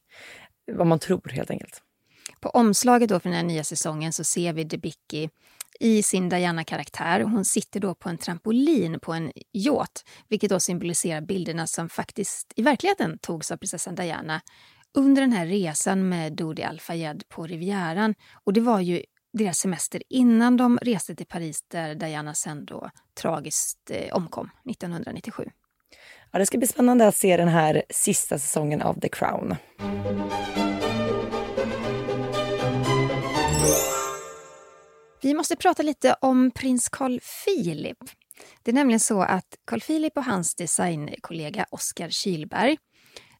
vad 0.71 0.87
man 0.87 0.99
tror 0.99 1.29
helt 1.29 1.51
enkelt. 1.51 1.81
På 2.39 2.49
omslaget 2.49 3.09
då 3.09 3.19
för 3.19 3.29
den 3.29 3.37
här 3.37 3.43
nya 3.43 3.63
säsongen 3.63 4.13
så 4.13 4.23
ser 4.23 4.53
vi 4.53 4.63
Debicki 4.63 5.29
i 5.79 6.03
sin 6.03 6.29
Diana-karaktär. 6.29 7.21
Hon 7.21 7.45
sitter 7.45 7.79
då 7.79 7.95
på 7.95 8.09
en 8.09 8.17
trampolin 8.17 8.99
på 8.99 9.13
en 9.13 9.31
yacht, 9.53 10.05
vilket 10.29 10.49
då 10.49 10.59
symboliserar 10.59 11.21
bilderna 11.21 11.67
som 11.67 11.89
faktiskt 11.89 12.53
i 12.55 12.61
verkligheten 12.61 13.17
togs 13.17 13.51
av 13.51 13.57
prinsessan 13.57 13.95
Diana 13.95 14.41
under 14.93 15.21
den 15.21 15.31
här 15.31 15.45
resan 15.45 16.09
med 16.09 16.33
Dodi 16.33 16.63
Al-Fayed 16.63 17.23
på 17.29 17.47
Rivieran. 17.47 18.15
Och 18.43 18.53
det 18.53 18.61
var 18.61 18.79
ju 18.79 19.03
deras 19.33 19.57
semester 19.57 20.03
innan 20.09 20.57
de 20.57 20.77
reste 20.81 21.15
till 21.15 21.25
Paris 21.25 21.63
där 21.67 21.95
Diana 21.95 22.33
sen 22.33 22.65
då 22.65 22.89
tragiskt 23.13 23.91
eh, 23.91 24.13
omkom 24.15 24.49
1997. 24.69 25.49
Ja, 26.35 26.39
det 26.39 26.45
ska 26.45 26.57
bli 26.57 26.67
spännande 26.67 27.07
att 27.07 27.15
se 27.15 27.37
den 27.37 27.47
här 27.47 27.83
sista 27.89 28.39
säsongen 28.39 28.81
av 28.81 28.99
The 28.99 29.09
Crown. 29.09 29.55
Vi 35.21 35.33
måste 35.33 35.55
prata 35.55 35.83
lite 35.83 36.15
om 36.21 36.51
prins 36.51 36.89
Carl 36.89 37.19
Philip. 37.19 37.97
Det 38.63 38.71
är 38.71 38.75
nämligen 38.75 38.99
så 38.99 39.21
att 39.21 39.45
Carl 39.65 39.81
Philip 39.81 40.17
och 40.17 40.23
hans 40.23 40.55
designkollega 40.55 41.65
Oskar 41.69 42.09
Kilberg 42.09 42.77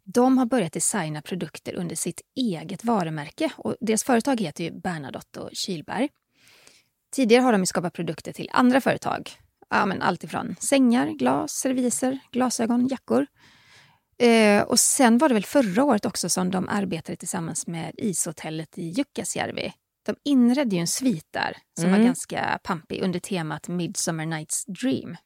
de 0.04 0.38
har 0.38 0.46
börjat 0.46 0.74
designa 0.74 1.22
produkter 1.22 1.76
under 1.76 1.96
sitt 1.96 2.22
eget 2.36 2.84
varumärke. 2.84 3.52
Och 3.58 3.76
deras 3.82 4.04
företag 4.04 4.42
heter 4.42 4.64
ju 4.64 4.72
Bernadotte 4.72 5.40
och 5.40 5.50
Kilberg. 5.54 6.10
Tidigare 7.12 7.42
har 7.42 7.52
de 7.52 7.66
skapat 7.66 7.94
produkter 7.94 8.34
till 8.34 8.50
andra 8.54 8.82
företag. 8.82 9.45
Ja, 9.70 9.86
men 9.86 10.02
allt 10.02 10.24
ifrån 10.24 10.56
sängar, 10.60 11.08
glas, 11.08 11.52
serviser, 11.52 12.20
glasögon, 12.32 12.88
jackor. 12.88 13.26
Eh, 14.18 14.64
och 14.64 14.80
sen 14.80 15.18
var 15.18 15.30
det 15.30 15.34
väl 15.34 15.46
förra 15.46 15.84
året 15.84 16.06
också 16.06 16.30
som 16.30 16.52
de 16.52 16.70
arbetade 16.70 17.16
tillsammans 17.16 17.68
med 17.68 17.92
ishotellet 17.98 18.78
i 18.78 18.90
Jukkasjärvi 18.90 19.74
de 20.06 20.16
inredde 20.24 20.76
ju 20.76 20.80
en 20.80 20.88
svit 20.88 21.28
där 21.32 21.58
som 21.80 21.90
mm. 21.90 22.00
var 22.00 22.06
ganska 22.06 22.60
pampig 22.64 23.04
under 23.04 23.20
temat 23.20 23.68
Midsummer 23.68 24.26
Night's 24.26 24.64
Dream. 24.82 25.18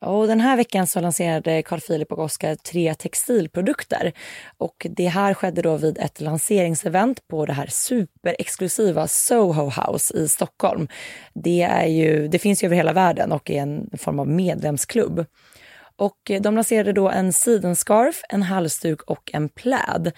Och 0.00 0.26
den 0.26 0.40
här 0.40 0.56
veckan 0.56 0.86
så 0.86 1.00
lanserade 1.00 1.62
Carl 1.62 1.80
Philip 1.80 2.12
och 2.12 2.18
Oscar 2.18 2.54
tre 2.54 2.94
textilprodukter. 2.94 4.12
Och 4.58 4.86
det 4.90 5.06
här 5.06 5.34
skedde 5.34 5.62
då 5.62 5.76
vid 5.76 5.98
ett 5.98 6.20
lanseringsevent 6.20 7.28
på 7.28 7.46
det 7.46 7.52
här 7.52 7.66
superexklusiva 7.66 9.08
Soho 9.08 9.70
House 9.70 10.18
i 10.18 10.28
Stockholm. 10.28 10.88
Det, 11.34 11.62
är 11.62 11.86
ju, 11.86 12.28
det 12.28 12.38
finns 12.38 12.64
ju 12.64 12.66
över 12.66 12.76
hela 12.76 12.92
världen 12.92 13.32
och 13.32 13.50
är 13.50 13.62
en 13.62 13.90
form 13.98 14.18
av 14.18 14.28
medlemsklubb. 14.28 15.24
Och 15.96 16.30
de 16.40 16.54
lanserade 16.54 16.92
då 16.92 17.08
en 17.08 17.32
sidenscarf, 17.32 18.22
en 18.28 18.42
halsduk 18.42 19.02
och 19.02 19.30
en 19.32 19.48
pläd. 19.48 20.12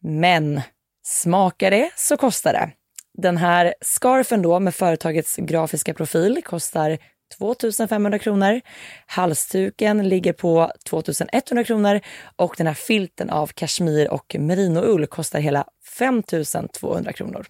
Men 0.00 0.60
smakar 1.06 1.70
det 1.70 1.90
så 1.96 2.16
kostar 2.16 2.52
det. 2.52 2.70
Den 3.18 3.36
här 3.36 3.74
scarfen 3.80 4.42
då 4.42 4.60
med 4.60 4.74
företagets 4.74 5.36
grafiska 5.36 5.94
profil 5.94 6.42
kostar 6.44 6.98
2500 7.28 8.18
kronor. 8.18 8.60
Halsduken 9.06 10.08
ligger 10.08 10.32
på 10.32 10.72
2100 10.84 11.64
kronor 11.64 12.00
och 12.36 12.54
den 12.58 12.66
här 12.66 12.74
filten 12.74 13.30
av 13.30 13.46
kashmir 13.46 14.10
och 14.10 14.36
merinoull 14.38 15.06
kostar 15.06 15.40
hela 15.40 15.64
5200 15.98 17.12
kronor. 17.12 17.46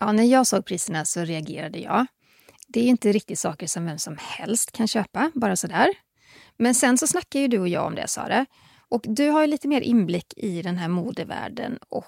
Ja, 0.00 0.12
när 0.12 0.24
jag 0.24 0.46
såg 0.46 0.64
priserna 0.64 1.04
så 1.04 1.20
reagerade 1.20 1.78
jag. 1.78 2.06
Det 2.68 2.80
är 2.80 2.84
inte 2.84 3.12
riktigt 3.12 3.38
saker 3.38 3.66
som 3.66 3.86
vem 3.86 3.98
som 3.98 4.16
helst 4.20 4.72
kan 4.72 4.88
köpa, 4.88 5.30
bara 5.34 5.56
sådär. 5.56 5.88
Men 6.56 6.74
sen 6.74 6.98
så 6.98 7.06
snackar 7.06 7.40
ju 7.40 7.48
du 7.48 7.58
och 7.58 7.68
jag 7.68 7.86
om 7.86 7.94
det, 7.94 8.08
Sara. 8.08 8.46
Och 8.88 9.04
du 9.04 9.28
har 9.28 9.40
ju 9.40 9.46
lite 9.46 9.68
mer 9.68 9.80
inblick 9.80 10.34
i 10.36 10.62
den 10.62 10.78
här 10.78 10.88
modevärlden 10.88 11.78
och 11.88 12.04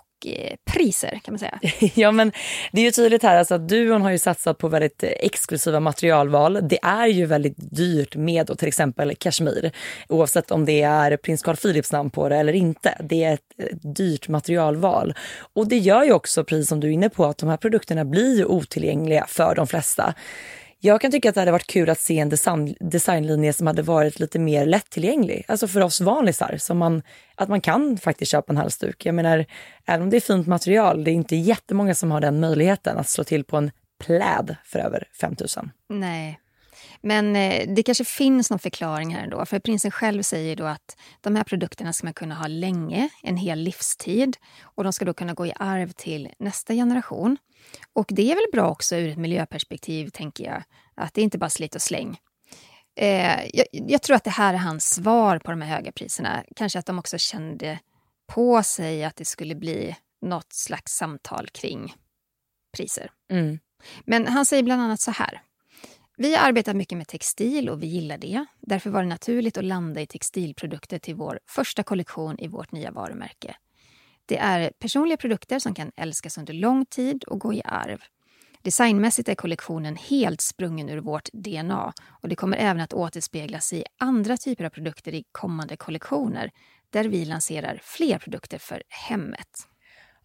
priser 0.65 1.21
kan 1.25 1.35
man 1.35 1.39
säga. 1.39 1.61
ja 1.95 2.11
men 2.11 2.33
det 2.73 2.81
är 2.81 2.85
ju 2.85 2.91
tydligt 2.91 3.23
här 3.23 3.37
alltså 3.37 3.55
att 3.55 3.69
duon 3.69 4.03
har 4.03 4.11
ju 4.11 4.19
satsat 4.19 4.59
på 4.59 4.69
väldigt 4.69 5.03
eh, 5.03 5.11
exklusiva 5.11 5.81
materialval. 5.81 6.59
Det 6.63 6.79
är 6.83 7.07
ju 7.07 7.27
väldigt 7.27 7.55
dyrt 7.57 8.17
med 8.17 8.47
då, 8.47 8.55
till 8.55 8.69
exempel 8.69 9.17
kashmir 9.17 9.73
oavsett 10.09 10.51
om 10.51 10.65
det 10.65 10.83
är 10.83 11.17
prins 11.17 11.43
Carl 11.43 11.57
Philips 11.57 11.93
namn 11.93 12.11
på 12.11 12.29
det 12.29 12.37
eller 12.37 12.53
inte. 12.53 12.95
Det 13.01 13.25
är 13.25 13.35
ett, 13.35 13.41
ett 13.59 13.97
dyrt 13.97 14.29
materialval 14.29 15.15
och 15.53 15.69
det 15.69 15.79
gör 15.79 16.05
ju 16.05 16.13
också, 16.13 16.45
precis 16.45 16.69
som 16.69 16.81
du 16.81 16.89
är 16.89 16.93
inne 16.93 17.09
på, 17.09 17.25
att 17.25 17.39
de 17.39 17.49
här 17.49 17.57
produkterna 17.57 18.05
blir 18.05 18.37
ju 18.37 18.45
otillgängliga 18.45 19.27
för 19.29 19.55
de 19.55 19.67
flesta. 19.67 20.15
Jag 20.83 21.01
kan 21.01 21.11
tycka 21.11 21.29
att 21.29 21.35
det 21.35 21.41
hade 21.41 21.53
varit 21.53 21.67
kul 21.67 21.91
att 21.91 22.01
se 22.01 22.19
en 22.19 22.29
design, 22.29 22.75
designlinje 22.81 23.53
som 23.53 23.67
hade 23.67 23.83
varit 23.83 24.21
lite 24.21 24.39
mer 24.39 24.67
lättillgänglig. 24.67 25.45
Alltså 25.49 25.69
för 25.69 25.81
oss 25.81 26.01
vanlisar, 26.01 26.57
som 26.59 26.79
man, 26.79 27.03
att 27.35 27.49
man 27.49 27.61
kan 27.61 27.99
faktiskt 27.99 28.31
köpa 28.31 28.53
en 28.53 28.57
halsduk. 28.57 29.07
Jag 29.07 29.15
menar, 29.15 29.47
även 29.87 30.03
om 30.03 30.11
det 30.11 30.17
är 30.17 30.21
fint 30.21 30.47
material, 30.47 31.05
det 31.05 31.11
är 31.11 31.13
inte 31.13 31.37
jättemånga 31.37 31.95
som 31.95 32.11
har 32.11 32.21
den 32.21 32.41
möjligheten 32.41 32.99
att 32.99 33.09
slå 33.09 33.25
till 33.25 33.45
på 33.45 33.57
en 33.57 33.71
pläd 34.05 34.57
för 34.65 34.79
över 34.79 35.09
5000. 35.21 35.71
Nej. 35.89 36.41
Men 37.03 37.37
eh, 37.37 37.75
det 37.75 37.83
kanske 37.83 38.05
finns 38.05 38.51
någon 38.51 38.59
förklaring 38.59 39.15
här 39.15 39.23
ändå. 39.23 39.47
För 39.47 39.59
prinsen 39.59 39.91
själv 39.91 40.23
säger 40.23 40.57
då 40.57 40.65
att 40.65 40.97
de 41.21 41.37
här 41.37 41.45
produkterna 41.45 41.93
ska 41.93 42.07
man 42.07 42.15
kunna 42.15 42.35
ha 42.35 42.47
länge, 42.47 43.09
en 43.23 43.37
hel 43.37 43.59
livstid. 43.59 44.37
Och 44.63 44.85
de 44.85 44.93
ska 44.93 45.05
då 45.05 45.15
kunna 45.15 45.35
gå 45.35 45.47
i 45.47 45.53
arv 45.57 45.93
till 45.93 46.29
nästa 46.39 46.75
generation. 46.75 47.37
Och 47.93 48.07
det 48.09 48.33
är 48.33 48.35
väl 48.35 48.51
bra 48.53 48.71
också 48.71 48.97
ur 48.97 49.09
ett 49.09 49.19
miljöperspektiv, 49.19 50.09
tänker 50.09 50.45
jag. 50.45 50.63
Att 50.95 51.15
det 51.15 51.23
inte 51.23 51.39
bara 51.39 51.51
slit 51.51 51.75
och 51.75 51.83
släng. 51.83 52.19
Eh, 52.97 53.47
jag, 53.53 53.67
jag, 53.73 54.03
tror 54.03 54.17
att 54.17 54.25
det 54.25 54.31
här 54.31 54.55
är 54.55 54.59
hans 54.59 54.95
svar 54.95 55.39
på 55.39 55.51
de 55.51 55.61
här 55.63 55.77
höga 55.77 55.93
priserna. 55.93 56.45
Kanske 56.57 56.79
att 56.79 56.87
de 56.87 56.99
också 56.99 57.19
kände 57.19 57.79
på 58.33 58.63
sig 58.63 59.05
att 59.05 59.17
det 59.17 59.25
skulle 59.25 59.55
bli 59.55 59.97
något 60.23 60.53
slags 60.53 60.93
samtal 60.93 61.49
kring 61.49 61.95
priser. 62.77 63.11
Mm. 63.31 63.59
Men 64.05 64.27
han 64.27 64.47
säger 64.47 64.63
bland 64.63 64.83
annat 64.83 65.01
så 65.01 65.11
här. 65.11 65.43
Vi 66.23 66.35
har 66.35 66.49
arbetat 66.49 66.77
mycket 66.77 66.99
med 66.99 67.09
textil 67.09 67.69
och 67.69 67.83
vi 67.83 67.87
gillar 67.87 68.19
det. 68.19 68.45
Därför 68.61 68.91
var 68.91 69.03
det 69.03 69.09
naturligt 69.09 69.59
att 69.59 69.65
landa 69.65 70.01
i 70.01 70.07
textilprodukter 70.07 70.99
till 70.99 71.15
vår 71.15 71.41
första 71.47 71.83
kollektion 71.83 72.39
i 72.39 72.49
vårt 72.49 72.73
nya 72.73 72.91
varumärke. 72.91 73.57
Det 74.27 74.39
är 74.39 74.71
personliga 74.79 75.17
produkter 75.17 75.59
som 75.59 75.75
kan 75.75 75.93
älskas 75.97 76.39
under 76.39 76.55
lång 76.55 76.87
tid 76.87 77.25
och 77.25 77.41
gå 77.41 77.55
i 77.55 77.63
arv. 77.65 77.99
Designmässigt 78.63 79.29
är 79.29 79.35
kollektionen 79.35 79.97
helt 79.97 80.41
sprungen 80.41 80.89
ur 80.89 80.99
vårt 80.99 81.29
DNA 81.33 81.93
och 82.23 82.29
det 82.29 82.37
kommer 82.37 82.57
även 82.57 82.81
att 82.81 82.93
återspeglas 82.93 83.73
i 83.73 83.85
andra 83.99 84.37
typer 84.37 84.65
av 84.65 84.71
produkter 84.71 85.15
i 85.15 85.25
kommande 85.33 85.77
kollektioner 85.77 86.51
där 86.91 87.05
vi 87.05 87.25
lanserar 87.25 87.81
fler 87.83 88.19
produkter 88.19 88.59
för 88.59 88.83
hemmet. 88.89 89.70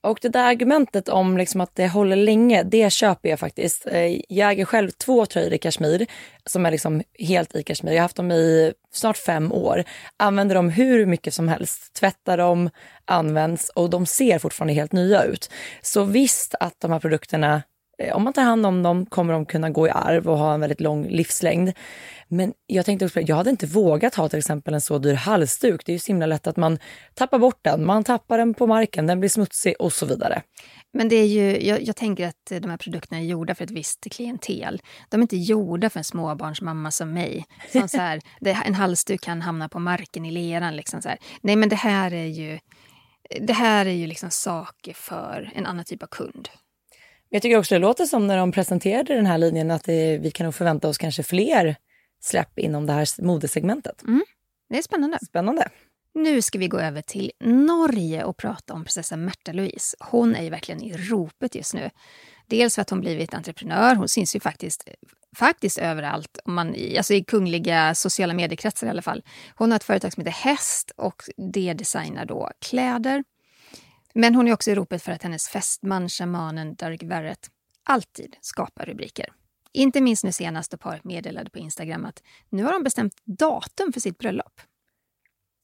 Och 0.06 0.20
det 0.22 0.30
där 0.30 0.47
argumentet 0.47 1.10
om 1.10 1.38
liksom 1.38 1.62
att 1.62 1.76
det 1.76 1.88
håller 1.88 2.16
länge, 2.16 2.64
det 2.64 2.93
köper 2.93 3.30
jag 3.30 3.39
faktiskt. 3.39 3.88
Eh, 3.88 4.22
jag 4.30 4.51
äger 4.51 4.66
själv 4.66 4.89
två 4.89 5.26
tröjor 5.26 5.53
i 5.53 5.58
kashmir 5.58 6.06
som 6.45 6.66
är 6.66 6.72
liksom 6.72 7.03
helt 7.20 7.56
i 7.56 7.64
kashmir. 7.64 7.91
Jag 7.91 7.97
har 7.97 8.01
haft 8.01 8.16
dem 8.16 8.32
i 8.32 8.74
snart 8.91 9.18
fem 9.18 9.51
år. 9.51 9.84
Använder 10.18 10.56
dem 10.56 10.70
hur 10.70 11.06
mycket 11.06 11.34
som 11.34 11.47
helst. 11.47 11.93
Tvättar 11.93 12.38
dem, 12.38 12.70
används 13.06 13.70
och 13.70 13.89
de 13.89 14.06
ser 14.06 14.39
fortfarande 14.39 14.74
helt 14.74 14.91
nya 14.91 15.24
ut. 15.24 15.49
Så 15.82 16.03
visst 16.03 16.56
att 16.60 16.80
de 16.80 16.91
här 16.91 16.99
produkterna 16.99 17.62
Eh, 17.98 18.16
om 18.16 18.24
man 18.24 18.34
tar 18.34 18.43
hand 18.43 18.66
om 18.66 18.84
dem 18.84 19.06
kommer 19.06 19.34
de 19.34 19.46
kunna 19.46 19.70
gå 19.70 19.88
i 19.88 19.89
arv 19.89 20.30
och 20.30 20.38
ha 20.38 20.54
en 20.54 20.60
väldigt 20.60 20.82
lång 20.82 21.08
livslängd. 21.08 21.74
Men 22.28 22.54
jag 22.68 22.86
tänkte 22.86 23.06
också, 23.06 23.22
jag 23.22 23.36
hade 23.36 23.50
inte 23.50 23.66
vågat 23.66 24.16
ha 24.16 24.30
till 24.30 24.39
exempel 24.39 24.74
en 24.74 24.82
så 24.82 24.98
dyr 24.98 25.14
halsduk. 25.14 25.82
Det 25.86 25.91
är 25.91 25.93
ju 25.93 26.00
så 26.00 26.08
himla 26.08 26.26
lätt 26.26 26.48
att 26.48 26.58
man 26.58 26.80
tappar 27.14 27.39
bort 27.39 27.60
den, 27.62 27.86
man 27.86 28.04
tappar 28.04 28.38
den 28.38 28.54
på 28.54 28.68
marken, 28.68 29.08
den 29.08 29.20
blir 29.20 29.30
smutsig 29.30 29.76
och 29.80 29.93
så 29.93 30.06
vidare. 30.06 30.41
Men 30.93 31.10
det 31.10 31.16
är 31.16 31.26
ju, 31.26 31.68
jag, 31.68 31.82
jag, 31.82 31.96
tänker 31.96 32.28
att 32.28 32.62
de 32.62 32.70
här 32.70 32.78
produkterna 32.78 33.20
är 33.20 33.24
gjorda 33.24 33.56
för 33.56 33.64
ett 33.64 33.72
visst 33.72 34.08
klientel. 34.12 34.82
De 35.10 35.20
är 35.20 35.22
inte 35.22 35.38
gjorda 35.38 35.89
för 35.89 36.00
en 36.00 36.04
småbarnsmamma 36.04 36.91
som 36.91 37.14
mig. 37.14 37.46
Som 37.72 37.89
så 37.89 37.98
här, 37.98 38.22
det, 38.41 38.58
en 38.66 38.74
halsduk 38.74 39.22
kan 39.22 39.41
hamna 39.41 39.70
på 39.70 39.80
marken 39.80 40.26
i 40.26 40.32
leran. 40.32 40.76
Liksom 40.76 41.02
så 41.02 41.10
här. 41.10 41.18
Nej, 41.41 41.56
men 41.56 41.70
det 41.70 41.76
här 41.76 42.14
är 42.14 42.26
ju, 42.26 42.60
det 43.41 43.54
här 43.54 43.86
är 43.86 43.91
ju 43.91 44.08
liksom 44.08 44.30
saker 44.30 44.93
för 44.93 45.52
en 45.56 45.66
annan 45.66 45.86
typ 45.86 46.04
av 46.04 46.08
kund. 46.08 46.50
Jag 47.30 47.42
tycker 47.42 47.58
också 47.58 47.76
det 47.76 47.80
låter 47.80 48.06
som 48.06 48.28
när 48.28 48.38
de 48.38 48.52
presenterade 48.52 49.16
den 49.16 49.26
här 49.26 49.38
linjen 49.38 49.72
att 49.72 49.84
det, 49.84 50.18
vi 50.18 50.32
kan 50.32 50.44
nog 50.44 50.56
förvänta 50.56 50.88
oss 50.88 50.98
kanske 50.98 51.24
fler 51.24 51.76
släpp 52.22 52.60
inom 52.60 52.86
det 52.86 52.94
här 52.94 53.22
modesegmentet. 53.22 54.04
Mm. 54.04 54.24
Det 54.70 54.78
är 54.78 54.82
spännande. 54.82 55.20
Spännande. 55.28 55.70
Nu 56.14 56.42
ska 56.42 56.60
vi 56.60 56.68
gå 56.68 56.80
över 56.80 57.02
till 57.02 57.32
Norge 57.40 58.24
och 58.24 58.38
prata 58.38 58.74
om 58.74 58.84
prinsessan 58.84 59.26
Märta 59.26 59.52
Louise. 59.52 59.98
Hon 60.00 60.36
är 60.36 60.44
ju 60.44 60.50
verkligen 60.50 60.84
i 60.84 60.94
ropet 60.98 61.56
just 61.56 61.74
nu. 61.74 61.90
Dels 62.48 62.76
för 62.76 62.82
att 62.82 62.90
hon 62.90 63.02
blivit 63.02 63.34
entreprenör. 63.34 63.96
Hon 63.96 64.10
syns 64.10 64.36
ju 64.36 64.40
faktiskt, 64.40 64.90
faktiskt 65.38 65.78
överallt, 65.78 66.40
om 66.46 66.54
man, 66.54 66.76
alltså 66.98 67.14
i 67.14 67.24
kungliga 67.24 67.96
sociala 67.96 68.34
mediekretsar 68.34 68.88
i 68.88 68.90
alla 68.90 69.02
fall. 69.02 69.24
Hon 69.56 69.72
har 69.72 69.76
ett 69.76 69.84
företag 69.84 70.14
som 70.14 70.22
heter 70.22 70.50
Häst 70.50 70.92
och 70.98 71.24
det 71.54 71.74
designar 71.74 72.26
då 72.26 72.52
kläder. 72.62 73.24
Men 74.16 74.36
hon 74.36 74.47
är 74.47 74.53
också 74.53 74.72
i 74.72 74.76
ropet 74.76 75.03
för 75.03 75.11
att 75.11 75.24
hennes 75.24 75.47
fästman, 75.47 76.09
shamanen 76.09 76.76
Dark 76.76 77.03
Verrett, 77.03 77.49
alltid 77.84 78.38
skapar 78.41 78.86
rubriker. 78.86 79.30
Inte 79.72 80.01
minst 80.01 80.24
nu 80.24 80.32
senast 80.32 80.72
då 80.72 80.78
paret 80.78 81.03
meddelade 81.03 81.49
på 81.49 81.59
Instagram 81.59 82.05
att 82.05 82.24
nu 82.49 82.63
har 82.63 82.72
de 82.72 82.84
bestämt 82.84 83.13
datum 83.24 83.93
för 83.93 83.99
sitt 83.99 84.18
bröllop. 84.18 84.61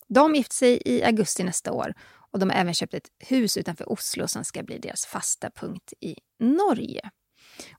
De 0.08 0.36
gifter 0.36 0.56
sig 0.56 0.82
i 0.86 1.04
augusti 1.04 1.44
nästa 1.44 1.72
år 1.72 1.94
och 2.32 2.40
de 2.40 2.50
har 2.50 2.58
även 2.58 2.74
köpt 2.74 2.94
ett 2.94 3.10
hus 3.20 3.58
utanför 3.58 3.92
Oslo 3.92 4.28
som 4.28 4.44
ska 4.44 4.64
bli 4.64 4.78
deras 4.78 5.06
fasta 5.06 5.50
punkt 5.52 5.94
i 6.00 6.16
Norge. 6.40 7.10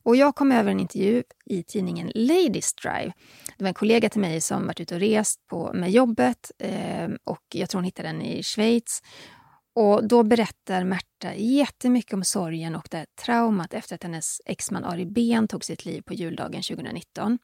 Och 0.03 0.15
jag 0.15 0.35
kom 0.35 0.51
över 0.51 0.71
en 0.71 0.79
intervju 0.79 1.23
i 1.45 1.63
tidningen 1.63 2.11
Ladies 2.15 2.73
Drive. 2.73 3.13
Det 3.57 3.63
var 3.63 3.67
en 3.67 3.73
kollega 3.73 4.09
till 4.09 4.21
mig 4.21 4.41
som 4.41 4.67
varit 4.67 4.79
ute 4.79 4.95
och 4.95 5.01
rest 5.01 5.47
på, 5.47 5.73
med 5.73 5.91
jobbet 5.91 6.51
eh, 6.59 7.09
och 7.23 7.43
jag 7.53 7.69
tror 7.69 7.79
hon 7.79 7.85
hittade 7.85 8.07
den 8.07 8.21
i 8.21 8.43
Schweiz. 8.43 9.01
Och 9.75 10.07
då 10.07 10.23
berättar 10.23 10.83
Märta 10.83 11.35
jättemycket 11.35 12.13
om 12.13 12.23
sorgen 12.23 12.75
och 12.75 12.87
det 12.91 13.05
traumat 13.15 13.73
efter 13.73 13.95
att 13.95 14.03
hennes 14.03 14.41
exman 14.45 14.83
Ari 14.83 15.05
Ben 15.05 15.47
tog 15.47 15.63
sitt 15.63 15.85
liv 15.85 16.01
på 16.01 16.13
juldagen 16.13 16.61
2019. 16.61 17.39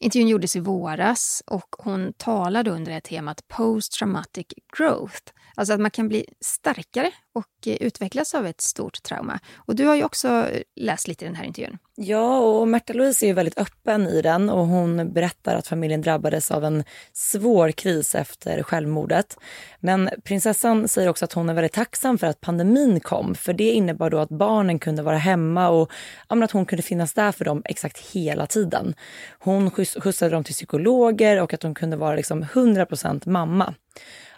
Intervjun 0.00 0.28
gjordes 0.28 0.56
i 0.56 0.60
våras 0.60 1.42
och 1.46 1.76
hon 1.78 2.12
talade 2.12 2.70
under 2.70 2.92
det 2.92 3.00
temat 3.00 3.48
Post 3.48 3.92
Traumatic 3.92 4.46
Growth. 4.76 5.32
Alltså 5.60 5.74
att 5.74 5.80
man 5.80 5.90
kan 5.90 6.08
bli 6.08 6.24
starkare 6.40 7.10
och 7.34 7.66
eh, 7.66 7.76
utvecklas 7.80 8.34
av 8.34 8.46
ett 8.46 8.60
stort 8.60 9.02
trauma. 9.02 9.38
Och 9.56 9.76
du 9.76 9.86
har 9.86 9.94
ju 9.94 10.04
också 10.04 10.28
eh, 10.28 10.62
läst 10.76 11.08
lite 11.08 11.24
i 11.24 11.28
den 11.28 11.34
här 11.34 11.44
intervjun. 11.44 11.78
Ja, 11.96 12.38
och 12.38 12.68
Märta 12.68 12.92
Louise 12.92 13.26
är 13.26 13.34
väldigt 13.34 13.58
öppen 13.58 14.06
i 14.06 14.22
den 14.22 14.50
och 14.50 14.66
hon 14.66 15.12
berättar 15.12 15.56
att 15.56 15.66
familjen 15.66 16.02
drabbades 16.02 16.50
av 16.50 16.64
en 16.64 16.84
svår 17.12 17.70
kris 17.70 18.14
efter 18.14 18.62
självmordet. 18.62 19.36
Men 19.80 20.10
prinsessan 20.24 20.88
säger 20.88 21.08
också 21.08 21.24
att 21.24 21.32
hon 21.32 21.48
är 21.48 21.54
väldigt 21.54 21.72
tacksam 21.72 22.18
för 22.18 22.26
att 22.26 22.40
pandemin 22.40 23.00
kom, 23.00 23.34
för 23.34 23.52
det 23.52 23.70
innebar 23.70 24.10
då 24.10 24.18
att 24.18 24.28
barnen 24.28 24.78
kunde 24.78 25.02
vara 25.02 25.18
hemma 25.18 25.68
och 25.68 25.90
att 26.26 26.50
hon 26.50 26.66
kunde 26.66 26.82
finnas 26.82 27.12
där 27.12 27.32
för 27.32 27.44
dem 27.44 27.62
exakt 27.64 27.98
hela 27.98 28.46
tiden. 28.46 28.94
Hon 29.38 29.70
skjutsade 29.70 30.30
dem 30.30 30.44
till 30.44 30.54
psykologer 30.54 31.42
och 31.42 31.54
att 31.54 31.62
hon 31.62 31.74
kunde 31.74 31.96
vara 31.96 32.14
liksom 32.14 32.44
100% 32.44 33.28
mamma. 33.28 33.74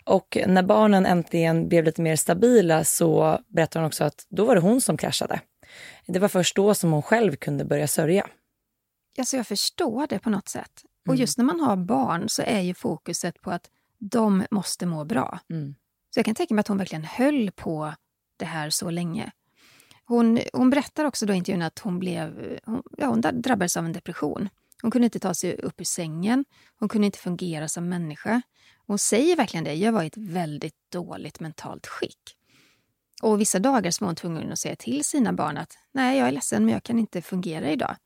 Och 0.05 0.39
när 0.47 0.63
barnen 0.63 1.07
äntligen 1.07 1.69
blev 1.69 1.85
lite 1.85 2.03
mer 2.03 2.17
stabila 2.17 2.85
så 2.85 3.39
berättar 3.49 3.81
hon 3.81 3.87
också 3.87 4.05
att 4.05 4.27
då 4.29 4.45
var 4.45 4.55
det 4.55 4.61
hon 4.61 4.81
som 4.81 4.97
kraschade. 4.97 5.41
Det 6.07 6.19
var 6.19 6.29
först 6.29 6.57
då 6.57 6.75
som 6.75 6.93
hon 6.93 7.03
själv 7.03 7.37
kunde 7.37 7.65
börja 7.65 7.89
sörja. 7.89 8.27
Alltså 9.19 9.37
jag 9.37 9.47
förstår 9.47 10.07
det 10.07 10.19
på 10.19 10.31
något 10.31 10.49
sätt. 10.49 10.85
Och 11.03 11.15
mm. 11.15 11.21
just 11.21 11.39
när 11.39 11.45
man 11.45 11.61
har 11.61 11.77
barn 11.77 12.29
så 12.29 12.43
är 12.43 12.61
ju 12.61 12.75
fokuset 12.75 13.41
på 13.41 13.51
att 13.51 13.71
de 13.99 14.45
måste 14.51 14.87
må 14.87 15.05
bra. 15.05 15.39
Mm. 15.51 15.75
Så 16.11 16.19
jag 16.19 16.27
kan 16.27 16.35
tänka 16.35 16.55
mig 16.55 16.61
att 16.61 16.69
hon 16.69 16.79
verkligen 16.79 17.05
höll 17.05 17.51
på 17.51 17.95
det 18.37 18.45
här 18.45 18.71
så 18.71 18.91
länge. 18.91 19.33
Hon, 20.05 20.41
hon 20.53 20.71
berättar 20.71 21.05
också 21.05 21.27
då 21.27 21.35
i 21.35 21.37
intervjun 21.37 21.63
att 21.63 21.79
hon, 21.79 21.99
blev, 21.99 22.59
hon, 22.65 22.83
ja, 22.99 23.07
hon 23.07 23.21
drabbades 23.21 23.77
av 23.77 23.85
en 23.85 23.93
depression. 23.93 24.49
Hon 24.83 24.91
kunde 24.91 25.05
inte 25.05 25.19
ta 25.19 25.35
sig 25.35 25.55
upp 25.55 25.81
ur 25.81 25.85
sängen, 25.85 26.45
hon 26.79 26.89
kunde 26.89 27.07
inte 27.07 27.19
fungera 27.19 27.69
som 27.69 27.89
människa. 27.89 28.43
Hon 28.93 28.99
säger 28.99 29.37
verkligen 29.37 29.65
det, 29.65 29.75
jag 29.75 29.93
var 29.93 30.03
i 30.03 30.07
ett 30.07 30.17
väldigt 30.17 30.75
dåligt 30.93 31.41
mentalt 31.41 31.87
skick. 31.87 32.37
Och 33.23 33.41
vissa 33.41 33.59
dagar 33.59 33.91
så 33.91 34.05
var 34.05 34.09
hon 34.09 34.17
tvungen 34.17 34.53
att 34.53 34.59
säga 34.59 34.77
till 34.77 35.05
sina 35.05 35.33
barn 35.33 35.57
att 35.57 35.79
nej, 35.93 36.19
jag 36.19 36.29
är 36.29 36.33
ledsen, 36.33 36.65
men 36.65 36.75
jag 36.75 36.83
kan 36.83 36.99
inte 36.99 37.23
fungera 37.23 37.71
idag. 37.71 37.97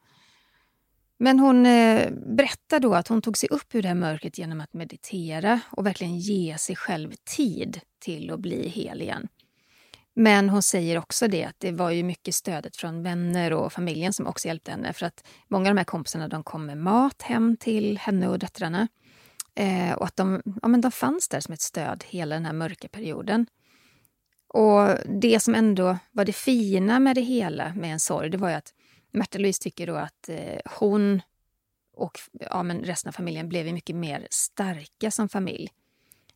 Men 1.19 1.39
hon 1.39 1.67
eh, 1.67 2.11
berättar 2.11 2.81
då 2.81 2.95
att 2.95 3.09
hon 3.09 3.23
tog 3.23 3.37
sig 3.37 3.49
upp 3.49 3.75
ur 3.75 3.83
det 3.83 3.89
här 3.89 3.95
mörkret 3.95 4.39
genom 4.39 4.61
att 4.61 4.73
meditera 4.73 5.61
och 5.71 5.87
verkligen 5.87 6.19
ge 6.19 6.59
sig 6.59 6.77
själv 6.77 7.13
tid 7.37 7.81
till 7.99 8.31
att 8.31 8.41
bli 8.41 8.69
hel 8.69 9.03
igen. 9.03 9.29
Men 10.15 10.49
hon 10.49 10.63
säger 10.63 10.99
också 10.99 11.29
det 11.29 11.45
att 11.45 11.57
det 11.59 11.73
var 11.73 11.91
ju 11.91 12.03
mycket 12.03 12.35
stödet 12.35 12.77
från 12.77 13.03
vänner 13.03 13.53
och 13.53 13.73
familjen 13.73 14.13
som 14.13 14.27
också 14.27 14.49
hjälpte 14.49 14.71
henne. 14.71 14.93
För 14.93 15.07
att 15.07 15.27
många 15.49 15.69
av 15.69 15.75
de 15.75 15.79
här 15.79 15.85
kompisarna 15.85 16.29
de 16.29 16.45
kom 16.45 16.67
med 16.67 16.79
mat 16.79 17.23
hem 17.23 17.57
till 17.57 17.99
henne 17.99 18.29
och 18.29 18.39
döttrarna. 18.39 18.89
Eh, 19.57 19.93
och 19.93 20.07
att 20.07 20.17
de, 20.17 20.43
ja, 20.63 20.69
men 20.69 20.81
de 20.81 20.93
fanns 20.93 21.29
där 21.29 21.41
som 21.41 21.55
ett 21.55 21.61
stöd 21.61 22.05
hela 22.09 22.35
den 22.35 22.47
här 22.47 22.53
mörka 22.53 22.89
perioden. 22.89 23.47
Och 24.49 24.89
det 25.21 25.41
som 25.41 25.55
ändå 25.55 25.99
var 26.13 26.25
det 26.25 26.33
fina 26.33 27.01
med 27.01 27.17
det 27.17 27.21
hela, 27.21 27.75
med 27.75 27.93
en 27.93 28.01
sorg, 28.01 28.31
det 28.31 28.39
var 28.39 28.49
ju 28.49 28.55
att 28.55 28.75
Märta 29.13 29.39
Louise 29.39 29.63
tycker 29.63 29.87
då 29.87 29.95
att 29.95 30.29
eh, 30.29 30.61
hon 30.79 31.23
och 31.97 32.21
ja, 32.33 32.63
men 32.63 32.81
resten 32.81 33.09
av 33.09 33.13
familjen 33.13 33.49
blev 33.49 33.73
mycket 33.73 33.97
mer 33.97 34.27
starka 34.31 35.11
som 35.11 35.29
familj. 35.29 35.69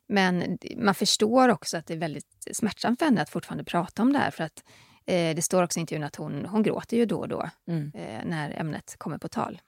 Men 0.07 0.57
man 0.77 0.95
förstår 0.95 1.49
också 1.49 1.77
att 1.77 1.85
det 1.85 1.93
är 1.93 1.97
väldigt 1.97 2.47
smärtsamt 2.51 2.99
för 2.99 3.05
henne 3.05 3.21
att 3.21 3.29
fortfarande 3.29 3.63
prata 3.63 4.01
om 4.01 4.13
det 4.13 4.19
här. 4.19 4.31
För 4.31 4.43
att 4.43 4.63
eh, 5.05 5.35
det 5.35 5.41
står 5.41 5.63
också 5.63 5.79
i 5.79 5.81
intervjun 5.81 6.03
att 6.03 6.15
hon, 6.15 6.45
hon 6.45 6.63
gråter 6.63 6.97
ju 6.97 7.05
då 7.05 7.19
och 7.19 7.27
då 7.27 7.49
mm. 7.67 7.91
eh, 7.95 8.25
när 8.25 8.59
ämnet 8.59 8.95
kommer 8.97 9.17
på 9.17 9.27
tal. 9.27 9.61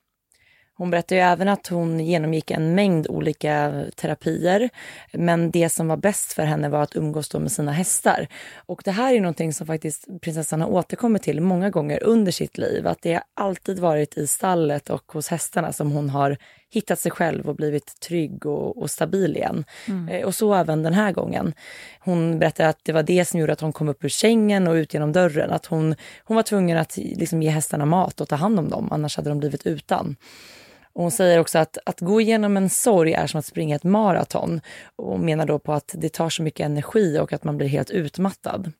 Hon 0.75 0.89
berättar 0.89 1.15
ju 1.15 1.21
även 1.21 1.47
att 1.47 1.67
hon 1.67 1.99
genomgick 1.99 2.51
en 2.51 2.75
mängd 2.75 3.07
olika 3.07 3.83
terapier. 3.95 4.69
Men 5.11 5.51
det 5.51 5.69
som 5.69 5.87
var 5.87 5.97
bäst 5.97 6.33
för 6.33 6.43
henne 6.43 6.69
var 6.69 6.81
att 6.81 6.95
umgås 6.95 7.33
med 7.33 7.51
sina 7.51 7.71
hästar. 7.71 8.27
Och 8.55 8.81
det 8.85 8.91
här 8.91 9.13
är 9.13 9.21
någonting 9.21 9.53
som 9.53 9.67
faktiskt 9.67 10.07
prinsessan 10.21 10.61
har 10.61 10.69
återkommit 10.69 11.23
till 11.23 11.41
många 11.41 11.69
gånger 11.69 12.03
under 12.03 12.31
sitt 12.31 12.57
liv. 12.57 12.87
Att 12.87 13.01
det 13.01 13.13
har 13.13 13.23
alltid 13.33 13.79
varit 13.79 14.17
i 14.17 14.27
stallet 14.27 14.89
och 14.89 15.11
hos 15.11 15.27
hästarna 15.27 15.73
som 15.73 15.91
hon 15.91 16.09
har 16.09 16.37
hittat 16.69 16.99
sig 16.99 17.11
själv 17.11 17.49
och 17.49 17.55
blivit 17.55 17.99
trygg 17.99 18.45
och, 18.45 18.77
och 18.81 18.91
stabil 18.91 19.35
igen. 19.35 19.65
Mm. 19.87 20.09
Eh, 20.09 20.25
och 20.25 20.35
så 20.35 20.53
även 20.53 20.83
den 20.83 20.93
här 20.93 21.11
gången. 21.11 21.53
Hon 21.99 22.39
berättar 22.39 22.65
att 22.65 22.79
det 22.83 22.91
var 22.91 23.03
det 23.03 23.25
som 23.25 23.39
gjorde 23.39 23.53
att 23.53 23.61
hon 23.61 23.73
kom 23.73 23.89
upp 23.89 24.03
ur 24.03 24.09
sängen 24.09 24.67
och 24.67 24.73
ut 24.73 24.93
genom 24.93 25.11
dörren. 25.11 25.51
Att 25.51 25.65
hon, 25.65 25.95
hon 26.23 26.35
var 26.35 26.43
tvungen 26.43 26.77
att 26.77 26.97
liksom 26.97 27.43
ge 27.43 27.49
hästarna 27.49 27.85
mat 27.85 28.21
och 28.21 28.27
ta 28.27 28.35
hand 28.35 28.59
om 28.59 28.69
dem, 28.69 28.87
annars 28.91 29.17
hade 29.17 29.29
de 29.29 29.39
blivit 29.39 29.67
utan. 29.67 30.15
Och 30.95 31.01
hon 31.01 31.11
säger 31.11 31.39
också 31.39 31.59
att 31.59 31.77
att 31.85 31.99
gå 31.99 32.21
igenom 32.21 32.57
en 32.57 32.69
sorg 32.69 33.13
är 33.13 33.27
som 33.27 33.39
att 33.39 33.45
springa 33.45 33.75
ett 33.75 33.83
maraton 33.83 34.61
och 34.95 35.19
menar 35.19 35.45
då 35.45 35.59
på 35.59 35.73
att 35.73 35.95
det 35.97 36.09
tar 36.09 36.29
så 36.29 36.43
mycket 36.43 36.65
energi 36.65 37.19
och 37.19 37.33
att 37.33 37.43
man 37.43 37.57
blir 37.57 37.67
helt 37.67 37.89
utmattad. 37.89 38.71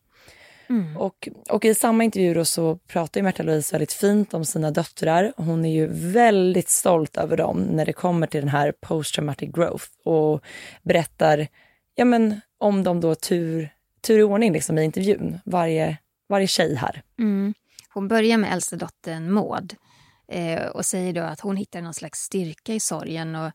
Mm. 0.69 0.97
Och, 0.97 1.29
och 1.49 1.65
i 1.65 1.75
samma 1.75 2.03
intervju 2.03 2.45
så 2.45 2.75
pratar 2.75 3.19
ju 3.19 3.23
Märta 3.23 3.43
Louise 3.43 3.75
väldigt 3.75 3.93
fint 3.93 4.33
om 4.33 4.45
sina 4.45 4.71
döttrar. 4.71 5.33
Hon 5.37 5.65
är 5.65 5.73
ju 5.73 5.87
väldigt 5.91 6.69
stolt 6.69 7.17
över 7.17 7.37
dem 7.37 7.59
när 7.59 7.85
det 7.85 7.93
kommer 7.93 8.27
till 8.27 8.39
den 8.39 8.49
här 8.49 8.73
post 8.81 9.15
traumatic 9.15 9.49
growth 9.53 9.85
och 10.05 10.43
berättar 10.81 11.47
ja, 11.95 12.05
men, 12.05 12.41
om 12.57 12.83
dem 12.83 13.01
då 13.01 13.15
tur, 13.15 13.69
tur 14.01 14.19
i 14.19 14.23
ordning 14.23 14.53
liksom, 14.53 14.77
i 14.77 14.83
intervjun. 14.83 15.39
Varje, 15.45 15.97
varje 16.29 16.47
tjej 16.47 16.75
här. 16.75 17.01
Mm. 17.19 17.53
Hon 17.89 18.07
börjar 18.07 18.37
med 18.37 18.53
äldsta 18.53 18.75
dottern 18.75 19.31
Maud 19.31 19.75
eh, 20.27 20.65
och 20.65 20.85
säger 20.85 21.13
då 21.13 21.21
att 21.21 21.39
hon 21.39 21.57
hittar 21.57 21.81
någon 21.81 21.93
slags 21.93 22.19
styrka 22.19 22.73
i 22.73 22.79
sorgen. 22.79 23.35
Och 23.35 23.51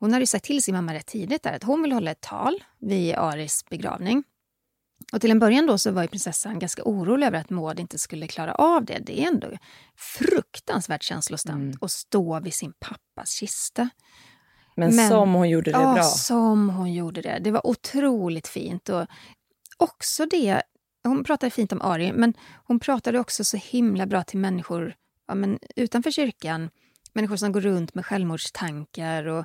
hon 0.00 0.12
hade 0.12 0.26
sagt 0.26 0.44
till 0.44 0.62
sin 0.62 0.74
mamma 0.74 0.94
rätt 0.94 1.06
tidigt 1.06 1.42
där 1.42 1.52
att 1.52 1.62
hon 1.62 1.82
vill 1.82 1.92
hålla 1.92 2.10
ett 2.10 2.20
tal 2.20 2.64
vid 2.78 3.14
Aris 3.14 3.64
begravning. 3.70 4.24
Och 5.12 5.20
till 5.20 5.30
en 5.30 5.38
början 5.38 5.66
då 5.66 5.78
så 5.78 5.90
var 5.90 6.02
ju 6.02 6.08
prinsessan 6.08 6.58
ganska 6.58 6.82
orolig 6.84 7.26
över 7.26 7.38
att 7.38 7.50
Maud 7.50 7.80
inte 7.80 7.98
skulle 7.98 8.26
klara 8.26 8.54
av 8.54 8.84
det. 8.84 8.98
Det 8.98 9.22
är 9.22 9.28
ändå 9.28 9.48
fruktansvärt 9.96 11.02
känslosamt 11.02 11.62
mm. 11.62 11.78
att 11.80 11.90
stå 11.90 12.40
vid 12.40 12.54
sin 12.54 12.72
pappas 12.80 13.30
kista. 13.30 13.88
Men, 14.76 14.96
Men 14.96 15.08
som 15.08 15.34
hon 15.34 15.48
gjorde 15.48 15.72
det 15.72 15.78
ja, 15.78 15.94
bra. 15.94 16.02
som 16.02 16.70
hon 16.70 16.92
gjorde 16.92 17.22
det. 17.22 17.38
Det 17.40 17.50
var 17.50 17.66
otroligt 17.66 18.48
fint. 18.48 18.88
Och 18.88 19.06
också 19.76 20.26
det, 20.26 20.62
hon 21.04 21.24
pratade 21.24 21.50
fint 21.50 21.72
om 21.72 21.82
Ari, 21.82 22.12
men 22.12 22.34
hon 22.64 22.80
pratade 22.80 23.18
också 23.18 23.44
så 23.44 23.56
himla 23.56 24.06
bra 24.06 24.22
till 24.22 24.38
människor 24.38 24.94
ja, 25.28 25.34
men 25.34 25.58
utanför 25.76 26.10
kyrkan. 26.10 26.70
Människor 27.12 27.36
som 27.36 27.52
går 27.52 27.60
runt 27.60 27.94
med 27.94 28.06
självmordstankar 28.06 29.26
och 29.26 29.44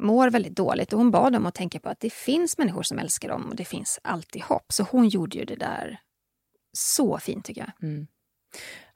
mår 0.00 0.30
väldigt 0.30 0.56
dåligt. 0.56 0.92
Och 0.92 0.98
hon 0.98 1.10
bad 1.10 1.32
dem 1.32 1.46
att 1.46 1.54
tänka 1.54 1.80
på 1.80 1.88
att 1.88 2.00
det 2.00 2.12
finns 2.12 2.58
människor 2.58 2.82
som 2.82 2.98
älskar 2.98 3.28
dem 3.28 3.46
och 3.48 3.56
det 3.56 3.64
finns 3.64 4.00
alltid 4.02 4.42
hopp. 4.42 4.66
Så 4.68 4.82
hon 4.82 5.08
gjorde 5.08 5.38
ju 5.38 5.44
det 5.44 5.56
där 5.56 6.00
så 6.72 7.18
fint 7.18 7.44
tycker 7.44 7.60
jag. 7.60 7.88
Mm. 7.88 8.06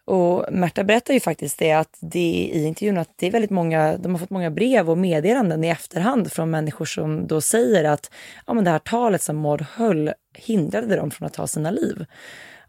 Och 0.05 0.47
Märta 0.53 0.85
berättar 0.85 1.15
ju 1.15 1.21
faktiskt 1.21 1.59
det 1.59 1.73
att 1.73 1.99
det 2.01 2.51
i 2.53 2.65
intervjun 2.65 2.99
att 2.99 3.15
det 3.17 3.27
är 3.27 3.31
väldigt 3.31 3.51
många, 3.51 3.97
de 3.97 4.13
har 4.13 4.19
fått 4.19 4.31
många 4.31 4.51
brev 4.51 4.91
och 4.91 4.99
meddelanden 4.99 5.65
i 5.65 5.69
efterhand 5.69 6.33
från 6.33 6.51
människor 6.51 6.85
som 6.85 7.27
då 7.27 7.41
säger 7.41 7.85
att 7.85 8.11
ja, 8.47 8.55
men 8.55 8.65
det 8.65 8.71
här 8.71 8.79
talet 8.79 9.23
som 9.23 9.37
Maud 9.37 9.63
höll 9.63 10.13
hindrade 10.35 10.97
dem 10.97 11.11
från 11.11 11.27
att 11.27 11.35
ta 11.35 11.47
sina 11.47 11.71
liv. 11.71 12.07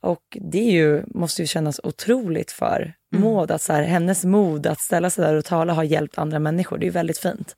Och 0.01 0.37
det 0.41 0.59
är 0.59 0.71
ju, 0.71 1.03
måste 1.07 1.41
ju 1.41 1.47
kännas 1.47 1.79
otroligt 1.83 2.51
för 2.51 2.93
mm. 3.15 3.23
Maud, 3.23 3.51
att 3.51 3.61
så 3.61 3.73
här, 3.73 3.83
hennes 3.83 4.25
mod 4.25 4.67
att 4.67 4.79
ställa 4.79 5.09
sig 5.09 5.25
där 5.25 5.35
och 5.35 5.45
tala 5.45 5.73
har 5.73 5.83
hjälpt 5.83 6.17
andra 6.17 6.39
människor. 6.39 6.77
Det 6.77 6.87
är 6.87 6.91
väldigt 6.91 7.19
fint. 7.19 7.55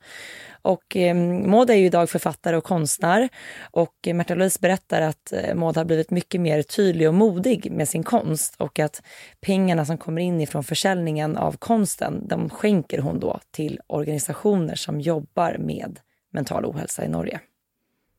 Och 0.62 0.98
eh, 0.98 1.16
Maud 1.16 1.70
är 1.70 1.76
ju 1.76 1.86
idag 1.86 2.10
författare 2.10 2.58
och 2.58 2.64
konstnär 2.64 3.30
och 3.72 3.94
Märta 4.14 4.36
Louise 4.36 4.60
berättar 4.62 5.02
att 5.02 5.34
eh, 5.34 5.56
Maud 5.56 5.78
har 5.78 5.86
blivit 5.86 6.12
mycket 6.12 6.42
mer 6.42 6.62
tydlig 6.62 7.08
och 7.08 7.14
modig 7.14 7.72
med 7.72 7.90
sin 7.90 8.04
konst 8.04 8.56
och 8.58 8.80
att 8.80 9.02
pengarna 9.42 9.86
som 9.86 9.98
kommer 9.98 10.22
in 10.22 10.42
ifrån 10.42 10.64
försäljningen 10.64 11.38
av 11.38 11.58
konsten, 11.58 12.28
de 12.28 12.50
skänker 12.50 13.00
hon 13.00 13.20
då 13.20 13.40
till 13.52 13.80
organisationer 13.88 14.76
som 14.76 15.02
jobbar 15.02 15.58
med 15.60 16.00
mental 16.34 16.66
ohälsa 16.66 17.06
i 17.06 17.08
Norge. 17.08 17.40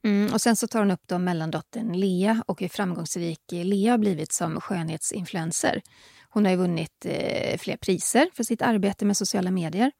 Mm, 0.04 0.32
och 0.32 0.40
sen 0.40 0.56
så 0.56 0.66
tar 0.66 0.78
hon 0.78 0.90
upp 0.90 1.02
då 1.06 1.18
mellandottern 1.18 1.92
Lea 1.92 2.42
och 2.46 2.60
hur 2.60 2.68
framgångsrik 2.68 3.40
Lea 3.50 3.92
har 3.92 3.98
blivit 3.98 4.32
som 4.32 4.60
skönhetsinfluencer. 4.60 5.82
Hon 6.30 6.44
har 6.44 6.52
ju 6.52 6.58
vunnit 6.58 7.06
eh, 7.06 7.58
fler 7.58 7.76
priser 7.76 8.28
för 8.34 8.44
sitt 8.44 8.62
arbete 8.62 9.04
med 9.04 9.16
sociala 9.16 9.50
medier. 9.50 9.92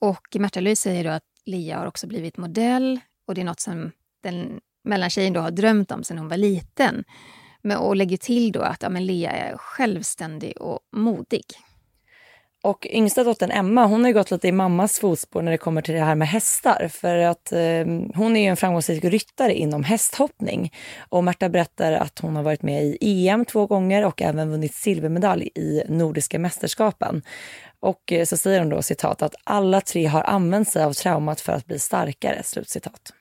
Och 0.00 0.36
Märta 0.38 0.60
Louise 0.60 0.82
säger 0.82 1.04
då 1.04 1.10
att 1.10 1.24
Lea 1.44 1.78
har 1.78 1.86
också 1.86 2.06
blivit 2.06 2.36
modell 2.36 3.00
och 3.26 3.34
det 3.34 3.40
är 3.40 3.44
något 3.44 3.60
som 3.60 3.92
den 4.22 4.60
mellantjejen 4.84 5.32
då 5.32 5.40
har 5.40 5.50
drömt 5.50 5.90
om 5.90 6.04
sedan 6.04 6.18
hon 6.18 6.28
var 6.28 6.36
liten. 6.36 7.04
Men, 7.62 7.76
och 7.76 7.96
lägger 7.96 8.16
till 8.16 8.52
då 8.52 8.60
att 8.60 8.82
ja, 8.82 8.88
men 8.88 9.06
Lea 9.06 9.30
är 9.30 9.56
självständig 9.56 10.60
och 10.60 10.80
modig. 10.92 11.44
Och 12.66 12.86
yngsta 12.90 13.24
dottern 13.24 13.50
Emma, 13.50 13.86
hon 13.86 14.04
har 14.04 14.12
gått 14.12 14.30
lite 14.30 14.48
i 14.48 14.52
mammas 14.52 14.98
fotspår 14.98 15.42
när 15.42 15.52
det 15.52 15.58
kommer 15.58 15.82
till 15.82 15.94
det 15.94 16.00
här 16.00 16.14
med 16.14 16.28
hästar. 16.28 16.88
För 16.88 17.18
att 17.18 17.52
eh, 17.52 17.86
hon 18.14 18.36
är 18.36 18.40
ju 18.40 18.46
en 18.46 18.56
framgångsrik 18.56 19.04
ryttare 19.04 19.54
inom 19.54 19.84
hästhoppning. 19.84 20.72
Och 21.08 21.24
Märta 21.24 21.48
berättar 21.48 21.92
att 21.92 22.18
hon 22.18 22.36
har 22.36 22.42
varit 22.42 22.62
med 22.62 22.84
i 22.84 23.28
EM 23.28 23.44
två 23.44 23.66
gånger 23.66 24.04
och 24.04 24.22
även 24.22 24.50
vunnit 24.50 24.74
silvermedalj 24.74 25.50
i 25.54 25.82
Nordiska 25.88 26.38
mästerskapen. 26.38 27.22
Och 27.80 28.12
eh, 28.12 28.24
så 28.24 28.36
säger 28.36 28.60
hon 28.60 28.68
då 28.68 28.82
citat 28.82 29.22
att 29.22 29.34
alla 29.44 29.80
tre 29.80 30.06
har 30.06 30.22
använt 30.22 30.68
sig 30.68 30.84
av 30.84 30.92
traumat 30.92 31.40
för 31.40 31.52
att 31.52 31.66
bli 31.66 31.78
starkare. 31.78 32.42
Slutcitat. 32.42 33.12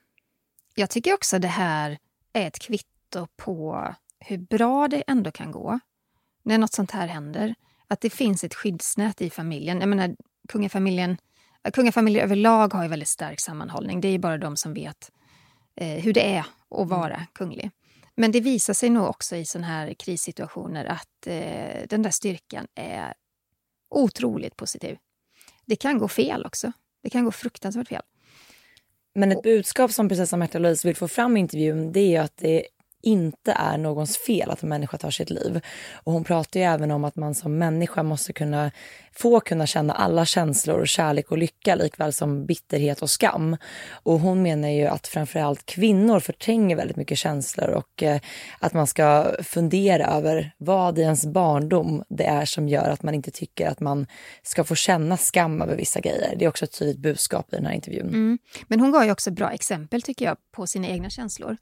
Jag 0.76 0.90
tycker 0.90 1.14
också 1.14 1.40
det 1.40 1.48
här 1.48 1.98
är 2.34 2.48
ett 2.48 2.60
kvitto 2.60 3.28
på 3.38 3.88
hur 4.20 4.38
bra 4.38 4.88
det 4.88 5.04
ändå 5.08 5.32
kan 5.32 5.52
gå 5.52 5.80
när 6.44 6.58
något 6.58 6.74
sånt 6.74 6.92
här 6.92 7.08
händer. 7.08 7.56
Att 7.88 8.02
det 8.02 8.10
finns 8.10 8.44
ett 8.44 8.54
skyddsnät 8.54 9.22
i 9.22 9.30
familjen. 9.30 9.80
Jag 9.80 9.90
menar, 9.90 10.16
kungafamiljen, 10.50 11.18
kungafamiljer 11.74 12.24
överlag 12.24 12.74
har 12.74 12.84
ju 12.84 12.90
väldigt 12.90 13.10
stark 13.10 13.40
sammanhållning. 13.40 14.02
Det 14.02 14.08
är 14.08 14.20
bara 14.20 14.38
de 14.38 14.58
som 14.58 14.74
vet 14.74 15.12
eh, 15.76 16.04
hur 16.04 16.14
det 16.14 16.36
är 16.36 16.46
att 16.70 16.90
vara 16.90 17.16
mm. 17.16 17.26
kunglig. 17.34 17.72
Men 18.18 18.32
det 18.32 18.40
visar 18.40 18.74
sig 18.74 18.90
nog 18.90 19.08
också 19.08 19.36
i 19.36 19.46
såna 19.46 19.68
här 19.68 19.94
krissituationer 19.94 20.86
att 20.86 21.28
eh, 21.28 21.88
den 21.90 22.02
där 22.02 22.12
styrkan 22.12 22.68
är 22.76 23.14
otroligt 23.90 24.56
positiv. 24.56 24.98
Det 25.66 25.76
kan 25.76 25.98
gå 25.98 26.08
fel 26.08 26.46
också. 26.46 26.72
Det 27.04 27.10
kan 27.10 27.26
gå 27.26 27.32
fruktansvärt 27.32 27.88
fel. 27.88 28.02
Men 29.16 29.32
ett 29.32 29.44
budskap 29.44 29.92
som 29.92 30.08
prinsessa 30.08 30.38
Märta 30.38 30.60
Louise 30.60 30.88
vill 30.88 30.96
få 30.96 31.08
fram 31.08 31.38
i 31.38 31.40
intervjun 31.40 31.92
det 31.92 32.16
är 32.16 32.22
att 32.22 32.38
det 32.38 32.66
inte 33.06 33.52
är 33.52 33.78
någons 33.78 34.18
fel 34.18 34.52
att 34.52 34.64
en 34.64 34.70
människa 34.70 34.98
tar 34.98 35.12
sitt 35.12 35.30
liv. 35.30 35.62
Och 35.94 36.14
hon 36.14 36.24
pratar 36.24 36.60
ju 36.60 36.66
även 36.66 36.92
om 36.92 37.04
att 37.04 37.16
man 37.16 37.36
som 37.36 37.58
människa 37.58 38.04
måste 38.04 38.34
kunna 38.34 38.72
få 39.18 39.40
kunna 39.40 39.68
känna 39.68 39.94
alla 39.94 40.26
känslor, 40.26 40.86
kärlek 40.86 41.32
och 41.32 41.38
lycka 41.38 41.76
likväl 41.76 42.14
som 42.14 42.46
bitterhet 42.46 43.02
och 43.02 43.10
skam. 43.10 43.58
Och 43.92 44.20
hon 44.20 44.42
menar 44.42 44.70
ju 44.70 44.86
att 44.86 45.08
framförallt 45.08 45.66
kvinnor 45.66 46.20
förtränger 46.20 46.76
väldigt 46.76 46.98
mycket 46.98 47.18
känslor 47.18 47.70
och 47.70 48.04
eh, 48.04 48.22
att 48.60 48.74
man 48.74 48.88
ska 48.88 49.32
fundera 49.44 50.06
över 50.06 50.52
vad 50.58 51.00
i 51.00 51.02
ens 51.02 51.26
barndom 51.26 52.04
det 52.10 52.26
är 52.26 52.46
som 52.46 52.70
gör 52.70 52.90
att 52.90 53.04
man 53.04 53.14
inte 53.14 53.32
tycker 53.32 53.68
att 53.68 53.80
man 53.80 54.08
ska 54.44 54.64
få 54.64 54.76
känna 54.76 55.18
skam 55.18 55.62
över 55.62 55.76
vissa 55.76 56.00
grejer. 56.00 56.36
Det 56.36 56.46
är 56.46 56.50
också 56.50 56.66
ett 56.66 56.80
tydligt 56.80 57.00
budskap 57.00 57.54
i 57.54 57.56
den 57.56 57.66
här 57.66 57.74
intervjun. 57.74 58.08
Mm. 58.08 58.38
Men 58.68 58.80
hon 58.80 58.92
gav 58.92 59.06
ju 59.06 59.12
också 59.12 59.32
bra 59.32 59.52
exempel 59.52 60.02
tycker 60.02 60.26
jag 60.26 60.38
på 60.56 60.68
sina 60.68 60.88
egna 60.88 61.10
känslor. 61.10 61.58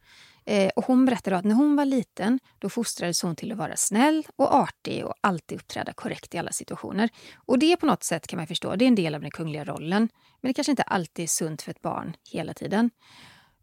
Eh, 0.46 0.70
och 0.76 0.86
hon 0.86 1.06
berättade 1.06 1.38
att 1.38 1.46
när 1.46 1.56
hon 1.56 1.76
var 1.76 1.86
liten 1.86 2.40
då 2.60 2.70
fostrades 2.70 3.22
hon 3.22 3.36
till 3.36 3.52
att 3.52 3.58
vara 3.58 3.76
snäll 3.76 4.28
och 4.36 4.56
artig 4.56 5.06
och 5.06 5.14
alltid 5.22 5.58
uppträda 5.58 5.94
korrekt 5.94 6.36
i 6.36 6.38
alla 6.38 6.52
situationer. 6.52 7.10
Och 7.36 7.60
det 7.60 7.78
på 7.78 7.86
något 7.86 8.04
sätt 8.04 8.28
kan 8.28 8.38
man 8.38 8.48
förstå, 8.48 8.76
det 8.76 8.86
är 8.86 8.88
en 8.88 8.96
del 8.96 9.16
av 9.16 9.22
den 9.22 9.32
kungliga 9.32 9.66
rollen. 9.66 10.10
Men 10.42 10.50
det 10.50 10.54
kanske 10.54 10.72
inte 10.72 10.84
alltid 10.84 11.24
är 11.24 11.28
sunt 11.28 11.62
för 11.62 11.72
ett 11.72 11.82
barn 11.82 12.16
hela 12.32 12.54
tiden. 12.54 12.90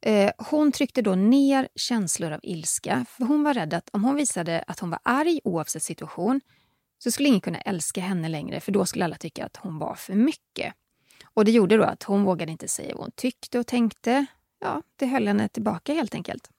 Eh, 0.00 0.30
hon 0.38 0.72
tryckte 0.72 1.02
då 1.02 1.14
ner 1.14 1.68
känslor 1.74 2.32
av 2.32 2.40
ilska, 2.42 3.06
för 3.08 3.24
hon 3.24 3.42
var 3.42 3.54
rädd 3.54 3.74
att 3.74 3.90
om 3.92 4.04
hon 4.04 4.14
visade 4.14 4.64
att 4.66 4.80
hon 4.80 4.90
var 4.90 5.00
arg 5.02 5.40
oavsett 5.44 5.82
situation 5.82 6.40
så 6.98 7.10
skulle 7.10 7.28
ingen 7.28 7.40
kunna 7.40 7.60
älska 7.60 8.00
henne 8.00 8.28
längre, 8.28 8.60
för 8.60 8.72
då 8.72 8.86
skulle 8.86 9.04
alla 9.04 9.16
tycka 9.16 9.46
att 9.46 9.56
hon 9.56 9.78
var 9.78 9.94
för 9.94 10.14
mycket. 10.14 10.74
Och 11.34 11.44
det 11.44 11.50
gjorde 11.50 11.76
då 11.76 11.84
att 11.84 12.02
hon 12.02 12.24
vågade 12.24 12.52
inte 12.52 12.68
säga 12.68 12.94
vad 12.94 13.04
hon 13.04 13.12
tyckte 13.16 13.58
och 13.58 13.66
tänkte. 13.66 14.26
Ja, 14.60 14.82
det 14.96 15.06
höll 15.06 15.26
henne 15.26 15.48
tillbaka 15.48 15.94
helt 15.94 16.14
enkelt. 16.14 16.50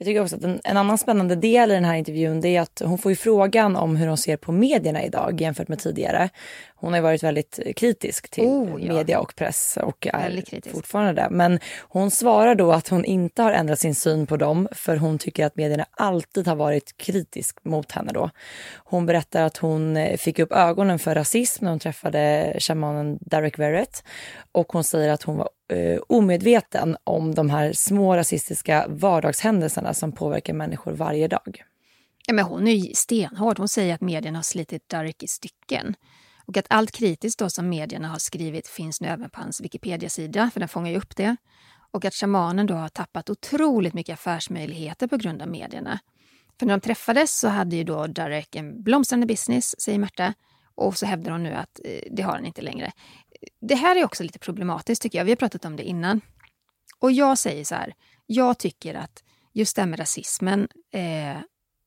Jag 0.00 0.06
tycker 0.06 0.22
också 0.22 0.36
att 0.36 0.44
en, 0.44 0.60
en, 0.64 0.76
annan 0.76 0.98
spännande 0.98 1.36
del 1.36 1.70
i 1.70 1.74
den 1.74 1.84
här 1.84 1.94
intervjun 1.94 2.40
det 2.40 2.56
är 2.56 2.60
att 2.60 2.82
hon 2.84 2.98
får 2.98 3.12
ju 3.12 3.16
frågan 3.16 3.76
om 3.76 3.96
hur 3.96 4.06
hon 4.06 4.16
ser 4.16 4.36
på 4.36 4.52
medierna 4.52 5.04
idag 5.04 5.40
jämfört 5.40 5.68
med 5.68 5.78
tidigare. 5.78 6.28
Hon 6.74 6.92
har 6.92 7.00
varit 7.00 7.22
väldigt 7.22 7.60
kritisk 7.76 8.30
till 8.30 8.44
oh, 8.44 8.84
ja. 8.84 8.92
media 8.92 9.20
och 9.20 9.34
press 9.36 9.78
och 9.82 10.06
är 10.06 10.70
fortfarande 10.72 11.22
det. 11.22 11.28
Men 11.30 11.60
hon 11.80 12.10
svarar 12.10 12.54
då 12.54 12.72
att 12.72 12.88
hon 12.88 13.04
inte 13.04 13.42
har 13.42 13.52
ändrat 13.52 13.78
sin 13.78 13.94
syn 13.94 14.26
på 14.26 14.36
dem 14.36 14.68
för 14.72 14.96
hon 14.96 15.18
tycker 15.18 15.46
att 15.46 15.56
medierna 15.56 15.86
alltid 15.90 16.46
har 16.46 16.56
varit 16.56 16.96
kritisk 16.96 17.64
mot 17.64 17.92
henne 17.92 18.12
då. 18.12 18.30
Hon 18.76 19.06
berättar 19.06 19.42
att 19.42 19.56
hon 19.56 19.96
eh, 19.96 20.16
fick 20.16 20.38
upp 20.38 20.52
ögonen 20.52 20.98
för 20.98 21.14
rasism 21.14 21.64
när 21.64 21.70
hon 21.70 21.80
träffade 21.80 22.54
shamanen 22.58 23.18
Derek 23.20 23.58
Verrett 23.58 24.04
och 24.52 24.72
hon 24.72 24.84
säger 24.84 25.08
att 25.08 25.22
hon 25.22 25.36
var 25.36 25.48
eh, 25.68 26.00
omedveten 26.08 26.96
om 27.04 27.34
de 27.34 27.50
här 27.50 27.72
små 27.72 28.16
rasistiska 28.16 28.86
vardagshändelserna 28.88 29.94
som 29.94 30.12
påverkar 30.12 30.54
människor 30.54 30.92
varje 30.92 31.28
dag. 31.28 31.62
Ja, 32.26 32.34
men 32.34 32.44
hon 32.44 32.68
är 32.68 32.74
ju 32.74 32.94
stenhård. 32.94 33.58
Hon 33.58 33.68
säger 33.68 33.94
att 33.94 34.00
medierna 34.00 34.38
har 34.38 34.42
slitit 34.42 34.88
Derek 34.88 35.22
i 35.22 35.28
stycken. 35.28 35.94
Och 36.46 36.56
att 36.56 36.66
allt 36.70 36.92
kritiskt 36.92 37.38
då 37.38 37.50
som 37.50 37.68
medierna 37.68 38.08
har 38.08 38.18
skrivit 38.18 38.68
finns 38.68 39.00
nu 39.00 39.08
även 39.08 39.30
på 39.30 39.40
hans 39.40 39.60
Wikipedia-sida, 39.60 40.50
för 40.52 40.60
den 40.60 40.68
fångar 40.68 40.90
ju 40.90 40.96
upp 40.96 41.16
det. 41.16 41.36
Och 41.90 42.04
att 42.04 42.14
shamanen 42.14 42.66
då 42.66 42.74
har 42.74 42.88
tappat 42.88 43.30
otroligt 43.30 43.94
mycket 43.94 44.14
affärsmöjligheter 44.14 45.06
på 45.06 45.16
grund 45.16 45.42
av 45.42 45.48
medierna. 45.48 45.98
För 46.58 46.66
när 46.66 46.74
de 46.74 46.80
träffades 46.80 47.38
så 47.38 47.48
hade 47.48 47.76
ju 47.76 47.84
då 47.84 48.06
Derek 48.06 48.56
en 48.56 48.82
blomstrande 48.82 49.26
business, 49.26 49.80
säger 49.80 49.98
Märta. 49.98 50.34
Och 50.74 50.96
så 50.96 51.06
hävdar 51.06 51.32
hon 51.32 51.42
nu 51.42 51.52
att 51.54 51.80
eh, 51.84 52.00
det 52.10 52.22
har 52.22 52.32
han 52.32 52.46
inte 52.46 52.62
längre. 52.62 52.92
Det 53.60 53.74
här 53.74 53.96
är 53.96 54.04
också 54.04 54.22
lite 54.22 54.38
problematiskt 54.38 55.02
tycker 55.02 55.18
jag. 55.18 55.24
Vi 55.24 55.30
har 55.30 55.36
pratat 55.36 55.64
om 55.64 55.76
det 55.76 55.82
innan. 55.82 56.20
Och 56.98 57.12
jag 57.12 57.38
säger 57.38 57.64
så 57.64 57.74
här, 57.74 57.94
jag 58.26 58.58
tycker 58.58 58.94
att 58.94 59.22
just 59.52 59.76
det 59.76 59.82
här 59.82 59.86
med 59.88 59.98
rasismen, 59.98 60.68
eh, 60.92 61.38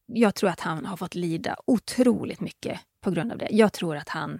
jag 0.06 0.36
tror 0.36 0.50
att 0.50 0.60
han 0.60 0.86
har 0.86 0.98
fått 0.98 1.16
lida 1.16 1.56
otroligt 1.66 2.40
mycket 2.40 2.80
på 3.02 3.12
grund 3.12 3.32
av 3.32 3.38
det. 3.38 3.48
Jag 3.52 3.74
tror 3.74 3.98
att 3.98 4.10
han, 4.10 4.40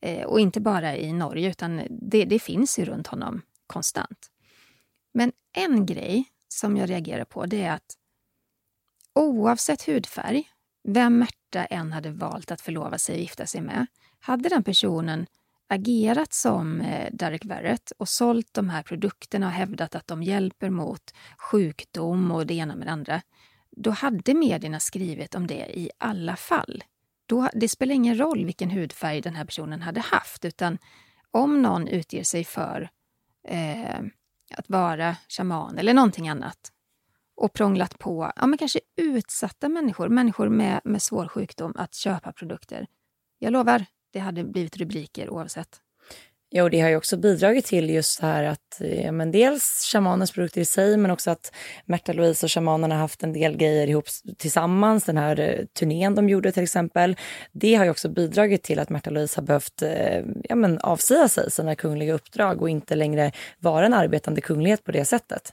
eh, 0.00 0.26
och 0.26 0.40
inte 0.40 0.60
bara 0.60 0.96
i 0.96 1.12
Norge, 1.12 1.50
utan 1.50 1.82
det, 1.90 2.24
det 2.24 2.38
finns 2.38 2.78
ju 2.78 2.84
runt 2.84 3.06
honom 3.06 3.42
konstant. 3.66 4.30
Men 5.14 5.32
en 5.56 5.86
grej 5.86 6.24
som 6.48 6.76
jag 6.76 6.90
reagerar 6.90 7.24
på 7.24 7.46
det 7.46 7.62
är 7.62 7.72
att 7.72 7.96
oavsett 9.14 9.82
hudfärg, 9.82 10.44
vem 10.88 11.18
Märta 11.18 11.64
än 11.64 11.92
hade 11.92 12.10
valt 12.10 12.50
att 12.50 12.60
förlova 12.60 12.98
sig 12.98 13.14
och 13.14 13.20
gifta 13.20 13.46
sig 13.46 13.60
med, 13.60 13.86
hade 14.18 14.48
den 14.48 14.64
personen 14.64 15.26
agerat 15.68 16.32
som 16.32 16.80
eh, 16.80 17.08
Derek 17.12 17.44
Verrett 17.44 17.90
och 17.98 18.08
sålt 18.08 18.54
de 18.54 18.68
här 18.68 18.82
produkterna 18.82 19.46
och 19.46 19.52
hävdat 19.52 19.94
att 19.94 20.06
de 20.06 20.22
hjälper 20.22 20.70
mot 20.70 21.14
sjukdom 21.38 22.30
och 22.30 22.46
det 22.46 22.54
ena 22.54 22.76
med 22.76 22.86
det 22.86 22.92
andra, 22.92 23.22
då 23.70 23.90
hade 23.90 24.34
medierna 24.34 24.80
skrivit 24.80 25.34
om 25.34 25.46
det 25.46 25.78
i 25.78 25.90
alla 25.98 26.36
fall. 26.36 26.84
Då, 27.26 27.48
det 27.54 27.68
spelar 27.68 27.94
ingen 27.94 28.18
roll 28.18 28.44
vilken 28.44 28.70
hudfärg 28.70 29.20
den 29.20 29.34
här 29.34 29.44
personen 29.44 29.82
hade 29.82 30.00
haft, 30.00 30.44
utan 30.44 30.78
om 31.30 31.62
någon 31.62 31.88
utger 31.88 32.24
sig 32.24 32.44
för 32.44 32.90
eh, 33.48 34.00
att 34.56 34.68
vara 34.68 35.16
shaman 35.28 35.78
eller 35.78 35.94
någonting 35.94 36.28
annat 36.28 36.72
och 37.34 37.52
prånglat 37.52 37.98
på 37.98 38.32
ja, 38.36 38.46
men 38.46 38.58
kanske 38.58 38.80
utsatta 38.96 39.68
människor, 39.68 40.08
människor 40.08 40.48
med, 40.48 40.80
med 40.84 41.02
svår 41.02 41.28
sjukdom, 41.28 41.72
att 41.76 41.94
köpa 41.94 42.32
produkter. 42.32 42.86
Jag 43.38 43.52
lovar, 43.52 43.84
det 44.12 44.18
hade 44.18 44.44
blivit 44.44 44.76
rubriker 44.76 45.30
oavsett. 45.30 45.80
Jo, 46.54 46.68
det 46.68 46.80
har 46.80 46.88
ju 46.88 46.96
också 46.96 47.16
bidragit 47.16 47.64
till 47.64 47.90
just 47.90 48.20
det 48.20 48.26
här 48.26 48.44
att 48.44 48.80
ja, 49.04 49.12
men 49.12 49.30
dels 49.30 49.88
shamanens 49.92 50.32
produkter 50.32 50.60
i 50.60 50.64
sig, 50.64 50.96
men 50.96 51.10
också 51.10 51.30
att 51.30 51.52
Märta 51.84 52.12
Louise 52.12 52.46
och 52.46 52.50
shamanerna 52.52 52.94
har 52.94 53.00
haft 53.00 53.22
en 53.22 53.32
del 53.32 53.56
grejer 53.56 53.86
ihop 53.86 54.04
tillsammans. 54.38 55.04
Den 55.04 55.16
här 55.16 55.40
eh, 55.40 55.64
turnén 55.78 56.14
de 56.14 56.28
gjorde 56.28 56.52
till 56.52 56.62
exempel. 56.62 57.16
Det 57.52 57.74
har 57.74 57.84
ju 57.84 57.90
också 57.90 58.08
bidragit 58.08 58.62
till 58.62 58.78
att 58.78 58.90
Märta 58.90 59.10
Louise 59.10 59.40
har 59.40 59.46
behövt 59.46 59.82
eh, 59.82 60.20
ja, 60.44 60.54
men 60.54 60.78
avsäga 60.78 61.28
sig 61.28 61.50
sina 61.50 61.74
kungliga 61.74 62.14
uppdrag 62.14 62.62
och 62.62 62.70
inte 62.70 62.94
längre 62.94 63.32
vara 63.58 63.86
en 63.86 63.94
arbetande 63.94 64.40
kunglighet 64.40 64.84
på 64.84 64.92
det 64.92 65.04
sättet. 65.04 65.52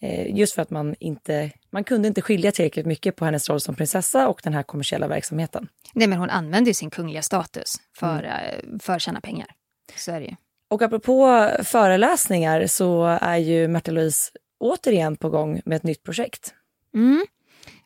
Eh, 0.00 0.36
just 0.36 0.54
för 0.54 0.62
att 0.62 0.70
man 0.70 0.94
inte, 0.98 1.50
man 1.70 1.84
kunde 1.84 2.08
inte 2.08 2.22
skilja 2.22 2.52
tillräckligt 2.52 2.86
mycket 2.86 3.16
på 3.16 3.24
hennes 3.24 3.48
roll 3.48 3.60
som 3.60 3.74
prinsessa 3.74 4.28
och 4.28 4.40
den 4.44 4.54
här 4.54 4.62
kommersiella 4.62 5.08
verksamheten. 5.08 5.68
Nej, 5.92 6.08
men 6.08 6.18
hon 6.18 6.30
använde 6.30 6.70
ju 6.70 6.74
sin 6.74 6.90
kungliga 6.90 7.22
status 7.22 7.76
för, 7.96 8.22
mm. 8.22 8.78
för 8.78 8.92
att 8.92 9.02
tjäna 9.02 9.20
pengar. 9.20 9.46
Så 9.96 10.12
är 10.12 10.20
det 10.20 10.26
ju. 10.26 10.36
Och 10.70 10.82
apropå 10.82 11.50
föreläsningar 11.62 12.66
så 12.66 13.04
är 13.06 13.36
ju 13.36 13.68
Märta 13.68 13.90
Louise 13.90 14.30
återigen 14.58 15.16
på 15.16 15.30
gång 15.30 15.60
med 15.64 15.76
ett 15.76 15.82
nytt 15.82 16.02
projekt. 16.02 16.54
Mm. 16.94 17.26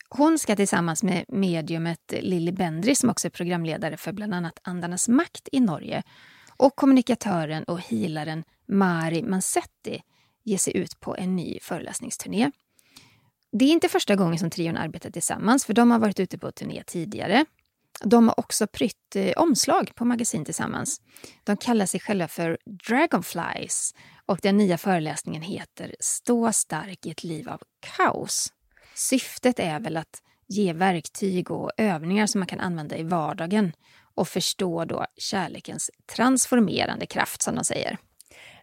Hon 0.08 0.38
ska 0.38 0.56
tillsammans 0.56 1.02
med 1.02 1.24
mediumet 1.28 2.14
Lilly 2.20 2.52
Bendri, 2.52 2.94
som 2.94 3.10
också 3.10 3.28
är 3.28 3.30
programledare 3.30 3.96
för 3.96 4.12
bland 4.12 4.34
annat 4.34 4.58
Andarnas 4.62 5.08
makt 5.08 5.48
i 5.52 5.60
Norge, 5.60 6.02
och 6.56 6.76
kommunikatören 6.76 7.64
och 7.64 7.80
healaren 7.80 8.44
Mari 8.68 9.22
Mansetti 9.22 10.02
ge 10.44 10.58
sig 10.58 10.76
ut 10.76 11.00
på 11.00 11.16
en 11.16 11.36
ny 11.36 11.58
föreläsningsturné. 11.62 12.50
Det 13.53 13.64
är 13.64 13.68
inte 13.68 13.88
första 13.88 14.16
gången 14.16 14.38
som 14.38 14.50
trion 14.50 14.76
arbetar 14.76 15.11
tillsammans, 15.11 15.64
för 15.64 15.74
de 15.74 15.90
har 15.90 15.98
varit 15.98 16.20
ute 16.20 16.38
på 16.38 16.53
turné 16.53 16.82
tidigare. 16.86 17.44
De 18.05 18.28
har 18.28 18.40
också 18.40 18.66
prytt 18.66 19.16
eh, 19.16 19.32
omslag 19.36 19.90
på 19.94 20.05
magasin 20.05 20.44
tillsammans. 20.44 21.00
De 21.44 21.57
kallar 21.57 21.86
sig 21.86 22.00
själva 22.00 22.28
för 22.28 22.59
Dragonflies 22.88 23.94
och 24.26 24.38
den 24.42 24.57
nya 24.57 24.78
föreläsningen 24.78 25.42
heter 25.42 25.94
Stå 26.00 26.53
stark 26.53 27.07
i 27.07 27.11
ett 27.11 27.24
liv 27.24 27.48
av 27.48 27.62
kaos. 27.96 28.53
Syftet 28.94 29.59
är 29.59 29.80
väl 29.80 29.96
att 29.96 30.22
ge 30.48 30.72
verktyg 30.72 31.50
och 31.50 31.70
övningar 31.76 32.26
som 32.26 32.38
man 32.38 32.46
kan 32.46 32.61
använda 32.61 32.96
i 32.96 33.03
vardagen 33.03 33.72
och 34.14 34.28
förstå 34.28 34.84
då 34.84 35.07
kärlekens 35.16 35.90
transformerande 36.16 37.07
kraft, 37.07 37.42
som 37.42 37.55
de 37.55 37.64
säger. 37.64 37.98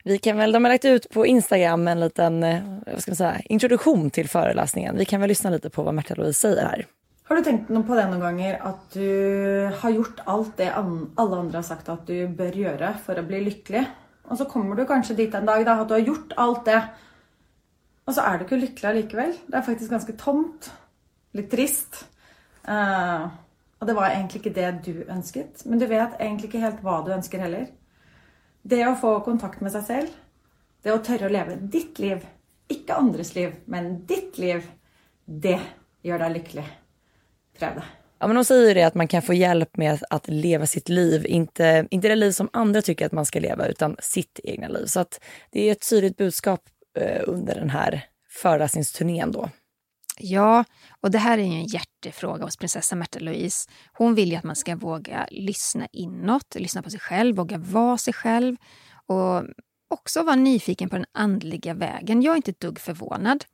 Vi 0.10 0.18
kan 0.18 0.38
väl, 0.38 0.51
de 0.51 0.64
har 0.64 0.72
lagt 0.72 0.86
ut 0.86 1.10
på 1.10 1.26
Instagram 1.26 1.88
en 1.88 1.99
liten 1.99 2.43
eh, 2.43 2.60
vad 2.86 3.01
ska 3.01 3.12
man 3.12 3.16
säga, 3.16 3.39
introduktion 3.45 4.10
till 4.10 4.30
föreläsningen. 4.30 4.97
Vi 4.97 5.05
kan 5.05 5.22
väl 5.22 5.28
lyssna 5.28 5.49
lite 5.49 5.70
på 5.70 5.84
vad 5.84 5.93
Märta 5.93 6.16
Louise 6.16 6.39
säger 6.39 6.66
här. 6.66 6.86
Har 7.24 7.36
du 7.36 7.41
tänkt 7.43 7.68
på 7.68 7.95
det 7.95 8.07
någon 8.07 8.20
gånger 8.20 8.60
att 8.64 8.91
du 8.91 9.72
har 9.80 9.89
gjort 9.89 10.20
allt 10.24 10.57
det 10.57 10.74
alla 11.16 11.38
andra 11.38 11.57
har 11.57 11.64
sagt 11.64 11.89
att 11.89 12.07
du 12.07 12.28
bör 12.28 12.51
göra 12.51 12.93
för 13.05 13.16
att 13.16 13.26
bli 13.26 13.41
lycklig? 13.41 13.86
Och 14.24 14.38
så 14.38 14.45
kommer 14.45 14.76
du 14.76 14.86
kanske 14.86 15.14
dit 15.14 15.34
en 15.34 15.45
dag 15.45 15.66
då, 15.66 15.72
att 15.72 15.88
du 15.88 15.93
har 15.93 16.01
gjort 16.01 16.34
allt 16.36 16.66
det 16.66 16.84
och 18.05 18.14
så 18.14 18.22
är 18.22 18.38
du 18.38 18.43
inte 18.43 18.55
lycklig 18.55 18.95
likväl. 18.95 19.34
Det 19.45 19.57
är 19.57 19.62
faktiskt 19.62 19.91
ganska 19.91 20.14
tomt. 20.14 20.72
Lite 21.32 21.55
trist. 21.55 22.05
Uh, 22.70 23.28
och 23.80 23.86
det 23.86 23.93
var 23.93 24.10
egentligen 24.10 24.47
inte 24.47 24.62
det 24.62 24.80
du 24.93 25.05
önskat. 25.10 25.62
Men 25.66 25.80
du 25.80 25.86
vet 25.86 26.10
egentligen 26.20 26.55
inte 26.55 26.57
helt 26.57 26.84
vad 26.84 27.05
du 27.05 27.12
önskar 27.12 27.39
heller. 27.39 27.68
Det 28.62 28.84
att 28.84 29.01
få 29.01 29.20
kontakt 29.20 29.62
med 29.62 29.72
sig 29.72 29.84
själv. 29.84 30.07
Det 30.82 30.89
att 30.89 31.10
å 31.10 31.30
leva 31.30 31.55
ditt 31.55 31.99
liv. 31.99 32.28
Inte 32.68 32.93
andras 32.93 33.36
liv, 33.36 33.55
men 33.66 34.05
ditt 34.05 34.38
liv. 34.38 34.72
Det 35.26 35.60
gör 36.01 36.20
dig 36.20 36.34
lycklig 36.34 36.66
det. 37.60 37.84
Ja, 38.20 38.28
men 38.28 38.36
de 38.36 38.45
säger 38.45 38.76
det 38.76 38.84
att 38.84 38.95
man 38.95 39.07
kan 39.07 39.22
få 39.22 39.34
hjälp 39.34 39.78
med 39.78 40.03
att 40.10 40.28
leva 40.28 40.66
sitt 40.66 40.89
liv, 40.89 41.26
inte, 41.26 41.88
inte 41.91 42.07
det 42.07 42.16
liv 42.16 42.32
som 42.32 42.49
andra 42.53 42.82
tycker 42.82 43.05
att 43.05 43.12
man 43.12 43.26
ska 43.26 43.39
leva, 43.39 43.68
utan 43.68 43.95
sitt 43.99 44.39
egna 44.43 44.68
liv. 44.68 44.86
Så 44.86 44.99
att 44.99 45.22
det 45.51 45.68
är 45.68 45.72
ett 45.72 45.89
tydligt 45.89 46.18
budskap 46.18 46.62
eh, 46.97 47.22
under 47.28 47.55
den 47.55 47.70
här 47.70 48.05
föreläsningsturnén 48.30 49.32
då. 49.32 49.49
Ja, 50.22 50.65
och 51.01 51.11
det 51.11 51.17
här 51.17 51.38
är 51.38 51.43
ju 51.43 51.53
en 51.53 51.65
hjärtefråga 51.65 52.45
hos 52.45 52.57
prinsessa 52.57 52.95
Märta 52.95 53.20
Louise. 53.20 53.70
Hon 53.93 54.15
vill 54.15 54.30
ju 54.30 54.36
att 54.36 54.43
man 54.43 54.55
ska 54.55 54.76
våga 54.76 55.28
lyssna 55.32 55.88
inåt, 55.91 56.55
lyssna 56.55 56.82
på 56.82 56.89
sig 56.89 56.99
själv, 56.99 57.36
våga 57.36 57.57
vara 57.57 57.97
sig 57.97 58.13
själv 58.13 58.55
och 59.05 59.43
också 59.88 60.24
vara 60.24 60.36
nyfiken 60.36 60.89
på 60.89 60.95
den 60.95 61.05
andliga 61.11 61.74
vägen. 61.74 62.22
Jag 62.22 62.32
är 62.32 62.36
inte 62.36 62.51
ett 62.51 62.59
dugg 62.59 62.80
förvånad. 62.80 63.45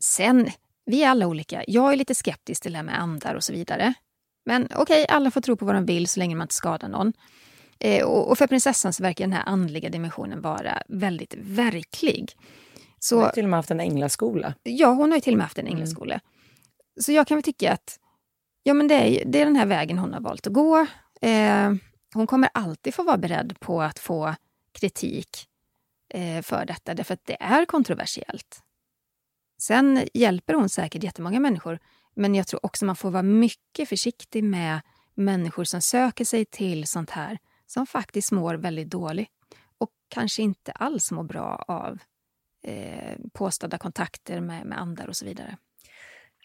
Sen 0.00 0.50
vi 0.86 1.02
är 1.02 1.08
alla 1.08 1.26
olika. 1.26 1.64
Jag 1.66 1.92
är 1.92 1.96
lite 1.96 2.14
skeptisk 2.14 2.62
till 2.62 2.72
det 2.72 2.78
här 2.78 2.84
med 2.84 3.00
andar 3.00 3.34
och 3.34 3.44
så 3.44 3.52
vidare. 3.52 3.94
Men 4.44 4.64
okej, 4.64 4.80
okay, 4.82 5.16
alla 5.16 5.30
får 5.30 5.40
tro 5.40 5.56
på 5.56 5.64
vad 5.64 5.74
de 5.74 5.86
vill 5.86 6.08
så 6.08 6.20
länge 6.20 6.36
man 6.36 6.44
inte 6.44 6.54
skadar 6.54 6.88
någon. 6.88 7.12
Eh, 7.78 8.04
och, 8.04 8.30
och, 8.30 8.38
för 8.38 8.46
prinsessan 8.46 8.92
så 8.92 9.02
verkar 9.02 9.24
den 9.24 9.32
här 9.32 9.42
andliga 9.46 9.88
dimensionen 9.88 10.40
vara 10.40 10.82
väldigt 10.88 11.34
verklig. 11.38 12.32
Så, 13.04 13.14
hon 13.14 13.24
har 13.24 13.30
till 13.30 13.44
och 13.44 13.50
med 13.50 13.58
haft 13.58 13.70
en 13.70 13.80
änglaskola. 13.80 14.54
Ja, 14.62 14.88
hon 14.88 15.10
har 15.10 15.16
ju 15.16 15.20
till 15.20 15.34
och 15.34 15.38
med 15.38 15.44
haft 15.44 15.58
en 15.58 15.66
mm. 15.66 15.76
änglaskola. 15.76 16.14
Mm. 16.14 16.24
Så 17.00 17.12
jag 17.12 17.26
kan 17.26 17.36
väl 17.36 17.42
tycka 17.42 17.72
att 17.72 17.98
ja, 18.62 18.74
men 18.74 18.88
det, 18.88 18.94
är, 18.94 19.24
det 19.26 19.40
är 19.40 19.44
den 19.44 19.56
här 19.56 19.66
vägen 19.66 19.98
hon 19.98 20.12
har 20.12 20.20
valt 20.20 20.46
att 20.46 20.52
gå. 20.52 20.86
Eh, 21.20 21.72
hon 22.14 22.26
kommer 22.26 22.50
alltid 22.54 22.94
få 22.94 23.02
vara 23.02 23.18
beredd 23.18 23.60
på 23.60 23.82
att 23.82 23.98
få 23.98 24.34
kritik 24.72 25.48
eh, 26.14 26.42
för 26.42 26.64
detta, 26.66 26.94
därför 26.94 27.14
att 27.14 27.24
det 27.24 27.36
är 27.40 27.64
kontroversiellt. 27.64 28.62
Sen 29.58 30.06
hjälper 30.14 30.54
hon 30.54 30.68
säkert 30.68 31.02
jättemånga 31.02 31.40
människor, 31.40 31.78
men 32.14 32.34
jag 32.34 32.46
tror 32.46 32.66
också 32.66 32.84
man 32.84 32.96
får 32.96 33.10
vara 33.10 33.22
mycket 33.22 33.88
försiktig 33.88 34.44
med 34.44 34.80
människor 35.14 35.64
som 35.64 35.82
söker 35.82 36.24
sig 36.24 36.44
till 36.44 36.86
sånt 36.86 37.10
här 37.10 37.38
som 37.66 37.86
faktiskt 37.86 38.32
mår 38.32 38.54
väldigt 38.54 38.90
dåligt 38.90 39.30
och 39.78 39.90
kanske 40.08 40.42
inte 40.42 40.72
alls 40.72 41.10
mår 41.10 41.24
bra 41.24 41.64
av 41.68 41.98
eh, 42.62 43.16
påstådda 43.32 43.78
kontakter 43.78 44.40
med, 44.40 44.66
med 44.66 44.80
andar 44.80 45.08
och 45.08 45.16
så 45.16 45.24
vidare. 45.24 45.56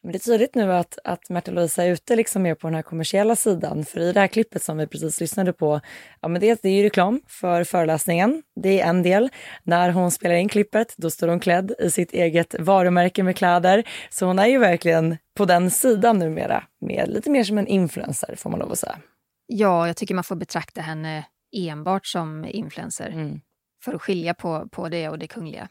Men 0.03 0.11
det 0.11 0.17
är 0.17 0.31
tydligt 0.31 0.55
nu 0.55 0.73
att, 0.73 0.99
att 1.03 1.29
Märta 1.29 1.51
Louise 1.51 1.83
är 1.83 1.91
ute 1.91 2.15
liksom 2.15 2.41
mer 2.41 2.55
på 2.55 2.67
den 2.67 2.75
här 2.75 2.81
kommersiella 2.81 3.35
sidan. 3.35 3.85
För 3.85 3.99
i 3.99 4.13
det 4.13 4.19
här 4.19 4.27
klippet 4.27 4.63
som 4.63 4.77
vi 4.77 4.87
precis 4.87 5.19
lyssnade 5.19 5.53
på, 5.53 5.81
ja 6.21 6.27
men 6.27 6.41
det, 6.41 6.61
det 6.61 6.69
är 6.69 6.73
ju 6.73 6.83
reklam 6.83 7.21
för 7.27 7.63
föreläsningen. 7.63 8.43
Det 8.61 8.81
är 8.81 8.89
en 8.89 9.03
del. 9.03 9.29
När 9.63 9.89
hon 9.89 10.11
spelar 10.11 10.35
in 10.35 10.49
klippet, 10.49 10.93
då 10.97 11.09
står 11.09 11.27
hon 11.27 11.39
klädd 11.39 11.71
i 11.79 11.91
sitt 11.91 12.13
eget 12.13 12.55
varumärke 12.59 13.23
med 13.23 13.35
kläder. 13.35 13.83
Så 14.09 14.25
hon 14.25 14.39
är 14.39 14.47
ju 14.47 14.57
verkligen 14.57 15.17
på 15.37 15.45
den 15.45 15.71
sidan 15.71 16.19
numera, 16.19 16.63
med 16.81 17.09
lite 17.09 17.29
mer 17.29 17.43
som 17.43 17.57
en 17.57 17.67
influencer 17.67 18.35
får 18.37 18.49
man 18.49 18.59
lov 18.59 18.71
att 18.71 18.79
säga. 18.79 18.99
Ja, 19.47 19.87
jag 19.87 19.97
tycker 19.97 20.15
man 20.15 20.23
får 20.23 20.35
betrakta 20.35 20.81
henne 20.81 21.25
enbart 21.57 22.05
som 22.05 22.45
influencer. 22.45 23.09
Mm. 23.09 23.41
För 23.83 23.93
att 23.93 24.01
skilja 24.01 24.33
på, 24.33 24.67
på 24.71 24.89
det 24.89 25.09
och 25.09 25.19
det 25.19 25.27
kungliga. 25.27 25.69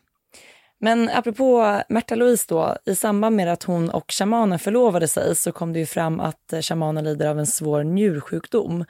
Men 0.80 1.08
apropå 1.08 1.80
Märta 1.88 2.14
Louise 2.14 2.46
då, 2.48 2.76
i 2.84 2.94
samband 2.94 3.36
med 3.36 3.52
att 3.52 3.62
hon 3.62 3.90
och 3.90 4.12
shamanen 4.12 4.58
förlovade 4.58 5.08
sig 5.08 5.36
så 5.36 5.52
kom 5.52 5.72
det 5.72 5.78
ju 5.78 5.86
fram 5.86 6.20
att 6.20 6.52
eh, 6.52 6.60
shamanen 6.60 7.04
lider 7.04 7.26
av 7.26 7.38
en 7.38 7.46
svår 7.46 7.84
njursjukdom. 7.84 8.84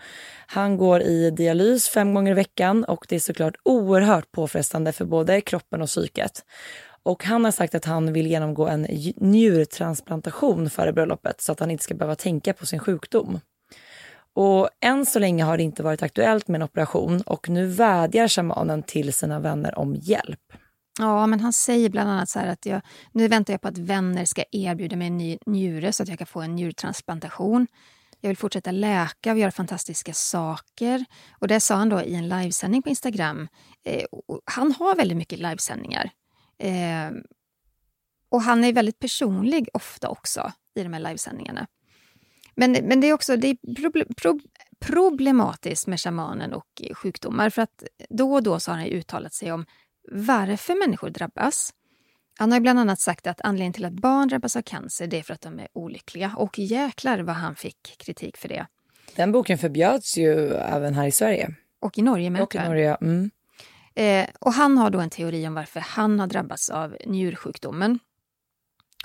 Han 0.46 0.76
går 0.76 1.02
i 1.02 1.30
dialys 1.30 1.88
fem 1.88 2.14
gånger 2.14 2.32
i 2.32 2.34
veckan 2.34 2.84
och 2.84 3.06
det 3.08 3.16
är 3.16 3.20
såklart 3.20 3.56
oerhört 3.62 4.32
påfrestande 4.32 4.92
för 4.92 5.04
både 5.04 5.40
kroppen 5.40 5.82
och 5.82 5.88
psyket. 5.88 6.44
Och 7.02 7.24
han 7.24 7.44
har 7.44 7.52
sagt 7.52 7.74
att 7.74 7.84
han 7.84 8.12
vill 8.12 8.26
genomgå 8.26 8.66
en 8.66 8.86
njurtransplantation 9.16 10.70
före 10.70 10.92
bröllopet 10.92 11.40
så 11.40 11.52
att 11.52 11.60
han 11.60 11.70
inte 11.70 11.84
ska 11.84 11.94
behöva 11.94 12.14
tänka 12.14 12.52
på 12.52 12.66
sin 12.66 12.78
sjukdom. 12.78 13.40
Och 14.34 14.68
än 14.80 15.06
så 15.06 15.18
länge 15.18 15.44
har 15.44 15.56
det 15.56 15.62
inte 15.62 15.82
varit 15.82 16.02
aktuellt 16.02 16.48
med 16.48 16.58
en 16.58 16.62
operation 16.62 17.20
och 17.20 17.48
nu 17.48 17.66
vädjar 17.66 18.28
shamanen 18.28 18.82
till 18.82 19.12
sina 19.12 19.40
vänner 19.40 19.78
om 19.78 19.94
hjälp. 19.94 20.40
Ja, 20.98 21.26
men 21.26 21.40
han 21.40 21.52
säger 21.52 21.90
bland 21.90 22.10
annat 22.10 22.28
så 22.28 22.38
här 22.38 22.46
att 22.46 22.66
jag, 22.66 22.80
nu 23.12 23.28
väntar 23.28 23.54
jag 23.54 23.60
på 23.60 23.68
att 23.68 23.78
vänner 23.78 24.24
ska 24.24 24.44
erbjuda 24.52 24.96
mig 24.96 25.06
en 25.06 25.18
ny 25.18 25.38
njure 25.46 25.92
så 25.92 26.02
att 26.02 26.08
jag 26.08 26.18
kan 26.18 26.26
få 26.26 26.40
en 26.40 26.54
njurtransplantation. 26.54 27.66
Jag 28.20 28.28
vill 28.28 28.36
fortsätta 28.36 28.70
läka 28.70 29.32
och 29.32 29.38
göra 29.38 29.50
fantastiska 29.50 30.12
saker. 30.12 31.04
Och 31.38 31.48
det 31.48 31.60
sa 31.60 31.74
han 31.74 31.88
då 31.88 32.02
i 32.02 32.14
en 32.14 32.28
livesändning 32.28 32.82
på 32.82 32.88
Instagram. 32.88 33.48
Eh, 33.84 34.04
han 34.44 34.72
har 34.72 34.96
väldigt 34.96 35.16
mycket 35.16 35.38
livesändningar. 35.38 36.10
Eh, 36.58 37.10
och 38.28 38.42
han 38.42 38.64
är 38.64 38.72
väldigt 38.72 38.98
personlig 38.98 39.68
ofta 39.72 40.08
också 40.08 40.52
i 40.74 40.82
de 40.82 40.92
här 40.92 41.00
livesändningarna. 41.00 41.66
Men, 42.54 42.72
men 42.72 43.00
det 43.00 43.06
är 43.06 43.12
också 43.12 43.36
det 43.36 43.48
är 43.48 43.74
proble, 43.74 44.04
pro, 44.16 44.40
problematiskt 44.80 45.86
med 45.86 46.00
shamanen 46.00 46.52
och 46.52 46.82
sjukdomar 46.94 47.50
för 47.50 47.62
att 47.62 47.84
då 48.08 48.32
och 48.32 48.42
då 48.42 48.60
så 48.60 48.70
har 48.70 48.78
han 48.78 48.86
uttalat 48.86 49.34
sig 49.34 49.52
om 49.52 49.66
varför 50.12 50.86
människor 50.86 51.10
drabbas. 51.10 51.72
Han 52.38 52.52
har 52.52 52.60
bland 52.60 52.78
annat 52.78 53.00
sagt 53.00 53.26
att 53.26 53.40
anledningen 53.40 53.72
till 53.72 53.84
att 53.84 53.92
barn 53.92 54.28
drabbas 54.28 54.56
av 54.56 54.62
cancer 54.62 55.06
det 55.06 55.18
är 55.18 55.22
för 55.22 55.34
att 55.34 55.40
de 55.40 55.58
är 55.58 55.68
olyckliga. 55.72 56.34
Och 56.36 56.58
jäklar 56.58 57.18
vad 57.18 57.36
han 57.36 57.56
fick 57.56 57.94
kritik 57.98 58.36
för 58.36 58.48
det. 58.48 58.66
Den 59.14 59.32
boken 59.32 59.58
förbjöds 59.58 60.18
ju 60.18 60.54
även 60.54 60.94
här 60.94 61.06
i 61.06 61.12
Sverige. 61.12 61.54
Och 61.80 61.98
i 61.98 62.02
Norge 62.02 62.30
med. 62.30 62.42
Och 62.42 62.54
i 62.54 62.58
Norge, 62.58 62.94
mm. 62.94 63.30
eh, 63.94 64.26
och 64.40 64.52
han 64.52 64.78
har 64.78 64.90
då 64.90 65.00
en 65.00 65.10
teori 65.10 65.46
om 65.48 65.54
varför 65.54 65.80
han 65.80 66.20
har 66.20 66.26
drabbats 66.26 66.70
av 66.70 66.96
njursjukdomen. 67.06 67.98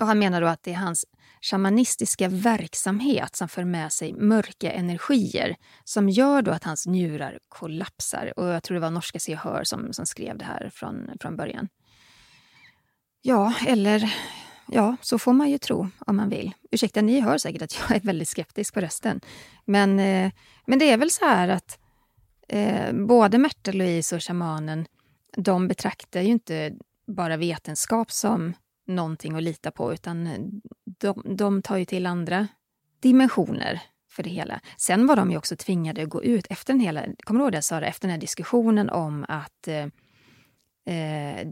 Och 0.02 0.08
han 0.08 0.18
menar 0.18 0.40
då 0.40 0.46
att 0.46 0.62
det 0.62 0.72
är 0.72 0.76
hans 0.76 1.04
shamanistiska 1.42 2.28
verksamhet 2.28 3.36
som 3.36 3.48
för 3.48 3.64
med 3.64 3.92
sig 3.92 4.12
mörka 4.12 4.72
energier 4.72 5.56
som 5.84 6.08
gör 6.08 6.42
då 6.42 6.50
att 6.50 6.64
hans 6.64 6.86
njurar 6.86 7.38
kollapsar. 7.48 8.32
Och 8.36 8.46
jag 8.46 8.62
tror 8.62 8.74
det 8.74 8.80
var 8.80 8.90
norska 8.90 9.18
Se 9.18 9.34
Hör 9.34 9.64
som, 9.64 9.92
som 9.92 10.06
skrev 10.06 10.38
det 10.38 10.44
här 10.44 10.70
från, 10.74 11.10
från 11.20 11.36
början. 11.36 11.68
Ja, 13.22 13.54
eller 13.66 14.14
ja, 14.68 14.96
så 15.00 15.18
får 15.18 15.32
man 15.32 15.50
ju 15.50 15.58
tro 15.58 15.88
om 15.98 16.16
man 16.16 16.28
vill. 16.28 16.52
Ursäkta, 16.70 17.02
ni 17.02 17.20
hör 17.20 17.38
säkert 17.38 17.62
att 17.62 17.78
jag 17.80 17.96
är 17.96 18.00
väldigt 18.00 18.28
skeptisk 18.28 18.74
på 18.74 18.80
rösten. 18.80 19.20
Men, 19.64 19.98
eh, 19.98 20.32
men 20.66 20.78
det 20.78 20.90
är 20.90 20.96
väl 20.96 21.10
så 21.10 21.24
här 21.24 21.48
att 21.48 21.78
eh, 22.48 22.92
både 22.92 23.38
Märta 23.38 23.72
Louise 23.72 24.16
och 24.16 24.22
shamanen, 24.22 24.86
de 25.36 25.68
betraktar 25.68 26.20
ju 26.20 26.28
inte 26.28 26.72
bara 27.06 27.36
vetenskap 27.36 28.10
som 28.12 28.54
någonting 28.86 29.36
att 29.36 29.42
lita 29.42 29.70
på 29.70 29.92
utan 29.92 30.26
eh, 30.26 30.38
de, 31.00 31.22
de 31.36 31.62
tar 31.62 31.76
ju 31.76 31.84
till 31.84 32.06
andra 32.06 32.48
dimensioner 33.00 33.82
för 34.12 34.22
det 34.22 34.30
hela. 34.30 34.60
Sen 34.76 35.06
var 35.06 35.16
de 35.16 35.30
ju 35.30 35.36
också 35.36 35.56
tvingade 35.56 36.02
att 36.02 36.08
gå 36.08 36.24
ut 36.24 36.46
efter 36.50 36.72
den 36.72 36.80
hela, 36.80 37.04
kommer 37.24 37.40
du 37.40 37.44
ihåg 37.44 37.52
det 37.52 37.62
Sara, 37.62 37.86
efter 37.86 38.08
den 38.08 38.12
här 38.12 38.20
diskussionen 38.20 38.90
om 38.90 39.24
att 39.28 39.68
eh, 39.68 39.84
eh, 40.96 41.48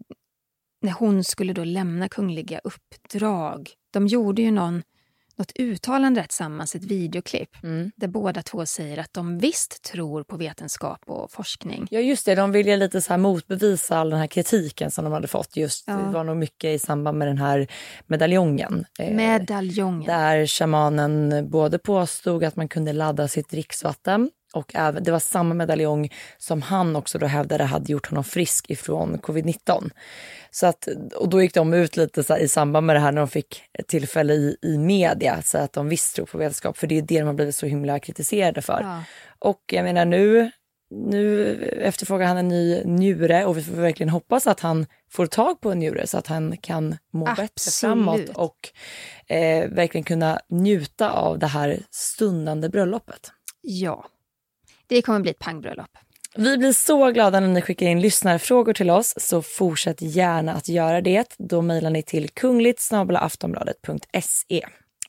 när 0.83 0.93
hon 0.93 1.25
skulle 1.25 1.53
då 1.53 1.65
lämna 1.65 2.09
kungliga 2.09 2.61
uppdrag. 2.65 3.71
De 3.91 4.07
gjorde 4.07 4.43
ju 4.43 4.51
någon 4.51 4.83
något 5.41 5.53
uttalande 5.59 6.23
tillsammans, 6.23 6.75
ett 6.75 6.85
videoklipp, 6.85 7.63
mm. 7.63 7.91
där 7.97 8.09
båda 8.09 8.43
två 8.43 8.67
säger 8.67 8.99
att 8.99 9.13
de 9.13 9.39
visst 9.39 9.83
tror 9.83 10.23
på 10.23 10.37
vetenskap 10.37 11.03
och 11.07 11.33
forskning. 11.33 11.87
Ja 11.91 12.01
just 12.01 12.27
det, 12.27 12.35
de 12.35 12.53
ville 12.53 12.77
lite 12.77 13.01
så 13.01 13.13
här 13.13 13.19
motbevisa 13.19 13.99
all 13.99 14.11
den 14.11 14.19
här 14.19 14.27
kritiken 14.27 14.91
som 14.91 15.05
de 15.05 15.13
hade 15.13 15.29
fått. 15.29 15.57
Just 15.57 15.85
ja. 15.87 15.97
Det 15.97 16.13
var 16.13 16.25
nog 16.25 16.37
mycket 16.37 16.69
i 16.69 16.79
samband 16.79 17.19
med 17.19 17.29
den 17.29 17.39
här 17.39 17.67
medaljongen. 18.07 18.85
Eh, 18.99 19.15
medaljongen. 19.15 20.07
där 20.07 20.47
shamanen 20.47 21.51
både 21.51 21.79
påstod 21.79 22.45
att 22.45 22.57
man 22.57 22.69
kunde 22.69 22.93
ladda 22.93 23.29
sitt 23.29 23.49
dricksvatten 23.49 24.31
och 24.53 24.75
även, 24.75 25.03
det 25.03 25.13
var 25.13 25.19
samma 25.19 25.55
medaljong 25.55 26.09
som 26.39 26.63
han 26.63 26.97
också 26.97 27.19
då 27.19 27.27
hävdade 27.27 27.65
hade 27.65 27.93
gjort 27.93 28.07
honom 28.07 28.25
frisk 28.25 28.71
ifrån 28.71 29.19
covid-19. 29.19 29.91
Så 30.51 30.67
att, 30.67 30.89
och 31.17 31.29
då 31.29 31.43
gick 31.43 31.55
de 31.55 31.75
ut 31.75 31.97
lite 31.97 32.25
så 32.25 32.37
i 32.37 32.49
samband 32.49 32.87
med 32.87 32.97
det 32.97 33.01
här 33.01 33.13
när 33.13 33.21
de 33.21 33.29
fick 33.29 33.63
tillfälle 33.87 34.33
i, 34.35 34.57
i 34.63 34.79
media, 34.79 35.43
så 35.43 35.59
att 35.59 35.73
de 35.73 35.89
visst 35.89 36.17
tror 36.17 36.27
på 36.27 36.39
vetenskap, 36.39 36.79
för 36.79 36.87
det 36.87 36.99
är 36.99 37.03
det 37.03 37.19
de 37.19 37.27
har 37.27 37.35
blivit 37.35 37.55
så 37.55 37.67
himla 37.67 37.99
kritiserade 37.99 38.63
för. 38.63 38.81
Ja. 38.83 39.03
Och 39.39 39.61
jag 39.67 39.85
menar 39.85 40.05
nu, 40.05 40.51
nu 40.91 41.55
efterfrågar 41.83 42.27
han 42.27 42.37
en 42.37 42.49
ny 42.49 42.83
njure 42.85 43.45
och 43.45 43.59
vi 43.59 43.63
får 43.63 43.73
verkligen 43.75 44.11
hoppas 44.11 44.47
att 44.47 44.61
han 44.61 44.87
får 45.11 45.27
tag 45.27 45.61
på 45.61 45.73
en 45.73 45.79
njure 45.79 46.07
så 46.07 46.19
att 46.19 46.27
han 46.27 46.57
kan 46.57 46.97
må 47.13 47.27
Absolut. 47.27 47.55
bättre 47.55 47.71
framåt 47.71 48.29
och 48.35 48.69
eh, 49.27 49.69
verkligen 49.69 50.05
kunna 50.05 50.41
njuta 50.49 51.11
av 51.11 51.39
det 51.39 51.47
här 51.47 51.81
stundande 51.91 52.69
bröllopet. 52.69 53.33
Ja, 53.63 54.07
det 54.91 55.03
kommer 55.03 55.21
bli 55.21 55.31
ett 55.31 55.39
pangbröllop. 55.39 55.91
Vi 56.37 56.59
blir 56.59 56.73
så 56.73 57.11
glada 57.11 57.41
när 57.41 57.49
ni 57.49 57.63
skickar 57.63 57.87
in 57.87 58.01
lyssnarfrågor 58.01 58.73
till 58.73 58.91
oss, 58.91 59.15
så 59.17 59.43
fortsätt 59.43 60.03
gärna 60.03 60.55
att 60.55 60.69
göra 60.69 61.01
det. 61.01 61.35
Då 61.39 61.63
mejlar 61.63 61.91
ni 61.91 62.03
till 62.03 62.29
kungligt 62.29 62.81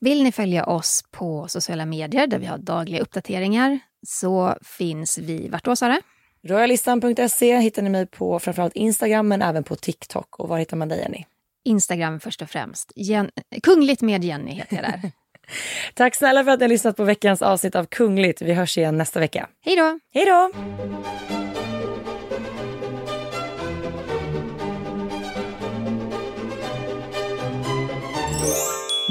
Vill 0.02 0.24
ni 0.24 0.32
följa 0.32 0.66
oss 0.66 1.04
på 1.12 1.48
sociala 1.48 1.86
medier 1.86 2.28
där 2.28 2.40
vi 2.40 2.46
har 2.46 2.58
dagliga 2.58 3.02
uppdateringar 3.02 3.80
så 4.08 4.56
finns 4.62 5.18
vi 5.18 5.50
vart 5.50 5.66
då, 5.66 5.76
Sara? 5.76 6.02
Royalistan.se 6.44 7.60
hittar 7.60 7.82
ni 7.82 7.90
mig 7.90 8.06
på 8.06 8.40
framförallt 8.40 8.76
Instagram 8.76 9.28
men 9.28 9.42
även 9.42 9.64
på 9.64 9.76
TikTok. 9.76 10.40
Och 10.40 10.50
var 10.50 10.58
hittar 10.58 10.78
man 10.78 10.90
dig, 10.90 11.00
Jenny? 11.00 11.26
Instagram 11.64 12.20
först 12.20 12.42
och 12.42 12.50
främst. 12.50 12.92
Jen 12.96 13.30
Kungligt 13.64 14.02
med 14.02 14.24
Jenny 14.24 14.52
heter 14.52 14.76
jag 14.76 14.86
där. 14.86 15.12
Tack 15.94 16.16
snälla 16.16 16.44
för 16.44 16.52
att 16.52 16.60
ni 16.60 16.64
har 16.64 16.70
lyssnat 16.70 16.98
på 16.98 17.04
veckans 17.04 17.42
avsnitt 17.42 17.76
av 17.76 17.86
Kungligt. 17.86 18.42
Vi 18.42 18.54
hörs 18.54 18.78
igen 18.78 18.98
nästa 18.98 19.20
vecka. 19.20 19.50
Hej 19.66 19.76
då! 19.76 20.00
Hej 20.14 20.26
då! 20.26 20.52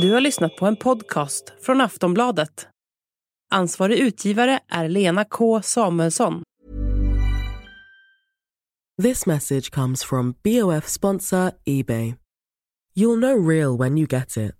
Du 0.00 0.12
har 0.12 0.20
lyssnat 0.20 0.56
på 0.56 0.66
en 0.66 0.76
podcast 0.76 1.52
från 1.62 1.80
Aftonbladet. 1.80 2.68
Ansvarig 3.50 3.98
utgivare 3.98 4.60
är 4.68 4.88
Lena 4.88 5.24
K 5.24 5.62
Samuelsson. 5.62 6.42
This 9.02 9.26
message 9.26 9.70
comes 9.70 10.04
from 10.04 10.34
BOF 10.44 10.88
sponsor 10.88 11.50
Ebay. 11.64 12.14
You'll 12.96 13.20
know 13.20 13.48
real 13.48 13.78
when 13.78 13.98
you 13.98 14.06
get 14.10 14.36
it. 14.36 14.59